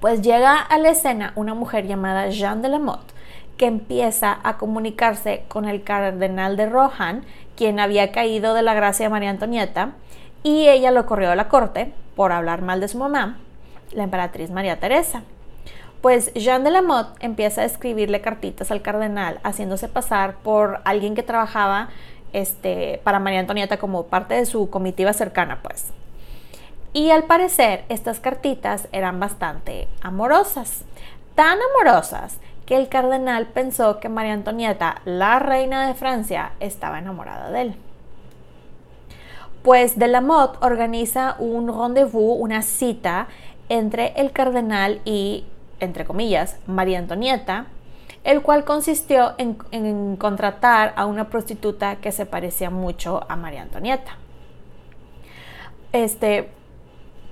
Pues 0.00 0.22
llega 0.22 0.58
a 0.58 0.78
la 0.78 0.90
escena 0.90 1.32
una 1.34 1.54
mujer 1.54 1.88
llamada 1.88 2.30
Jeanne 2.30 2.62
de 2.62 2.68
la 2.68 2.78
Motte 2.78 3.11
empieza 3.66 4.38
a 4.42 4.58
comunicarse 4.58 5.44
con 5.48 5.66
el 5.66 5.82
cardenal 5.82 6.56
de 6.56 6.68
Rohan, 6.68 7.24
quien 7.56 7.80
había 7.80 8.12
caído 8.12 8.54
de 8.54 8.62
la 8.62 8.74
gracia 8.74 9.06
de 9.06 9.10
María 9.10 9.30
Antonieta, 9.30 9.92
y 10.42 10.68
ella 10.68 10.90
lo 10.90 11.06
corrió 11.06 11.30
a 11.30 11.36
la 11.36 11.48
corte 11.48 11.92
por 12.16 12.32
hablar 12.32 12.62
mal 12.62 12.80
de 12.80 12.88
su 12.88 12.98
mamá. 12.98 13.38
la 13.92 14.04
emperatriz 14.04 14.50
María 14.50 14.80
Teresa. 14.80 15.22
Pues 16.00 16.32
Jean 16.34 16.64
de 16.64 16.70
la 16.70 16.82
Motte 16.82 17.14
empieza 17.20 17.60
a 17.60 17.64
escribirle 17.64 18.22
cartitas 18.22 18.70
al 18.70 18.82
cardenal, 18.82 19.38
haciéndose 19.44 19.86
pasar 19.86 20.36
por 20.36 20.80
alguien 20.84 21.14
que 21.14 21.22
trabajaba 21.22 21.90
este, 22.32 23.00
para 23.04 23.20
María 23.20 23.40
Antonieta 23.40 23.76
como 23.76 24.06
parte 24.06 24.34
de 24.34 24.46
su 24.46 24.70
comitiva 24.70 25.12
cercana, 25.12 25.60
pues. 25.62 25.92
Y 26.94 27.10
al 27.10 27.24
parecer 27.24 27.84
estas 27.88 28.18
cartitas 28.18 28.88
eran 28.92 29.20
bastante 29.20 29.88
amorosas, 30.00 30.84
tan 31.34 31.58
amorosas 31.70 32.38
el 32.74 32.88
cardenal 32.88 33.46
pensó 33.46 34.00
que 34.00 34.08
María 34.08 34.32
Antonieta, 34.32 35.02
la 35.04 35.38
reina 35.38 35.86
de 35.86 35.94
Francia, 35.94 36.52
estaba 36.60 36.98
enamorada 36.98 37.50
de 37.50 37.62
él. 37.62 37.76
Pues 39.62 39.98
de 39.98 40.08
la 40.08 40.20
Motte 40.20 40.58
organiza 40.60 41.36
un 41.38 41.68
rendezvous, 41.68 42.36
una 42.40 42.62
cita 42.62 43.28
entre 43.68 44.12
el 44.16 44.32
cardenal 44.32 45.00
y, 45.04 45.44
entre 45.80 46.04
comillas, 46.04 46.58
María 46.66 46.98
Antonieta, 46.98 47.66
el 48.24 48.42
cual 48.42 48.64
consistió 48.64 49.34
en, 49.38 50.16
contratar 50.16 50.92
a 50.96 51.06
una 51.06 51.28
prostituta 51.28 51.96
que 51.96 52.12
se 52.12 52.26
parecía 52.26 52.70
mucho 52.70 53.24
a 53.28 53.36
María 53.36 53.62
Antonieta. 53.62 54.16
Este, 55.92 56.48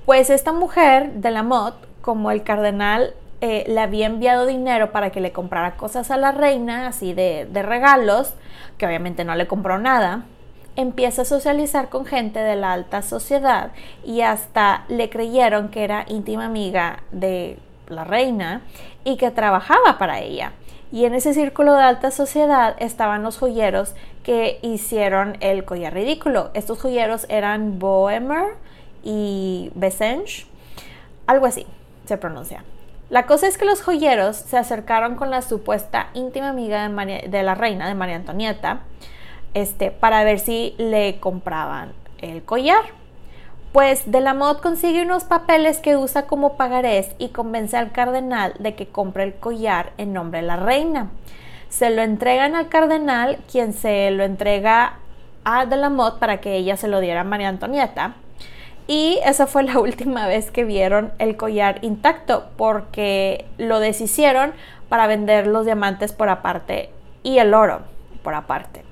pues 0.06 0.30
esta 0.30 0.52
mujer 0.52 1.12
de 1.14 1.30
la 1.30 1.42
Motte, 1.42 1.86
como 2.00 2.30
el 2.30 2.42
cardenal 2.42 3.14
eh, 3.40 3.64
le 3.66 3.80
había 3.80 4.06
enviado 4.06 4.46
dinero 4.46 4.92
para 4.92 5.10
que 5.10 5.20
le 5.20 5.32
comprara 5.32 5.76
cosas 5.76 6.10
a 6.10 6.16
la 6.16 6.32
reina, 6.32 6.86
así 6.86 7.14
de, 7.14 7.46
de 7.50 7.62
regalos, 7.62 8.34
que 8.78 8.86
obviamente 8.86 9.24
no 9.24 9.34
le 9.34 9.46
compró 9.46 9.78
nada, 9.78 10.24
empieza 10.76 11.22
a 11.22 11.24
socializar 11.24 11.88
con 11.88 12.06
gente 12.06 12.40
de 12.40 12.56
la 12.56 12.72
alta 12.72 13.02
sociedad 13.02 13.72
y 14.04 14.20
hasta 14.22 14.84
le 14.88 15.10
creyeron 15.10 15.68
que 15.68 15.84
era 15.84 16.04
íntima 16.08 16.46
amiga 16.46 17.02
de 17.10 17.58
la 17.88 18.04
reina 18.04 18.62
y 19.04 19.16
que 19.16 19.30
trabajaba 19.30 19.98
para 19.98 20.20
ella. 20.20 20.52
Y 20.92 21.04
en 21.04 21.14
ese 21.14 21.34
círculo 21.34 21.74
de 21.74 21.82
alta 21.82 22.10
sociedad 22.10 22.74
estaban 22.78 23.22
los 23.22 23.38
joyeros 23.38 23.94
que 24.24 24.58
hicieron 24.62 25.36
el 25.40 25.64
collar 25.64 25.94
ridículo. 25.94 26.50
Estos 26.54 26.80
joyeros 26.80 27.26
eran 27.28 27.78
Boemer 27.78 28.54
y 29.02 29.70
Besenge, 29.74 30.46
algo 31.26 31.46
así 31.46 31.66
se 32.06 32.16
pronuncia. 32.16 32.64
La 33.10 33.26
cosa 33.26 33.48
es 33.48 33.58
que 33.58 33.64
los 33.64 33.82
joyeros 33.82 34.36
se 34.36 34.56
acercaron 34.56 35.16
con 35.16 35.30
la 35.30 35.42
supuesta 35.42 36.10
íntima 36.14 36.50
amiga 36.50 36.88
de, 36.88 37.42
la 37.42 37.56
reina, 37.56 37.88
de 37.88 37.96
María 37.96 38.14
Antonieta, 38.14 38.82
este, 39.52 39.90
para 39.90 40.22
ver 40.22 40.38
si 40.38 40.76
le 40.78 41.18
compraban 41.18 41.92
el 42.18 42.44
collar. 42.44 42.82
Pues 43.72 44.08
de 44.12 44.20
la 44.20 44.32
Mod 44.32 44.58
consigue 44.58 45.02
unos 45.02 45.24
papeles 45.24 45.78
que 45.78 45.96
usa 45.96 46.26
como 46.26 46.56
pagarés 46.56 47.10
y 47.18 47.30
convence 47.30 47.76
al 47.76 47.90
cardenal 47.90 48.54
de 48.60 48.76
que 48.76 48.86
compre 48.86 49.24
el 49.24 49.34
collar 49.34 49.92
en 49.98 50.12
nombre 50.12 50.40
de 50.40 50.46
la 50.46 50.56
reina. 50.56 51.10
Se 51.68 51.90
lo 51.90 52.02
entregan 52.02 52.54
al 52.54 52.68
cardenal, 52.68 53.38
quien 53.50 53.72
se 53.72 54.12
lo 54.12 54.22
entrega 54.22 54.98
a 55.44 55.66
de 55.66 55.76
la 55.76 55.90
Mod 55.90 56.18
para 56.20 56.40
que 56.40 56.54
ella 56.54 56.76
se 56.76 56.86
lo 56.86 57.00
diera 57.00 57.22
a 57.22 57.24
María 57.24 57.48
Antonieta. 57.48 58.14
Y 58.90 59.20
esa 59.24 59.46
fue 59.46 59.62
la 59.62 59.78
última 59.78 60.26
vez 60.26 60.50
que 60.50 60.64
vieron 60.64 61.12
el 61.20 61.36
collar 61.36 61.78
intacto 61.82 62.46
porque 62.56 63.44
lo 63.56 63.78
deshicieron 63.78 64.52
para 64.88 65.06
vender 65.06 65.46
los 65.46 65.64
diamantes 65.64 66.12
por 66.12 66.28
aparte 66.28 66.90
y 67.22 67.38
el 67.38 67.54
oro 67.54 67.82
por 68.24 68.34
aparte. 68.34 68.82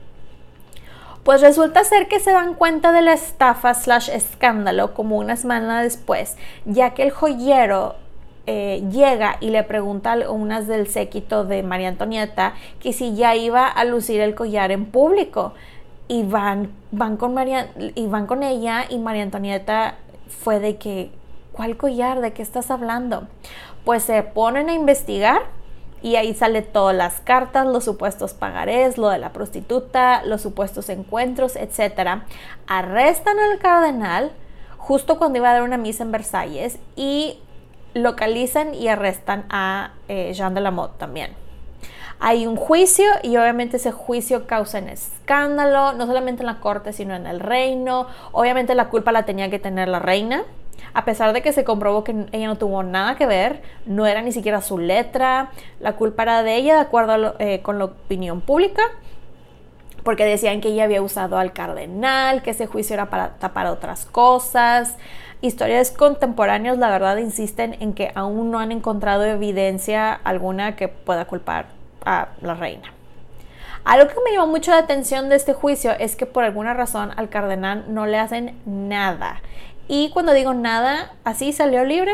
Pues 1.24 1.40
resulta 1.40 1.82
ser 1.82 2.06
que 2.06 2.20
se 2.20 2.30
dan 2.30 2.54
cuenta 2.54 2.92
de 2.92 3.02
la 3.02 3.12
estafa 3.12 3.74
slash 3.74 4.08
escándalo 4.10 4.94
como 4.94 5.16
una 5.16 5.34
semana 5.34 5.82
después, 5.82 6.36
ya 6.64 6.94
que 6.94 7.02
el 7.02 7.10
joyero 7.10 7.96
eh, 8.46 8.84
llega 8.92 9.36
y 9.40 9.50
le 9.50 9.64
pregunta 9.64 10.12
a 10.12 10.30
unas 10.30 10.68
del 10.68 10.86
séquito 10.86 11.44
de 11.44 11.64
María 11.64 11.88
Antonieta 11.88 12.54
que 12.78 12.92
si 12.92 13.16
ya 13.16 13.34
iba 13.34 13.66
a 13.66 13.84
lucir 13.84 14.20
el 14.20 14.36
collar 14.36 14.70
en 14.70 14.86
público. 14.86 15.54
Y 16.08 16.22
van, 16.24 16.72
van, 16.90 17.16
con, 17.16 17.34
María, 17.34 17.70
y 17.94 18.06
van 18.06 18.26
con 18.26 18.42
ella 18.42 18.84
y 18.88 18.98
María 18.98 19.22
Antonieta 19.22 19.96
fue 20.28 20.58
de 20.58 20.76
que, 20.76 21.10
¿cuál 21.52 21.76
collar? 21.76 22.20
¿De 22.20 22.32
qué 22.32 22.42
estás 22.42 22.70
hablando? 22.70 23.28
Pues 23.84 24.04
se 24.04 24.22
ponen 24.22 24.68
a 24.68 24.74
investigar 24.74 25.42
y 26.02 26.16
ahí 26.16 26.34
sale 26.34 26.62
todas 26.62 26.96
las 26.96 27.20
cartas, 27.20 27.66
los 27.66 27.84
supuestos 27.84 28.32
pagarés, 28.32 28.98
lo 28.98 29.08
de 29.08 29.18
la 29.18 29.32
prostituta, 29.32 30.22
los 30.24 30.40
supuestos 30.42 30.88
encuentros, 30.88 31.56
etc. 31.56 32.22
Arrestan 32.66 33.38
al 33.38 33.58
cardenal 33.58 34.32
justo 34.76 35.18
cuando 35.18 35.38
iba 35.38 35.50
a 35.50 35.54
dar 35.54 35.62
una 35.62 35.76
misa 35.76 36.04
en 36.04 36.12
Versalles 36.12 36.78
y 36.96 37.40
localizan 37.94 38.74
y 38.74 38.88
arrestan 38.88 39.44
a 39.50 39.92
eh, 40.08 40.32
Jean 40.34 40.54
de 40.54 40.60
la 40.60 40.70
Motte 40.70 40.98
también. 40.98 41.47
Hay 42.20 42.48
un 42.48 42.56
juicio 42.56 43.06
y 43.22 43.36
obviamente 43.36 43.76
ese 43.76 43.92
juicio 43.92 44.46
causa 44.46 44.78
un 44.78 44.88
escándalo, 44.88 45.92
no 45.92 46.06
solamente 46.06 46.42
en 46.42 46.46
la 46.46 46.58
corte, 46.58 46.92
sino 46.92 47.14
en 47.14 47.26
el 47.26 47.38
reino. 47.38 48.08
Obviamente 48.32 48.74
la 48.74 48.88
culpa 48.88 49.12
la 49.12 49.24
tenía 49.24 49.50
que 49.50 49.60
tener 49.60 49.86
la 49.86 50.00
reina, 50.00 50.42
a 50.94 51.04
pesar 51.04 51.32
de 51.32 51.42
que 51.42 51.52
se 51.52 51.62
comprobó 51.62 52.02
que 52.02 52.26
ella 52.32 52.48
no 52.48 52.56
tuvo 52.56 52.82
nada 52.82 53.16
que 53.16 53.26
ver, 53.26 53.62
no 53.86 54.04
era 54.06 54.20
ni 54.22 54.32
siquiera 54.32 54.60
su 54.62 54.78
letra, 54.78 55.50
la 55.78 55.94
culpa 55.94 56.24
era 56.24 56.42
de 56.42 56.56
ella 56.56 56.74
de 56.74 56.80
acuerdo 56.80 57.36
eh, 57.38 57.60
con 57.62 57.78
la 57.78 57.84
opinión 57.84 58.40
pública, 58.40 58.82
porque 60.02 60.24
decían 60.24 60.60
que 60.60 60.68
ella 60.68 60.84
había 60.84 61.02
usado 61.02 61.38
al 61.38 61.52
cardenal, 61.52 62.42
que 62.42 62.50
ese 62.50 62.66
juicio 62.66 62.94
era 62.94 63.10
para 63.10 63.34
tapar 63.34 63.66
otras 63.66 64.06
cosas. 64.06 64.96
Historias 65.40 65.92
contemporáneos, 65.92 66.78
la 66.78 66.90
verdad, 66.90 67.18
insisten 67.18 67.76
en 67.78 67.92
que 67.92 68.10
aún 68.16 68.50
no 68.50 68.58
han 68.58 68.72
encontrado 68.72 69.24
evidencia 69.24 70.12
alguna 70.12 70.74
que 70.74 70.88
pueda 70.88 71.26
culpar 71.26 71.77
a 72.08 72.28
la 72.40 72.54
reina. 72.54 72.92
Algo 73.84 74.08
que 74.08 74.14
me 74.24 74.32
llamó 74.32 74.48
mucho 74.48 74.70
la 74.70 74.78
atención 74.78 75.28
de 75.28 75.36
este 75.36 75.52
juicio 75.52 75.92
es 75.98 76.16
que 76.16 76.26
por 76.26 76.44
alguna 76.44 76.74
razón 76.74 77.12
al 77.16 77.28
cardenal 77.28 77.84
no 77.88 78.06
le 78.06 78.18
hacen 78.18 78.60
nada. 78.66 79.40
Y 79.88 80.10
cuando 80.10 80.32
digo 80.32 80.54
nada, 80.54 81.12
así 81.24 81.52
salió 81.52 81.84
libre. 81.84 82.12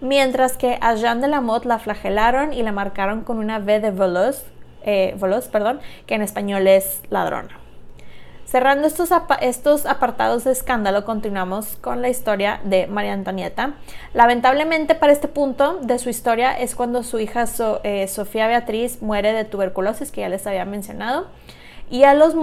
Mientras 0.00 0.56
que 0.56 0.78
a 0.80 0.94
Jean 0.94 1.20
de 1.20 1.28
la 1.28 1.40
Motte 1.40 1.66
la 1.66 1.78
flagelaron 1.78 2.52
y 2.52 2.62
la 2.62 2.72
marcaron 2.72 3.22
con 3.22 3.38
una 3.38 3.58
V 3.58 3.80
de 3.80 3.90
veloz, 3.90 4.44
eh, 4.82 5.14
perdón, 5.52 5.80
que 6.06 6.14
en 6.14 6.22
español 6.22 6.66
es 6.66 7.02
ladrona. 7.10 7.58
Cerrando 8.50 8.88
estos, 8.88 9.10
estos, 9.42 9.86
apartados 9.86 10.42
de 10.42 10.50
escándalo, 10.50 11.04
continuamos 11.04 11.76
con 11.76 12.02
la 12.02 12.08
historia 12.08 12.60
de 12.64 12.88
María 12.88 13.12
Antonieta. 13.12 13.74
Lamentablemente 14.12 14.96
para 14.96 15.12
este 15.12 15.28
punto 15.28 15.78
de 15.82 16.00
su 16.00 16.10
historia 16.10 16.58
es 16.58 16.74
cuando 16.74 17.04
su 17.04 17.20
hija 17.20 17.44
eh, 17.84 18.08
Sofía 18.08 18.48
Beatriz 18.48 19.02
muere 19.02 19.32
de 19.32 19.44
tuberculosis, 19.44 20.10
que 20.10 20.22
ya 20.22 20.28
les 20.28 20.48
había 20.48 20.64
mencionado 20.64 21.28
y 21.90 22.02
a 22.02 22.14
los 22.14 22.34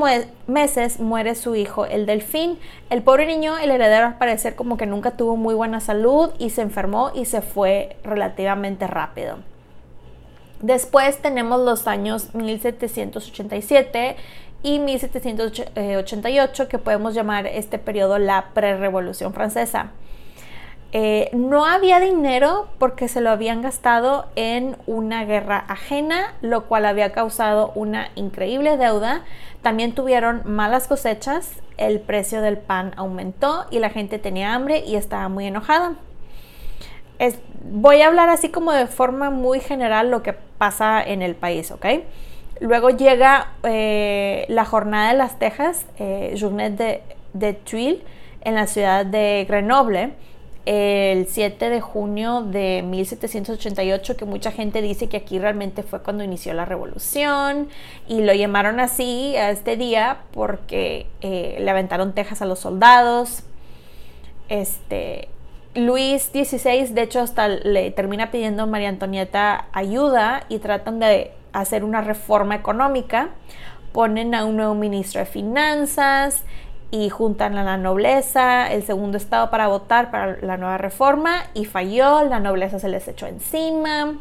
meses 0.47 1.01
muere 1.01 1.35
su 1.35 1.55
hijo, 1.55 1.85
el 1.85 2.05
delfín. 2.05 2.57
El 2.89 3.03
pobre 3.03 3.25
niño, 3.25 3.57
el 3.57 3.69
heredero, 3.69 4.05
al 4.05 4.17
parecer 4.17 4.55
como 4.55 4.77
que 4.77 4.85
nunca 4.85 5.17
tuvo 5.17 5.35
muy 5.35 5.55
buena 5.55 5.81
salud 5.81 6.29
y 6.39 6.51
se 6.51 6.61
enfermó 6.61 7.11
y 7.15 7.25
se 7.25 7.41
fue 7.41 7.97
relativamente 8.05 8.87
rápido. 8.87 9.39
Después 10.61 11.19
tenemos 11.21 11.61
los 11.61 11.85
años 11.85 12.33
1787 12.33 14.15
y 14.63 14.79
1788 14.79 16.67
que 16.67 16.77
podemos 16.77 17.13
llamar 17.13 17.47
este 17.47 17.77
periodo 17.77 18.17
la 18.17 18.49
pre-revolución 18.53 19.33
francesa. 19.33 19.91
Eh, 20.93 21.29
no 21.33 21.65
había 21.65 21.99
dinero 21.99 22.69
porque 22.79 23.09
se 23.09 23.19
lo 23.19 23.29
habían 23.29 23.61
gastado 23.61 24.27
en 24.35 24.77
una 24.87 25.25
guerra 25.25 25.65
ajena, 25.67 26.33
lo 26.41 26.65
cual 26.65 26.85
había 26.85 27.11
causado 27.11 27.71
una 27.75 28.09
increíble 28.15 28.77
deuda. 28.77 29.23
También 29.61 29.93
tuvieron 29.93 30.43
malas 30.45 30.87
cosechas, 30.87 31.61
el 31.75 31.99
precio 31.99 32.41
del 32.41 32.57
pan 32.57 32.93
aumentó 32.95 33.65
y 33.69 33.79
la 33.79 33.89
gente 33.89 34.17
tenía 34.17 34.53
hambre 34.53 34.83
y 34.85 34.95
estaba 34.95 35.27
muy 35.27 35.45
enojada. 35.45 35.95
voy 37.69 38.01
a 38.01 38.07
hablar 38.07 38.29
así 38.29 38.49
como 38.49 38.71
de 38.71 38.87
forma 38.87 39.29
muy 39.29 39.59
general 39.59 40.09
lo 40.09 40.23
que 40.23 40.33
pasa 40.33 41.03
en 41.03 41.21
el 41.21 41.35
país, 41.35 41.69
¿ok? 41.71 41.85
Luego 42.59 42.89
llega 42.89 43.53
eh, 43.63 44.45
la 44.49 44.65
jornada 44.65 45.11
de 45.11 45.17
las 45.17 45.39
Tejas, 45.39 45.85
eh, 45.99 46.33
Journée 46.35 46.71
de, 46.71 47.01
de 47.33 47.57
en 48.41 48.55
la 48.55 48.67
ciudad 48.67 49.05
de 49.05 49.45
Grenoble 49.47 50.13
el 50.67 51.27
7 51.27 51.69
de 51.69 51.79
junio 51.79 52.41
de 52.41 52.83
1788, 52.85 54.17
que 54.17 54.25
mucha 54.25 54.51
gente 54.51 54.81
dice 54.81 55.07
que 55.07 55.15
aquí 55.15 55.39
realmente 55.39 55.81
fue 55.81 56.03
cuando 56.03 56.25
inició 56.25 56.53
la 56.53 56.65
revolución 56.65 57.69
y 58.05 58.21
lo 58.21 58.33
llamaron 58.33 58.81
así 58.81 59.37
a 59.37 59.49
este 59.49 59.77
día 59.77 60.17
porque 60.33 61.07
eh, 61.21 61.55
le 61.61 61.71
aventaron 61.71 62.13
tejas 62.13 62.41
a 62.41 62.45
los 62.45 62.59
soldados. 62.59 63.43
Este, 64.49 65.29
Luis 65.73 66.23
XVI, 66.33 66.93
de 66.93 67.01
hecho, 67.01 67.21
hasta 67.21 67.47
le 67.47 67.91
termina 67.91 68.29
pidiendo 68.29 68.63
a 68.63 68.65
María 68.65 68.89
Antonieta 68.89 69.69
ayuda 69.71 70.43
y 70.49 70.59
tratan 70.59 70.99
de 70.99 71.31
hacer 71.61 71.83
una 71.83 72.01
reforma 72.01 72.55
económica. 72.55 73.29
Ponen 73.91 74.35
a 74.35 74.45
un 74.45 74.57
nuevo 74.57 74.75
ministro 74.75 75.19
de 75.19 75.25
finanzas 75.25 76.43
y 76.91 77.09
juntan 77.09 77.57
a 77.57 77.63
la 77.63 77.77
nobleza, 77.77 78.71
el 78.71 78.83
segundo 78.83 79.17
estado 79.17 79.49
para 79.49 79.67
votar 79.67 80.09
para 80.09 80.37
la 80.41 80.57
nueva 80.57 80.77
reforma 80.77 81.43
y 81.53 81.65
falló, 81.65 82.23
la 82.23 82.39
nobleza 82.39 82.79
se 82.79 82.87
les 82.87 83.07
echó 83.07 83.27
encima. 83.27 84.15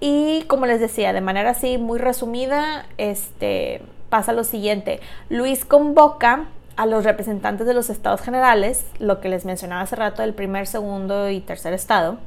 Y 0.00 0.42
como 0.48 0.66
les 0.66 0.80
decía, 0.80 1.12
de 1.12 1.20
manera 1.20 1.50
así 1.50 1.78
muy 1.78 1.98
resumida, 1.98 2.86
este, 2.96 3.82
pasa 4.08 4.32
lo 4.32 4.44
siguiente. 4.44 5.00
Luis 5.28 5.64
convoca 5.64 6.46
a 6.76 6.86
los 6.86 7.04
representantes 7.04 7.66
de 7.66 7.74
los 7.74 7.90
estados 7.90 8.22
generales, 8.22 8.84
lo 8.98 9.20
que 9.20 9.28
les 9.28 9.44
mencionaba 9.44 9.82
hace 9.82 9.96
rato 9.96 10.22
del 10.22 10.34
primer, 10.34 10.66
segundo 10.66 11.28
y 11.28 11.40
tercer 11.40 11.74
estado, 11.74 12.18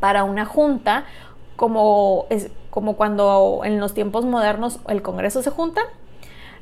para 0.00 0.24
una 0.24 0.46
junta, 0.46 1.04
como, 1.56 2.26
es, 2.30 2.50
como 2.78 2.94
cuando 2.94 3.62
en 3.64 3.80
los 3.80 3.92
tiempos 3.92 4.24
modernos 4.24 4.78
el 4.86 5.02
Congreso 5.02 5.42
se 5.42 5.50
junta. 5.50 5.80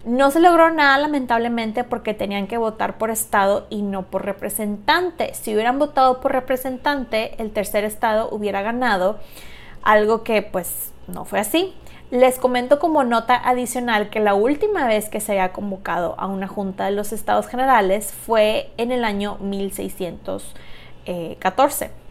No 0.06 0.30
se 0.30 0.40
logró 0.40 0.70
nada 0.70 0.96
lamentablemente 0.96 1.84
porque 1.84 2.14
tenían 2.14 2.46
que 2.46 2.56
votar 2.56 2.96
por 2.96 3.10
estado 3.10 3.66
y 3.68 3.82
no 3.82 4.04
por 4.04 4.24
representante. 4.24 5.34
Si 5.34 5.52
hubieran 5.52 5.78
votado 5.78 6.22
por 6.22 6.32
representante, 6.32 7.34
el 7.36 7.50
tercer 7.50 7.84
estado 7.84 8.30
hubiera 8.30 8.62
ganado, 8.62 9.18
algo 9.82 10.22
que 10.22 10.40
pues 10.40 10.94
no 11.06 11.26
fue 11.26 11.38
así. 11.38 11.74
Les 12.10 12.38
comento 12.38 12.78
como 12.78 13.04
nota 13.04 13.36
adicional 13.36 14.08
que 14.08 14.20
la 14.20 14.32
última 14.32 14.86
vez 14.86 15.10
que 15.10 15.20
se 15.20 15.32
había 15.32 15.52
convocado 15.52 16.14
a 16.16 16.28
una 16.28 16.48
junta 16.48 16.86
de 16.86 16.92
los 16.92 17.12
estados 17.12 17.46
generales 17.46 18.10
fue 18.10 18.70
en 18.78 18.90
el 18.90 19.04
año 19.04 19.36
1614. 19.40 22.05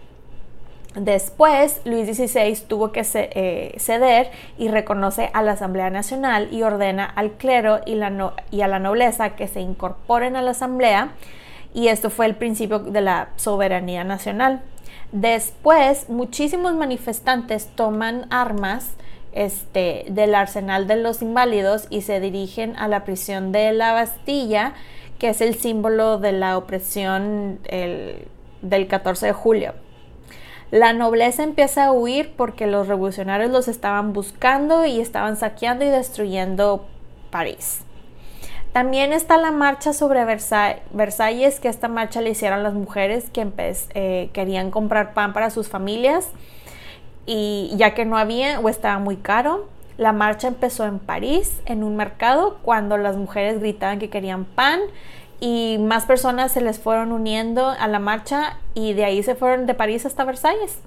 Después, 0.95 1.81
Luis 1.83 2.07
XVI 2.07 2.55
tuvo 2.67 2.93
que 2.93 3.05
eh, 3.13 3.75
ceder 3.79 4.31
y 4.57 4.69
reconoce 4.69 5.29
a 5.33 5.43
la 5.43 5.51
Asamblea 5.51 5.89
Nacional 5.89 6.47
y 6.51 6.63
ordena 6.63 7.03
al 7.03 7.31
clero 7.31 7.81
y, 7.85 8.01
a 8.01 8.67
la 8.67 8.79
nobleza 8.79 9.35
que 9.35 9.49
se 9.49 9.59
incorporen 9.59 10.37
a 10.37 10.41
la 10.41 10.51
Asamblea 10.51 11.09
y 11.73 11.89
esto 11.89 12.09
fue 12.09 12.27
el 12.27 12.35
principio 12.35 12.79
de 12.79 13.01
la 13.01 13.29
soberanía 13.35 14.05
nacional. 14.05 14.61
Después, 15.11 16.09
muchísimos 16.09 16.73
manifestantes 16.75 17.67
toman 17.75 18.27
armas 18.29 18.91
este, 19.33 20.05
del 20.07 20.33
arsenal 20.33 20.87
de 20.87 20.95
los 20.95 21.21
inválidos 21.21 21.87
y 21.89 22.03
se 22.03 22.21
dirigen 22.21 22.73
a 22.77 22.87
la 22.87 23.03
prisión 23.03 23.51
de 23.51 23.73
la 23.73 23.91
Bastilla, 23.91 24.73
que 25.19 25.29
es 25.29 25.41
el 25.41 25.55
símbolo 25.55 26.19
de 26.19 26.31
la 26.31 26.57
opresión 26.57 27.59
del 28.61 28.87
14 28.87 29.25
de 29.25 29.33
julio. 29.33 29.84
La 30.75 30.91
nobleza 30.91 31.41
empieza 31.41 31.85
a 31.85 31.93
huir 31.93 32.33
porque 32.35 32.67
los 32.67 32.89
revolucionarios 32.89 33.49
los 33.49 33.69
estaban 33.69 34.11
buscando 34.11 34.85
y 34.85 34.99
estaban 34.99 35.37
saqueando 35.37 35.85
y 35.85 35.87
destruyendo 35.87 36.85
París. 37.29 37.79
También 38.73 39.13
está 39.13 39.37
la 39.37 39.51
marcha 39.51 39.93
sobre 39.93 40.25
Versalles, 40.25 41.61
que 41.61 41.69
esta 41.69 41.87
marcha 41.87 42.19
le 42.19 42.31
hicieron 42.31 42.61
las 42.61 42.73
mujeres 42.73 43.29
que 43.29 43.47
eh, 43.93 44.29
querían 44.33 44.69
comprar 44.69 45.13
pan 45.13 45.31
para 45.31 45.49
sus 45.49 45.69
familias 45.69 46.27
y 47.25 47.71
ya 47.77 47.93
que 47.93 48.03
no 48.03 48.17
había 48.17 48.59
o 48.59 48.67
estaba 48.67 48.99
muy 48.99 49.15
caro, 49.15 49.69
la 49.97 50.11
marcha 50.11 50.49
empezó 50.49 50.83
en 50.85 50.99
París, 50.99 51.61
en 51.67 51.85
un 51.85 51.95
mercado, 51.95 52.57
cuando 52.63 52.97
las 52.97 53.15
mujeres 53.15 53.61
gritaban 53.61 53.97
que 53.97 54.09
querían 54.09 54.43
pan 54.43 54.81
y 55.39 55.77
más 55.79 56.05
personas 56.05 56.51
se 56.51 56.61
les 56.61 56.79
fueron 56.79 57.11
uniendo 57.11 57.67
a 57.67 57.87
la 57.87 57.99
marcha 57.99 58.57
y 58.73 58.93
de 58.93 59.05
ahí 59.05 59.23
se 59.23 59.35
fueron 59.35 59.65
de 59.65 59.73
París 59.73 60.05
hasta 60.05 60.23
Versalles. 60.23 60.79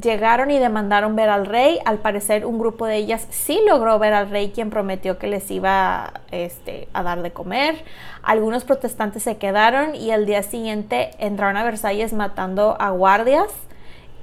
Llegaron 0.00 0.50
y 0.50 0.58
demandaron 0.58 1.16
ver 1.16 1.30
al 1.30 1.46
rey. 1.46 1.78
Al 1.86 1.98
parecer 1.98 2.44
un 2.44 2.58
grupo 2.58 2.84
de 2.84 2.96
ellas 2.96 3.26
sí 3.30 3.60
logró 3.66 3.98
ver 3.98 4.12
al 4.12 4.28
rey 4.28 4.50
quien 4.50 4.68
prometió 4.68 5.18
que 5.18 5.26
les 5.26 5.50
iba 5.50 6.12
este, 6.30 6.88
a 6.92 7.02
dar 7.02 7.22
de 7.22 7.32
comer. 7.32 7.82
Algunos 8.22 8.64
protestantes 8.64 9.22
se 9.22 9.38
quedaron 9.38 9.94
y 9.94 10.10
al 10.10 10.26
día 10.26 10.42
siguiente 10.42 11.10
entraron 11.18 11.56
a 11.56 11.64
Versalles 11.64 12.12
matando 12.12 12.76
a 12.78 12.90
guardias 12.90 13.48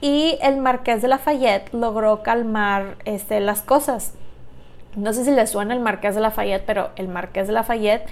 y 0.04 0.38
el 0.42 0.58
marqués 0.58 1.02
de 1.02 1.08
Lafayette 1.08 1.74
logró 1.74 2.24
calmar 2.24 2.98
este, 3.06 3.40
las 3.40 3.62
cosas. 3.62 4.14
No 4.98 5.14
sé 5.14 5.24
si 5.24 5.32
le 5.32 5.48
suena 5.48 5.74
el 5.74 5.80
marqués 5.80 6.14
de 6.14 6.20
Lafayette, 6.22 6.66
pero 6.66 6.90
el 6.98 7.08
marqués 7.08 7.48
de 7.48 7.54
Lafayette, 7.54 8.06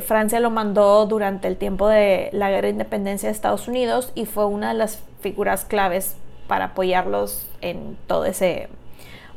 Francia 0.00 0.38
lo 0.38 0.50
mandó 0.50 1.04
durante 1.06 1.48
el 1.48 1.56
tiempo 1.56 1.88
de 1.88 2.30
la 2.32 2.50
guerra 2.50 2.66
de 2.66 2.74
independencia 2.74 3.28
de 3.28 3.32
Estados 3.32 3.66
Unidos 3.66 4.12
y 4.14 4.26
fue 4.26 4.46
una 4.46 4.68
de 4.68 4.74
las 4.74 5.02
figuras 5.20 5.64
claves 5.64 6.16
para 6.46 6.66
apoyarlos 6.66 7.48
en 7.60 7.98
todo 8.06 8.24
ese 8.24 8.68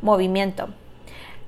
movimiento. 0.01 0.69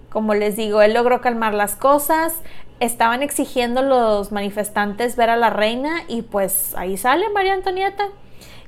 Como 0.10 0.34
les 0.34 0.56
digo, 0.56 0.82
él 0.82 0.94
logró 0.94 1.22
calmar 1.22 1.54
las 1.54 1.76
cosas, 1.76 2.42
estaban 2.80 3.22
exigiendo 3.22 3.84
los 3.84 4.32
manifestantes 4.32 5.16
ver 5.16 5.30
a 5.30 5.38
la 5.38 5.50
reina 5.50 6.04
y 6.08 6.24
pues 6.24 6.74
ahí 6.76 6.98
sale 6.98 7.30
María 7.30 7.54
Antonieta 7.54 8.08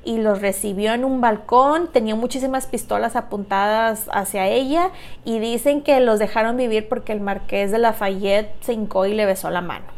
y 0.03 0.19
los 0.19 0.41
recibió 0.41 0.93
en 0.93 1.03
un 1.03 1.19
balcón, 1.19 1.87
tenía 1.91 2.15
muchísimas 2.15 2.67
pistolas 2.67 3.15
apuntadas 3.15 4.07
hacia 4.13 4.47
ella 4.47 4.91
y 5.25 5.39
dicen 5.39 5.81
que 5.81 5.99
los 5.99 6.19
dejaron 6.19 6.57
vivir 6.57 6.87
porque 6.87 7.11
el 7.11 7.21
marqués 7.21 7.71
de 7.71 7.79
Lafayette 7.79 8.53
se 8.61 8.73
hincó 8.73 9.05
y 9.05 9.13
le 9.13 9.25
besó 9.25 9.49
la 9.49 9.61
mano. 9.61 9.96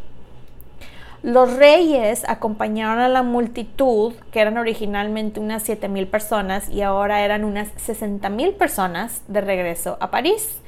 Los 1.21 1.57
reyes 1.57 2.23
acompañaron 2.29 2.99
a 2.99 3.09
la 3.09 3.23
multitud, 3.23 4.13
que 4.31 4.39
eran 4.39 4.57
originalmente 4.57 5.41
unas 5.41 5.67
7.000 5.67 6.09
personas 6.09 6.69
y 6.69 6.81
ahora 6.81 7.21
eran 7.25 7.43
unas 7.43 7.67
60.000 7.75 8.53
personas, 8.55 9.21
de 9.27 9.41
regreso 9.41 9.97
a 9.99 10.11
París. 10.11 10.61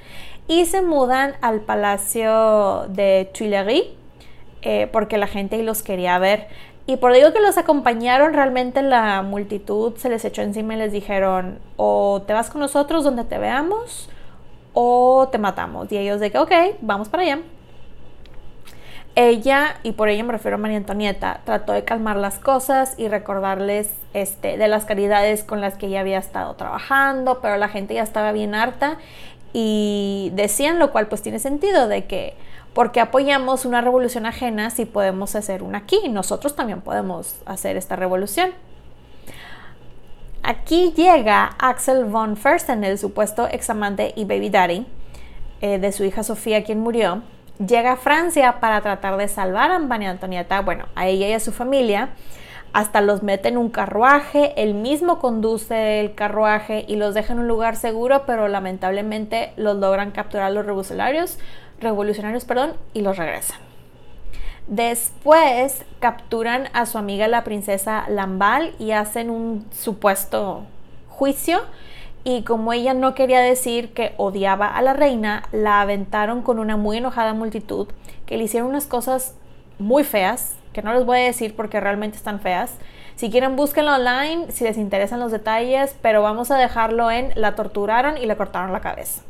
Y 0.47 0.66
se 0.66 0.82
mudan 0.82 1.36
al 1.41 1.62
Palacio 1.62 2.88
de 2.89 3.30
Tuileries 3.34 3.86
eh, 4.62 4.89
porque 4.91 5.18
la 5.18 5.28
gente 5.28 5.62
los 5.64 5.84
quería 5.84 6.20
ver. 6.20 6.47
Y 6.86 6.97
por 6.97 7.14
digo 7.14 7.32
que 7.32 7.39
los 7.39 7.58
acompañaron, 7.58 8.34
realmente 8.34 8.82
la 8.82 9.22
multitud 9.22 9.95
se 9.95 10.10
les 10.10 10.26
echó 10.26 10.41
encima 10.41 10.74
y 10.74 10.78
les 10.78 10.91
dijeron, 10.91 11.60
o 11.78 12.24
te 12.28 12.34
vas 12.34 12.49
con 12.49 12.60
nosotros 12.60 13.06
donde 13.06 13.24
te 13.24 13.38
veamos, 13.38 14.10
o 14.74 15.30
te 15.32 15.38
matamos. 15.38 15.89
Y 15.91 15.97
ellos 15.97 16.20
de 16.20 16.32
que, 16.32 16.39
ok, 16.39 16.52
vamos 16.82 17.08
para 17.08 17.24
allá. 17.24 17.39
Ella, 19.16 19.76
y 19.84 19.91
por 19.91 20.07
ella 20.07 20.24
me 20.24 20.32
refiero 20.32 20.55
a 20.55 20.57
María 20.57 20.78
Antonieta, 20.78 21.41
trató 21.43 21.74
de 21.74 21.84
calmar 21.84 22.16
las 22.16 22.39
cosas 22.39 22.93
y 22.97 23.09
recordarles 23.09 23.89
este, 24.14 24.57
de 24.57 24.68
las 24.70 24.86
caridades 24.86 25.43
con 25.43 25.59
las 25.59 25.76
que 25.76 25.88
ella 25.88 25.99
había 25.99 26.18
estado 26.18 26.53
trabajando, 26.55 27.39
pero 27.41 27.57
la 27.57 27.68
gente 27.68 27.93
ya 27.93 28.03
estaba 28.03 28.32
bien 28.32 28.55
harta 28.55 28.97
y 29.51 30.32
decían, 30.34 30.80
lo 30.80 30.91
cual 30.91 31.07
pues 31.07 31.22
tiene 31.22 31.39
sentido, 31.39 31.89
de 31.89 32.05
que 32.05 32.36
porque 32.74 33.01
apoyamos 33.01 33.66
una 33.66 33.82
revolución 33.82 34.26
ajena 34.26 34.70
si 34.70 34.86
podemos 34.86 35.36
hacer 35.36 35.62
una 35.62 35.80
aquí? 35.80 36.07
Nosotros 36.09 36.55
también 36.55 36.80
podemos 36.80 37.36
hacer 37.45 37.76
esta 37.76 37.97
revolución. 37.97 38.51
Aquí 40.41 40.93
llega 40.95 41.55
Axel 41.59 42.05
von 42.05 42.38
Fersen, 42.38 42.86
el 42.86 42.97
supuesto 42.97 43.47
examante 43.47 44.14
y 44.16 44.24
baby 44.24 44.49
daddy 44.49 44.88
eh, 45.59 45.80
de 45.80 45.91
su 45.91 46.05
hija 46.05 46.24
Sofía, 46.24 46.64
quien 46.64 46.80
murió. 46.80 47.24
Llega 47.68 47.91
a 47.91 47.95
Francia 47.95 48.59
para 48.59 48.82
tratar 48.82 49.18
de 49.18 49.28
salvar 49.28 49.70
a 49.70 49.78
María 49.78 50.09
Antonieta, 50.09 50.62
bueno, 50.62 50.86
a 50.95 51.07
ella 51.07 51.28
y 51.28 51.34
a 51.34 51.39
su 51.39 51.51
familia. 51.51 52.09
Hasta 52.74 53.01
los 53.01 53.22
mete 53.22 53.49
en 53.49 53.57
un 53.57 53.70
carruaje, 53.70 54.53
él 54.55 54.74
mismo 54.74 55.20
conduce 55.20 55.99
el 55.99 56.16
carruaje 56.16 56.86
y 56.88 56.95
los 56.95 57.14
deja 57.14 57.34
en 57.34 57.39
un 57.39 57.47
lugar 57.47 57.76
seguro, 57.76 58.24
pero 58.26 58.47
lamentablemente 58.47 59.51
los 59.57 59.78
logran 59.78 60.09
capturar 60.09 60.51
los 60.53 60.66
revolucionarios, 60.66 61.38
revolucionarios, 61.80 62.45
perdón, 62.45 62.74
y 62.93 63.01
los 63.01 63.18
regresan. 63.18 63.59
Después 64.68 65.86
capturan 65.99 66.70
a 66.74 66.88
su 66.88 66.97
amiga 66.97 67.28
la 67.28 67.43
princesa 67.43 68.05
Lambal 68.07 68.74
y 68.80 68.91
hacen 68.91 69.30
un 69.30 69.68
supuesto 69.72 70.66
juicio 71.09 71.62
y 72.24 72.43
como 72.43 72.74
ella 72.74 72.93
no 72.93 73.15
quería 73.15 73.39
decir 73.39 73.93
que 73.93 74.13
odiaba 74.17 74.67
a 74.67 74.82
la 74.82 74.93
reina, 74.93 75.43
la 75.51 75.82
aventaron 75.82 76.41
con 76.41 76.59
una 76.59 76.78
muy 76.78 76.97
enojada 76.97 77.34
multitud 77.34 77.88
que 78.26 78.38
le 78.38 78.43
hicieron 78.43 78.69
unas 78.69 78.86
cosas 78.86 79.36
muy 79.80 80.03
feas, 80.03 80.55
que 80.74 80.82
no 80.82 80.93
les 80.93 81.05
voy 81.05 81.19
a 81.19 81.24
decir 81.24 81.55
porque 81.55 81.80
realmente 81.80 82.17
están 82.17 82.39
feas. 82.39 82.76
Si 83.15 83.30
quieren, 83.30 83.55
búsquenlo 83.55 83.93
online 83.93 84.51
si 84.51 84.63
les 84.63 84.78
interesan 84.78 85.19
los 85.19 85.32
detalles, 85.32 85.95
pero 86.01 86.22
vamos 86.22 86.51
a 86.51 86.57
dejarlo 86.57 87.11
en 87.11 87.32
la 87.36 87.55
torturaron 87.55 88.17
y 88.17 88.26
le 88.26 88.38
cortaron 88.38 88.72
la 88.72 88.82
cabeza. 88.82 89.22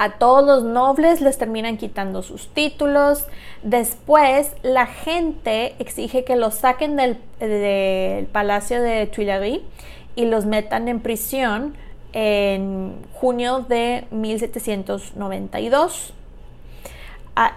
A 0.00 0.10
todos 0.10 0.46
los 0.46 0.62
nobles 0.62 1.20
les 1.20 1.38
terminan 1.38 1.76
quitando 1.76 2.22
sus 2.22 2.48
títulos. 2.54 3.26
Después 3.64 4.54
la 4.62 4.86
gente 4.86 5.74
exige 5.80 6.22
que 6.22 6.36
los 6.36 6.54
saquen 6.54 6.96
del, 6.96 8.26
palacio 8.28 8.80
de 8.80 9.06
Tuileries 9.06 9.60
y 10.18 10.26
los 10.26 10.44
metan 10.46 10.88
en 10.88 10.98
prisión 10.98 11.76
en 12.12 12.96
junio 13.12 13.60
de 13.60 14.08
1792. 14.10 16.12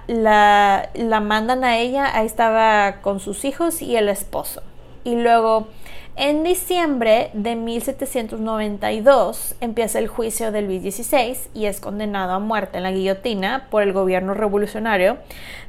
La, 0.06 0.90
la, 0.94 1.20
mandan 1.22 1.64
a 1.64 1.80
ella, 1.80 2.16
ahí 2.16 2.28
estaba 2.28 2.98
con 3.02 3.20
sus 3.20 3.46
hijos 3.46 3.82
y 3.82 3.96
el 3.96 4.10
esposo. 4.10 4.62
Y 5.04 5.16
luego 5.16 5.70
En 6.16 6.44
diciembre 6.44 7.32
de 7.34 7.56
1792 7.56 9.56
empieza 9.60 9.98
el 9.98 10.08
juicio 10.08 10.52
de 10.52 10.62
Luis 10.62 10.84
XVI 10.84 11.36
y 11.56 11.66
es 11.66 11.80
condenado 11.80 12.34
a 12.34 12.40
muerte 12.40 12.78
en 12.78 12.84
la 12.84 12.92
guillotina 12.92 13.66
por 13.72 13.82
el 13.82 13.92
gobierno 13.92 14.36
revolucionario, 14.36 15.18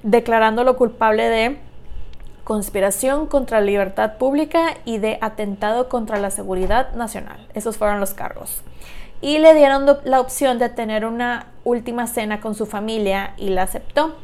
declarándolo 0.03 0.76
culpable 0.76 1.26
de 1.28 1.57
conspiración 2.45 3.26
contra 3.26 3.61
la 3.61 3.66
libertad 3.66 4.18
pública 4.18 4.76
y 4.84 4.99
de 4.99 5.18
atentado 5.20 5.88
contra 5.88 6.18
la 6.18 6.30
seguridad 6.30 6.93
nacional. 6.95 7.47
Esos 7.55 7.76
fueron 7.76 8.01
los 8.01 8.14
cargos. 8.14 8.62
Y 9.20 9.38
le 9.38 9.55
dieron 9.55 9.86
la 10.05 10.20
opción 10.20 10.59
de 10.59 10.68
tener 10.68 11.05
una 11.05 11.47
última 11.64 12.07
cena 12.07 12.40
con 12.40 12.55
su 12.55 12.66
familia 12.66 13.34
y 13.36 13.51
la 13.51 13.62
aceptó. 13.62 14.16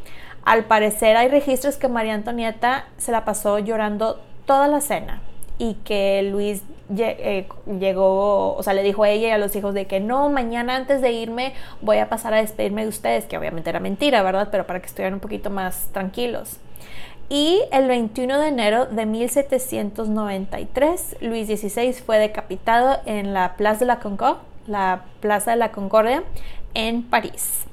Al 0.45 0.65
parecer 0.65 1.17
hay 1.17 1.29
registros 1.29 1.77
que 1.77 1.89
María 1.89 2.15
Antonieta 2.15 2.87
se 2.97 3.13
la 3.13 3.25
pasó 3.25 3.59
llorando 3.59 4.21
toda 4.47 4.67
la 4.67 4.81
cena 4.81 5.23
y 5.59 5.75
que 5.85 6.23
Luis 6.23 6.63
eh, 6.97 7.47
llegó, 7.79 8.55
o 8.55 8.63
sea, 8.63 8.73
le 8.73 8.83
dijo 8.83 9.03
a 9.03 9.11
ella 9.11 9.29
y 9.29 9.31
a 9.31 9.39
los 9.39 9.55
hijos 9.55 9.75
de 9.75 9.87
que 9.87 10.01
no, 10.01 10.31
mañana 10.31 10.75
antes 10.75 11.03
de 11.03 11.13
irme 11.13 11.53
voy 11.83 11.99
a 11.99 12.09
pasar 12.09 12.33
a 12.33 12.39
despedirme 12.39 12.83
de 12.83 12.89
ustedes, 12.89 13.27
que 13.27 13.37
obviamente 13.37 13.69
era 13.69 13.79
mentira, 13.79 14.23
¿verdad? 14.23 14.49
Pero 14.51 14.67
para 14.67 14.81
que 14.81 14.87
estuvieran 14.87 15.15
un 15.15 15.21
poquito 15.21 15.51
más 15.51 15.89
tranquilos. 15.93 16.59
Y 17.31 17.63
el 17.73 17.89
21 17.89 18.41
de 18.41 18.49
enero 18.49 18.87
de 18.87 19.05
1793, 19.05 21.17
Luis 21.21 21.47
XVI 21.47 21.93
fue 21.93 22.19
decapitado 22.19 23.01
en 23.05 23.35
la 23.35 23.55
Plaza 23.57 23.81
de 23.81 23.87
la 23.87 24.01
Concorde, 24.01 24.41
la 24.67 25.03
Plaza 25.21 25.51
de 25.51 25.59
la 25.59 25.71
Concordia, 25.71 26.23
en 26.73 27.03
París. 27.03 27.65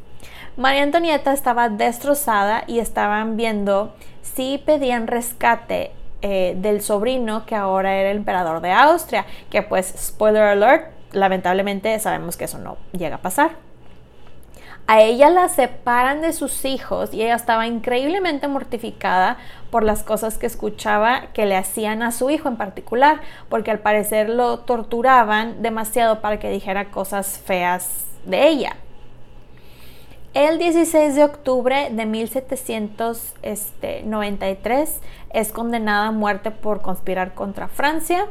María 0.57 0.83
Antonieta 0.83 1.31
estaba 1.31 1.69
destrozada 1.69 2.65
y 2.67 2.79
estaban 2.79 3.37
viendo 3.37 3.95
si 4.21 4.61
pedían 4.65 5.07
rescate 5.07 5.91
eh, 6.21 6.57
del 6.57 6.81
sobrino 6.81 7.45
que 7.45 7.55
ahora 7.55 7.95
era 7.95 8.11
el 8.11 8.17
emperador 8.17 8.59
de 8.59 8.73
Austria, 8.73 9.25
que 9.49 9.61
pues, 9.61 9.93
spoiler 9.97 10.43
alert, 10.43 10.91
lamentablemente 11.13 11.97
sabemos 11.99 12.35
que 12.35 12.43
eso 12.45 12.57
no 12.57 12.75
llega 12.91 13.15
a 13.15 13.21
pasar. 13.21 13.51
A 14.87 15.01
ella 15.01 15.31
la 15.31 15.49
separan 15.49 16.21
de 16.21 16.31
sus 16.31 16.63
hijos 16.63 17.11
y 17.11 17.23
ella 17.23 17.33
estaba 17.33 17.65
increíblemente 17.65 18.47
mortificada 18.47 19.37
por 19.71 19.83
las 19.83 20.03
cosas 20.03 20.37
que 20.37 20.45
escuchaba 20.45 21.29
que 21.33 21.47
le 21.47 21.55
hacían 21.55 22.03
a 22.03 22.11
su 22.11 22.29
hijo 22.29 22.49
en 22.49 22.57
particular, 22.57 23.21
porque 23.49 23.71
al 23.71 23.79
parecer 23.79 24.29
lo 24.29 24.59
torturaban 24.59 25.63
demasiado 25.63 26.21
para 26.21 26.37
que 26.37 26.51
dijera 26.51 26.91
cosas 26.91 27.39
feas 27.39 28.05
de 28.25 28.47
ella. 28.47 28.75
El 30.35 30.59
16 30.59 31.15
de 31.15 31.23
octubre 31.23 31.89
de 31.91 32.05
1793 32.05 35.01
es 35.33 35.51
condenada 35.51 36.05
a 36.07 36.11
muerte 36.11 36.51
por 36.51 36.83
conspirar 36.83 37.33
contra 37.33 37.69
Francia, 37.69 38.27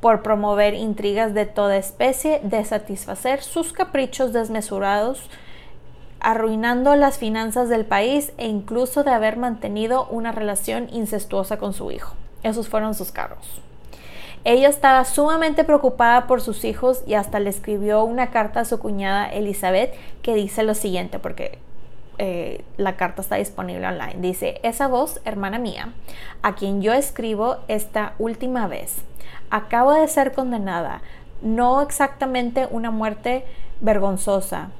por 0.00 0.22
promover 0.22 0.74
intrigas 0.74 1.34
de 1.34 1.46
toda 1.46 1.78
especie, 1.78 2.38
de 2.44 2.64
satisfacer 2.64 3.42
sus 3.42 3.72
caprichos 3.72 4.32
desmesurados, 4.32 5.28
arruinando 6.26 6.96
las 6.96 7.18
finanzas 7.18 7.68
del 7.68 7.84
país 7.84 8.32
e 8.36 8.48
incluso 8.48 9.04
de 9.04 9.12
haber 9.12 9.36
mantenido 9.36 10.08
una 10.08 10.32
relación 10.32 10.88
incestuosa 10.92 11.56
con 11.56 11.72
su 11.72 11.92
hijo. 11.92 12.16
Esos 12.42 12.68
fueron 12.68 12.96
sus 12.96 13.12
cargos. 13.12 13.62
Ella 14.42 14.68
estaba 14.68 15.04
sumamente 15.04 15.62
preocupada 15.62 16.26
por 16.26 16.40
sus 16.40 16.64
hijos 16.64 17.04
y 17.06 17.14
hasta 17.14 17.38
le 17.38 17.48
escribió 17.48 18.02
una 18.02 18.32
carta 18.32 18.58
a 18.58 18.64
su 18.64 18.80
cuñada 18.80 19.28
Elizabeth 19.28 19.94
que 20.22 20.34
dice 20.34 20.64
lo 20.64 20.74
siguiente, 20.74 21.20
porque 21.20 21.60
eh, 22.18 22.64
la 22.76 22.96
carta 22.96 23.22
está 23.22 23.36
disponible 23.36 23.86
online. 23.86 24.16
Dice, 24.18 24.58
esa 24.64 24.88
voz, 24.88 25.20
hermana 25.24 25.60
mía, 25.60 25.92
a 26.42 26.56
quien 26.56 26.82
yo 26.82 26.92
escribo 26.92 27.58
esta 27.68 28.14
última 28.18 28.66
vez, 28.66 28.96
acabo 29.50 29.92
de 29.92 30.08
ser 30.08 30.32
condenada, 30.32 31.02
no 31.40 31.82
exactamente 31.82 32.66
una 32.72 32.90
muerte 32.90 33.44
vergonzosa, 33.80 34.70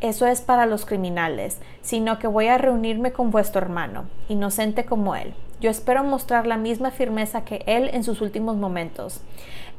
eso 0.00 0.26
es 0.26 0.40
para 0.40 0.66
los 0.66 0.84
criminales, 0.84 1.58
sino 1.82 2.18
que 2.18 2.26
voy 2.26 2.48
a 2.48 2.58
reunirme 2.58 3.12
con 3.12 3.30
vuestro 3.30 3.62
hermano, 3.62 4.04
inocente 4.28 4.84
como 4.84 5.16
él. 5.16 5.34
Yo 5.60 5.70
espero 5.70 6.04
mostrar 6.04 6.46
la 6.46 6.58
misma 6.58 6.90
firmeza 6.90 7.44
que 7.44 7.64
él 7.66 7.90
en 7.92 8.04
sus 8.04 8.20
últimos 8.20 8.56
momentos. 8.56 9.20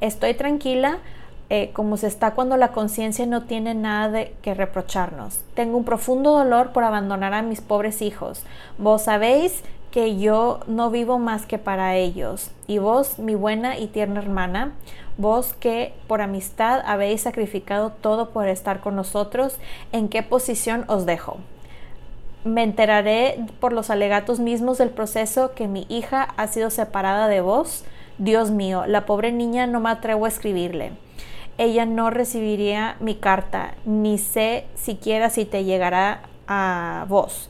Estoy 0.02 0.34
tranquila 0.34 1.00
eh, 1.50 1.70
como 1.72 1.96
se 1.96 2.08
está 2.08 2.32
cuando 2.32 2.58
la 2.58 2.74
conciencia 2.74 3.26
no 3.26 3.44
tiene 3.44 3.74
nada 3.74 4.10
de 4.10 4.34
que 4.42 4.54
reprocharnos. 4.54 5.44
Tengo 5.54 5.78
un 5.78 5.86
profundo 5.86 6.32
dolor 6.32 6.74
por 6.74 6.84
abandonar 6.84 7.34
a 7.34 7.42
mis 7.42 7.62
pobres 7.62 8.02
hijos. 8.02 8.44
Vos 8.78 9.04
sabéis 9.04 9.64
que 9.92 10.18
yo 10.18 10.60
no 10.68 10.90
vivo 10.90 11.20
más 11.20 11.46
que 11.46 11.58
para 11.58 11.96
ellos. 11.96 12.52
Y 12.68 12.80
vos, 12.80 13.18
mi 13.18 13.36
buena 13.36 13.78
y 13.78 13.88
tierna 13.88 14.20
hermana, 14.20 14.74
vos 15.18 15.54
que 15.54 15.94
por 16.08 16.22
amistad 16.22 16.82
habéis 16.86 17.22
sacrificado 17.22 17.92
todo 17.92 18.30
por 18.30 18.48
estar 18.48 18.80
con 18.80 18.96
nosotros, 18.96 19.58
¿en 19.92 20.10
qué 20.10 20.24
posición 20.24 20.86
os 20.88 21.06
dejo? 21.06 21.38
Me 22.44 22.64
enteraré 22.64 23.40
por 23.60 23.74
los 23.74 23.90
alegatos 23.90 24.40
mismos 24.40 24.78
del 24.78 24.90
proceso 24.90 25.54
que 25.54 25.68
mi 25.68 25.86
hija 25.90 26.24
ha 26.38 26.48
sido 26.48 26.70
separada 26.70 27.28
de 27.28 27.42
vos. 27.42 27.84
Dios 28.20 28.52
mío, 28.52 28.86
la 28.86 29.06
pobre 29.06 29.32
niña 29.32 29.68
no 29.68 29.80
me 29.80 29.90
atrevo 29.90 30.26
a 30.26 30.30
escribirle. 30.30 30.92
Ella 31.58 31.86
no 31.86 32.10
recibiría 32.10 32.96
mi 33.00 33.16
carta, 33.16 33.74
ni 33.86 34.18
sé 34.18 34.66
siquiera 34.76 35.30
si 35.30 35.44
te 35.46 35.64
llegará 35.64 36.22
a 36.48 37.06
vos. 37.10 37.50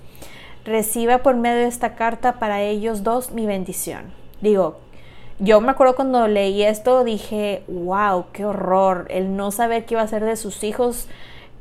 Reciba 0.66 1.20
por 1.20 1.36
medio 1.36 1.60
de 1.60 1.68
esta 1.68 1.96
carta 1.96 2.40
para 2.40 2.62
ellos 2.62 3.04
dos 3.04 3.32
mi 3.32 3.46
bendición. 3.46 4.12
Digo, 4.42 4.80
yo 5.40 5.62
me 5.62 5.72
acuerdo 5.72 5.96
cuando 5.96 6.28
leí 6.28 6.64
esto, 6.64 7.04
dije, 7.04 7.64
wow, 7.68 8.26
qué 8.34 8.46
horror, 8.46 9.06
el 9.10 9.36
no 9.36 9.52
saber 9.52 9.86
qué 9.86 9.94
iba 9.94 10.02
a 10.02 10.08
ser 10.08 10.26
de 10.26 10.36
sus 10.36 10.64
hijos, 10.64 11.08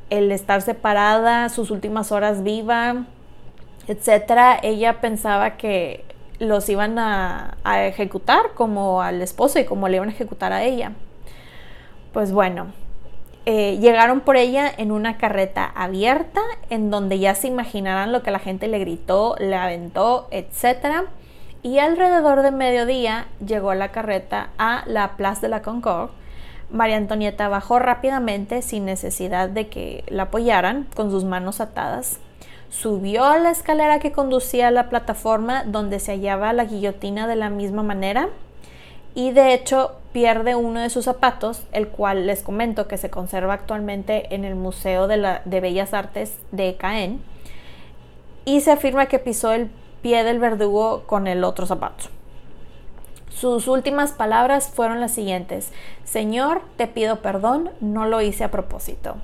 el 0.08 0.32
estar 0.32 0.62
separada, 0.62 1.48
sus 1.50 1.70
últimas 1.70 2.10
horas 2.10 2.42
viva, 2.42 3.04
etcétera. 3.86 4.58
Ella 4.62 5.00
pensaba 5.00 5.58
que 5.58 6.04
los 6.38 6.68
iban 6.70 6.98
a, 6.98 7.58
ejecutar 7.86 8.52
como 8.54 9.02
al 9.02 9.20
esposo 9.20 9.58
y 9.58 9.64
como 9.64 9.88
le 9.88 9.96
iban 9.96 10.08
a 10.08 10.12
ejecutar 10.12 10.52
a 10.52 10.62
ella. 10.62 10.92
Pues 12.14 12.32
bueno, 12.32 12.68
eh, 13.44 13.76
llegaron 13.78 14.20
por 14.20 14.36
ella 14.36 14.72
en 14.74 14.90
una 14.90 15.18
carreta 15.18 15.70
abierta, 15.74 16.40
en 16.70 16.90
donde 16.90 17.18
ya 17.18 17.34
se 17.34 17.48
imaginarán 17.48 18.12
lo 18.12 18.22
que 18.22 18.30
la 18.30 18.38
gente 18.38 18.68
le 18.68 18.78
gritó, 18.78 19.36
le 19.38 19.54
aventó, 19.54 20.28
etcétera 20.30 21.04
y 21.66 21.80
alrededor 21.80 22.42
de 22.42 22.52
mediodía 22.52 23.26
llegó 23.44 23.74
la 23.74 23.90
carreta 23.90 24.50
a 24.56 24.84
la 24.86 25.16
Place 25.16 25.40
de 25.40 25.48
la 25.48 25.62
Concorde. 25.62 26.12
María 26.70 26.96
Antonieta 26.96 27.48
bajó 27.48 27.80
rápidamente 27.80 28.62
sin 28.62 28.84
necesidad 28.84 29.48
de 29.48 29.66
que 29.66 30.04
la 30.06 30.24
apoyaran 30.24 30.86
con 30.94 31.10
sus 31.10 31.24
manos 31.24 31.60
atadas. 31.60 32.20
Subió 32.70 33.24
a 33.24 33.38
la 33.38 33.50
escalera 33.50 33.98
que 33.98 34.12
conducía 34.12 34.68
a 34.68 34.70
la 34.70 34.88
plataforma 34.88 35.64
donde 35.64 35.98
se 35.98 36.12
hallaba 36.12 36.52
la 36.52 36.66
guillotina 36.66 37.26
de 37.26 37.34
la 37.34 37.50
misma 37.50 37.82
manera 37.82 38.28
y 39.16 39.32
de 39.32 39.52
hecho 39.52 39.96
pierde 40.12 40.54
uno 40.54 40.78
de 40.78 40.90
sus 40.90 41.06
zapatos, 41.06 41.64
el 41.72 41.88
cual 41.88 42.28
les 42.28 42.44
comento 42.44 42.86
que 42.86 42.96
se 42.96 43.10
conserva 43.10 43.54
actualmente 43.54 44.32
en 44.32 44.44
el 44.44 44.54
Museo 44.54 45.08
de, 45.08 45.40
de 45.44 45.60
Bellas 45.60 45.94
Artes 45.94 46.38
de 46.52 46.76
Caen 46.76 47.20
y 48.44 48.60
se 48.60 48.70
afirma 48.70 49.06
que 49.06 49.18
pisó 49.18 49.50
el 49.50 49.68
pie 50.06 50.22
del 50.22 50.38
verdugo 50.38 51.02
con 51.06 51.26
el 51.26 51.42
otro 51.42 51.66
zapato. 51.66 52.04
Sus 53.28 53.66
últimas 53.66 54.12
palabras 54.12 54.68
fueron 54.68 55.00
las 55.00 55.10
siguientes, 55.10 55.72
Señor, 56.04 56.62
te 56.76 56.86
pido 56.86 57.22
perdón, 57.22 57.70
no 57.80 58.06
lo 58.06 58.20
hice 58.20 58.44
a 58.44 58.52
propósito. 58.52 59.16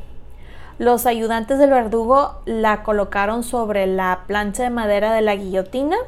Los 0.81 1.07
ayudantes 1.07 1.61
del 1.61 1.71
verdugo 1.71 2.43
la 2.47 2.83
colocaron 2.83 3.45
sobre 3.45 3.87
la 3.87 4.25
plancha 4.27 4.65
de 4.65 4.71
madera 4.71 5.13
de 5.13 5.23
la 5.23 5.37
guillotina 5.37 5.99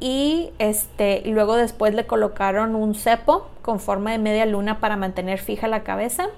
y 0.00 0.48
este, 0.58 1.20
luego 1.26 1.56
después 1.56 1.94
le 1.94 2.06
colocaron 2.06 2.74
un 2.74 2.94
cepo 2.94 3.46
con 3.60 3.80
forma 3.80 4.12
de 4.12 4.18
media 4.18 4.46
luna 4.46 4.80
para 4.80 4.96
mantener 4.96 5.40
fija 5.40 5.68
la 5.68 5.82
cabeza. 5.82 6.28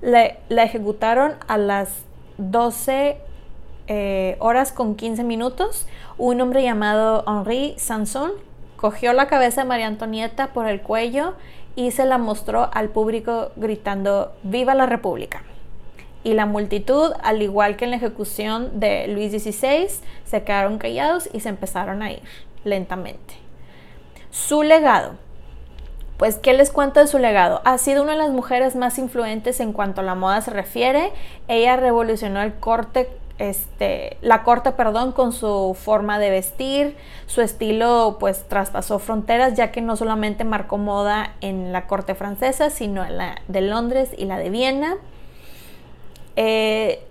la 0.00 0.62
ejecutaron 0.62 1.34
a 1.48 1.58
las 1.58 1.88
12 2.38 3.16
eh, 3.88 4.36
horas 4.40 4.72
con 4.72 4.96
15 4.96 5.24
minutos, 5.24 5.86
un 6.18 6.40
hombre 6.40 6.62
llamado 6.62 7.24
Henri 7.26 7.74
Sanson 7.78 8.32
cogió 8.76 9.12
la 9.12 9.26
cabeza 9.26 9.62
de 9.62 9.68
María 9.68 9.86
Antonieta 9.86 10.48
por 10.48 10.66
el 10.66 10.80
cuello 10.80 11.34
y 11.76 11.90
se 11.90 12.04
la 12.04 12.18
mostró 12.18 12.70
al 12.72 12.88
público 12.88 13.50
gritando 13.56 14.32
¡Viva 14.42 14.74
la 14.74 14.86
República! 14.86 15.42
Y 16.24 16.34
la 16.34 16.46
multitud, 16.46 17.12
al 17.22 17.40
igual 17.42 17.76
que 17.76 17.84
en 17.84 17.90
la 17.90 17.98
ejecución 17.98 18.80
de 18.80 19.06
Luis 19.06 19.30
XVI, 19.30 19.86
se 20.24 20.42
quedaron 20.42 20.78
callados 20.78 21.28
y 21.32 21.40
se 21.40 21.48
empezaron 21.48 22.02
a 22.02 22.10
ir 22.10 22.22
lentamente. 22.64 23.34
Su 24.30 24.62
legado. 24.64 25.14
Pues, 26.16 26.36
¿qué 26.36 26.54
les 26.54 26.70
cuento 26.70 26.98
de 26.98 27.06
su 27.06 27.18
legado? 27.18 27.60
Ha 27.64 27.78
sido 27.78 28.02
una 28.02 28.12
de 28.12 28.18
las 28.18 28.30
mujeres 28.30 28.74
más 28.74 28.98
influentes 28.98 29.60
en 29.60 29.72
cuanto 29.72 30.00
a 30.00 30.04
la 30.04 30.14
moda 30.14 30.40
se 30.40 30.50
refiere. 30.50 31.12
Ella 31.46 31.76
revolucionó 31.76 32.42
el 32.42 32.54
corte 32.54 33.08
este, 33.38 34.16
la 34.22 34.42
corte, 34.42 34.72
perdón, 34.72 35.12
con 35.12 35.32
su 35.32 35.76
forma 35.78 36.18
de 36.18 36.30
vestir, 36.30 36.96
su 37.26 37.42
estilo 37.42 38.16
pues 38.18 38.48
traspasó 38.48 38.98
fronteras 38.98 39.54
ya 39.54 39.70
que 39.70 39.82
no 39.82 39.96
solamente 39.96 40.44
marcó 40.44 40.78
moda 40.78 41.34
en 41.40 41.72
la 41.72 41.86
corte 41.86 42.14
francesa, 42.14 42.70
sino 42.70 43.04
en 43.04 43.18
la 43.18 43.36
de 43.48 43.60
Londres 43.60 44.10
y 44.16 44.24
la 44.24 44.38
de 44.38 44.50
Viena. 44.50 44.96
Eh, 46.36 47.02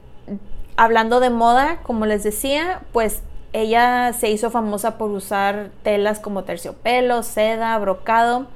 hablando 0.77 1.19
de 1.19 1.29
moda, 1.29 1.79
como 1.83 2.05
les 2.05 2.23
decía, 2.23 2.81
pues 2.91 3.21
ella 3.53 4.11
se 4.13 4.29
hizo 4.29 4.51
famosa 4.51 4.97
por 4.97 5.11
usar 5.11 5.69
telas 5.83 6.19
como 6.19 6.43
terciopelo, 6.43 7.23
seda, 7.23 7.77
brocado. 7.77 8.47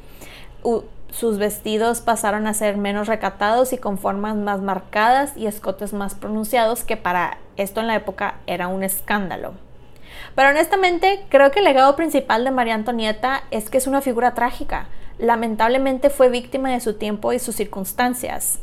sus 1.11 1.37
vestidos 1.37 2.01
pasaron 2.01 2.45
a 2.45 2.53
ser 2.53 2.77
menos 2.77 3.07
recatados 3.07 3.73
y 3.73 3.77
con 3.77 3.97
formas 3.97 4.35
más 4.35 4.61
marcadas 4.61 5.35
y 5.37 5.47
escotes 5.47 5.93
más 5.93 6.15
pronunciados, 6.15 6.83
que 6.83 6.97
para 6.97 7.37
esto 7.63 7.81
en 7.81 7.87
la 7.87 7.95
época 7.95 8.35
era 8.47 8.67
un 8.67 8.83
escándalo. 8.83 9.53
Pero 10.35 10.49
honestamente, 10.49 11.25
creo 11.29 11.51
que 11.51 11.59
el 11.59 11.65
legado 11.65 11.95
principal 11.95 12.43
de 12.43 12.51
María 12.51 12.75
Antonieta 12.75 13.43
es 13.51 13.69
que 13.69 13.77
es 13.77 13.87
una 13.87 14.01
figura 14.01 14.33
trágica. 14.33 14.87
Lamentablemente 15.17 16.09
fue 16.09 16.29
víctima 16.29 16.71
de 16.71 16.79
su 16.79 16.93
tiempo 16.93 17.33
y 17.33 17.39
sus 17.39 17.55
circunstancias. 17.55 18.59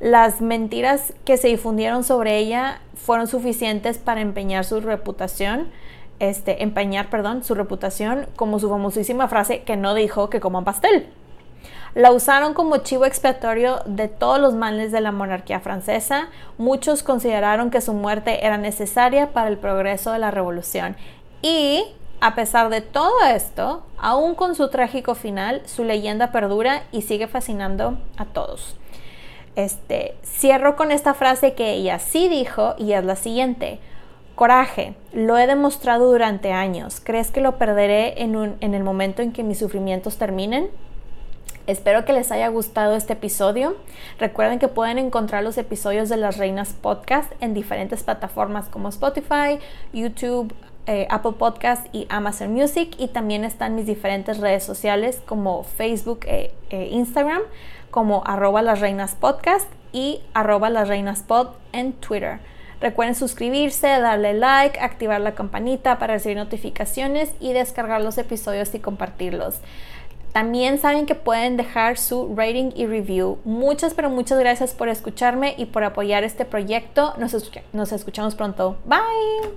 Las 0.00 0.40
mentiras 0.40 1.12
que 1.24 1.36
se 1.36 1.48
difundieron 1.48 2.04
sobre 2.04 2.38
ella 2.38 2.80
fueron 2.94 3.26
suficientes 3.26 3.98
para 3.98 4.20
empeñar 4.20 4.64
su 4.64 4.80
reputación, 4.80 5.70
este, 6.18 6.62
empeñar, 6.62 7.10
perdón, 7.10 7.44
su 7.44 7.54
reputación 7.54 8.26
como 8.36 8.58
su 8.58 8.68
famosísima 8.68 9.28
frase 9.28 9.62
que 9.62 9.76
no 9.76 9.94
dijo 9.94 10.30
que 10.30 10.40
coman 10.40 10.64
pastel. 10.64 11.08
La 11.94 12.10
usaron 12.10 12.54
como 12.54 12.78
chivo 12.78 13.04
expiatorio 13.04 13.80
de 13.84 14.08
todos 14.08 14.40
los 14.40 14.54
males 14.54 14.92
de 14.92 15.02
la 15.02 15.12
monarquía 15.12 15.60
francesa. 15.60 16.28
Muchos 16.56 17.02
consideraron 17.02 17.70
que 17.70 17.82
su 17.82 17.92
muerte 17.92 18.46
era 18.46 18.56
necesaria 18.56 19.32
para 19.32 19.48
el 19.48 19.58
progreso 19.58 20.10
de 20.10 20.18
la 20.18 20.30
revolución. 20.30 20.96
Y, 21.42 21.84
a 22.22 22.34
pesar 22.34 22.70
de 22.70 22.80
todo 22.80 23.12
esto, 23.26 23.82
aún 23.98 24.34
con 24.34 24.54
su 24.54 24.70
trágico 24.70 25.14
final, 25.14 25.60
su 25.66 25.84
leyenda 25.84 26.32
perdura 26.32 26.84
y 26.92 27.02
sigue 27.02 27.26
fascinando 27.26 27.98
a 28.16 28.24
todos. 28.24 28.76
Este, 29.54 30.14
cierro 30.24 30.76
con 30.76 30.92
esta 30.92 31.12
frase 31.12 31.52
que 31.52 31.72
ella 31.72 31.98
sí 31.98 32.26
dijo 32.28 32.74
y 32.78 32.92
es 32.92 33.04
la 33.04 33.16
siguiente. 33.16 33.80
Coraje, 34.34 34.94
lo 35.12 35.36
he 35.36 35.46
demostrado 35.46 36.10
durante 36.10 36.52
años. 36.52 37.02
¿Crees 37.04 37.30
que 37.30 37.42
lo 37.42 37.58
perderé 37.58 38.22
en, 38.22 38.56
en 38.60 38.72
el 38.72 38.82
momento 38.82 39.20
en 39.20 39.32
que 39.32 39.42
mis 39.42 39.58
sufrimientos 39.58 40.16
terminen? 40.16 40.70
Espero 41.66 42.04
que 42.04 42.12
les 42.12 42.32
haya 42.32 42.48
gustado 42.48 42.96
este 42.96 43.12
episodio. 43.12 43.76
Recuerden 44.18 44.58
que 44.58 44.66
pueden 44.66 44.98
encontrar 44.98 45.44
los 45.44 45.56
episodios 45.58 46.08
de 46.08 46.16
Las 46.16 46.36
Reinas 46.36 46.72
Podcast 46.72 47.32
en 47.40 47.54
diferentes 47.54 48.02
plataformas 48.02 48.68
como 48.68 48.88
Spotify, 48.88 49.60
YouTube, 49.92 50.52
eh, 50.86 51.06
Apple 51.08 51.34
Podcast 51.38 51.86
y 51.94 52.06
Amazon 52.10 52.52
Music. 52.52 52.96
Y 52.98 53.08
también 53.08 53.44
están 53.44 53.76
mis 53.76 53.86
diferentes 53.86 54.38
redes 54.38 54.64
sociales 54.64 55.22
como 55.24 55.62
Facebook 55.62 56.20
e, 56.26 56.52
e 56.70 56.88
Instagram 56.88 57.42
como 57.92 58.24
arroba 58.26 58.62
las 58.62 58.80
reinas 58.80 59.14
podcast 59.14 59.70
y 59.92 60.22
arroba 60.34 60.70
las 60.70 60.88
reinas 60.88 61.22
pod 61.22 61.50
en 61.72 61.92
Twitter. 61.92 62.40
Recuerden 62.80 63.14
suscribirse, 63.14 63.86
darle 63.86 64.34
like, 64.34 64.80
activar 64.80 65.20
la 65.20 65.36
campanita 65.36 66.00
para 66.00 66.14
recibir 66.14 66.36
notificaciones 66.36 67.32
y 67.38 67.52
descargar 67.52 68.00
los 68.00 68.18
episodios 68.18 68.74
y 68.74 68.80
compartirlos. 68.80 69.60
También 70.32 70.78
saben 70.78 71.04
que 71.04 71.14
pueden 71.14 71.56
dejar 71.56 71.98
su 71.98 72.34
rating 72.34 72.70
y 72.74 72.86
review. 72.86 73.38
Muchas, 73.44 73.92
pero 73.92 74.08
muchas 74.08 74.38
gracias 74.38 74.72
por 74.72 74.88
escucharme 74.88 75.54
y 75.58 75.66
por 75.66 75.84
apoyar 75.84 76.24
este 76.24 76.44
proyecto. 76.44 77.14
Nos, 77.18 77.34
nos 77.72 77.92
escuchamos 77.92 78.34
pronto. 78.34 78.78
Bye. 78.86 79.50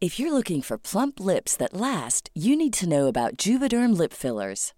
If 0.00 0.18
you're 0.18 0.32
looking 0.32 0.62
for 0.62 0.78
plump 0.78 1.18
lips 1.18 1.56
that 1.56 1.74
last, 1.74 2.30
you 2.32 2.56
need 2.56 2.72
to 2.74 2.88
know 2.88 3.08
about 3.08 3.36
Juvederm 3.36 3.98
lip 3.98 4.12
fillers. 4.12 4.72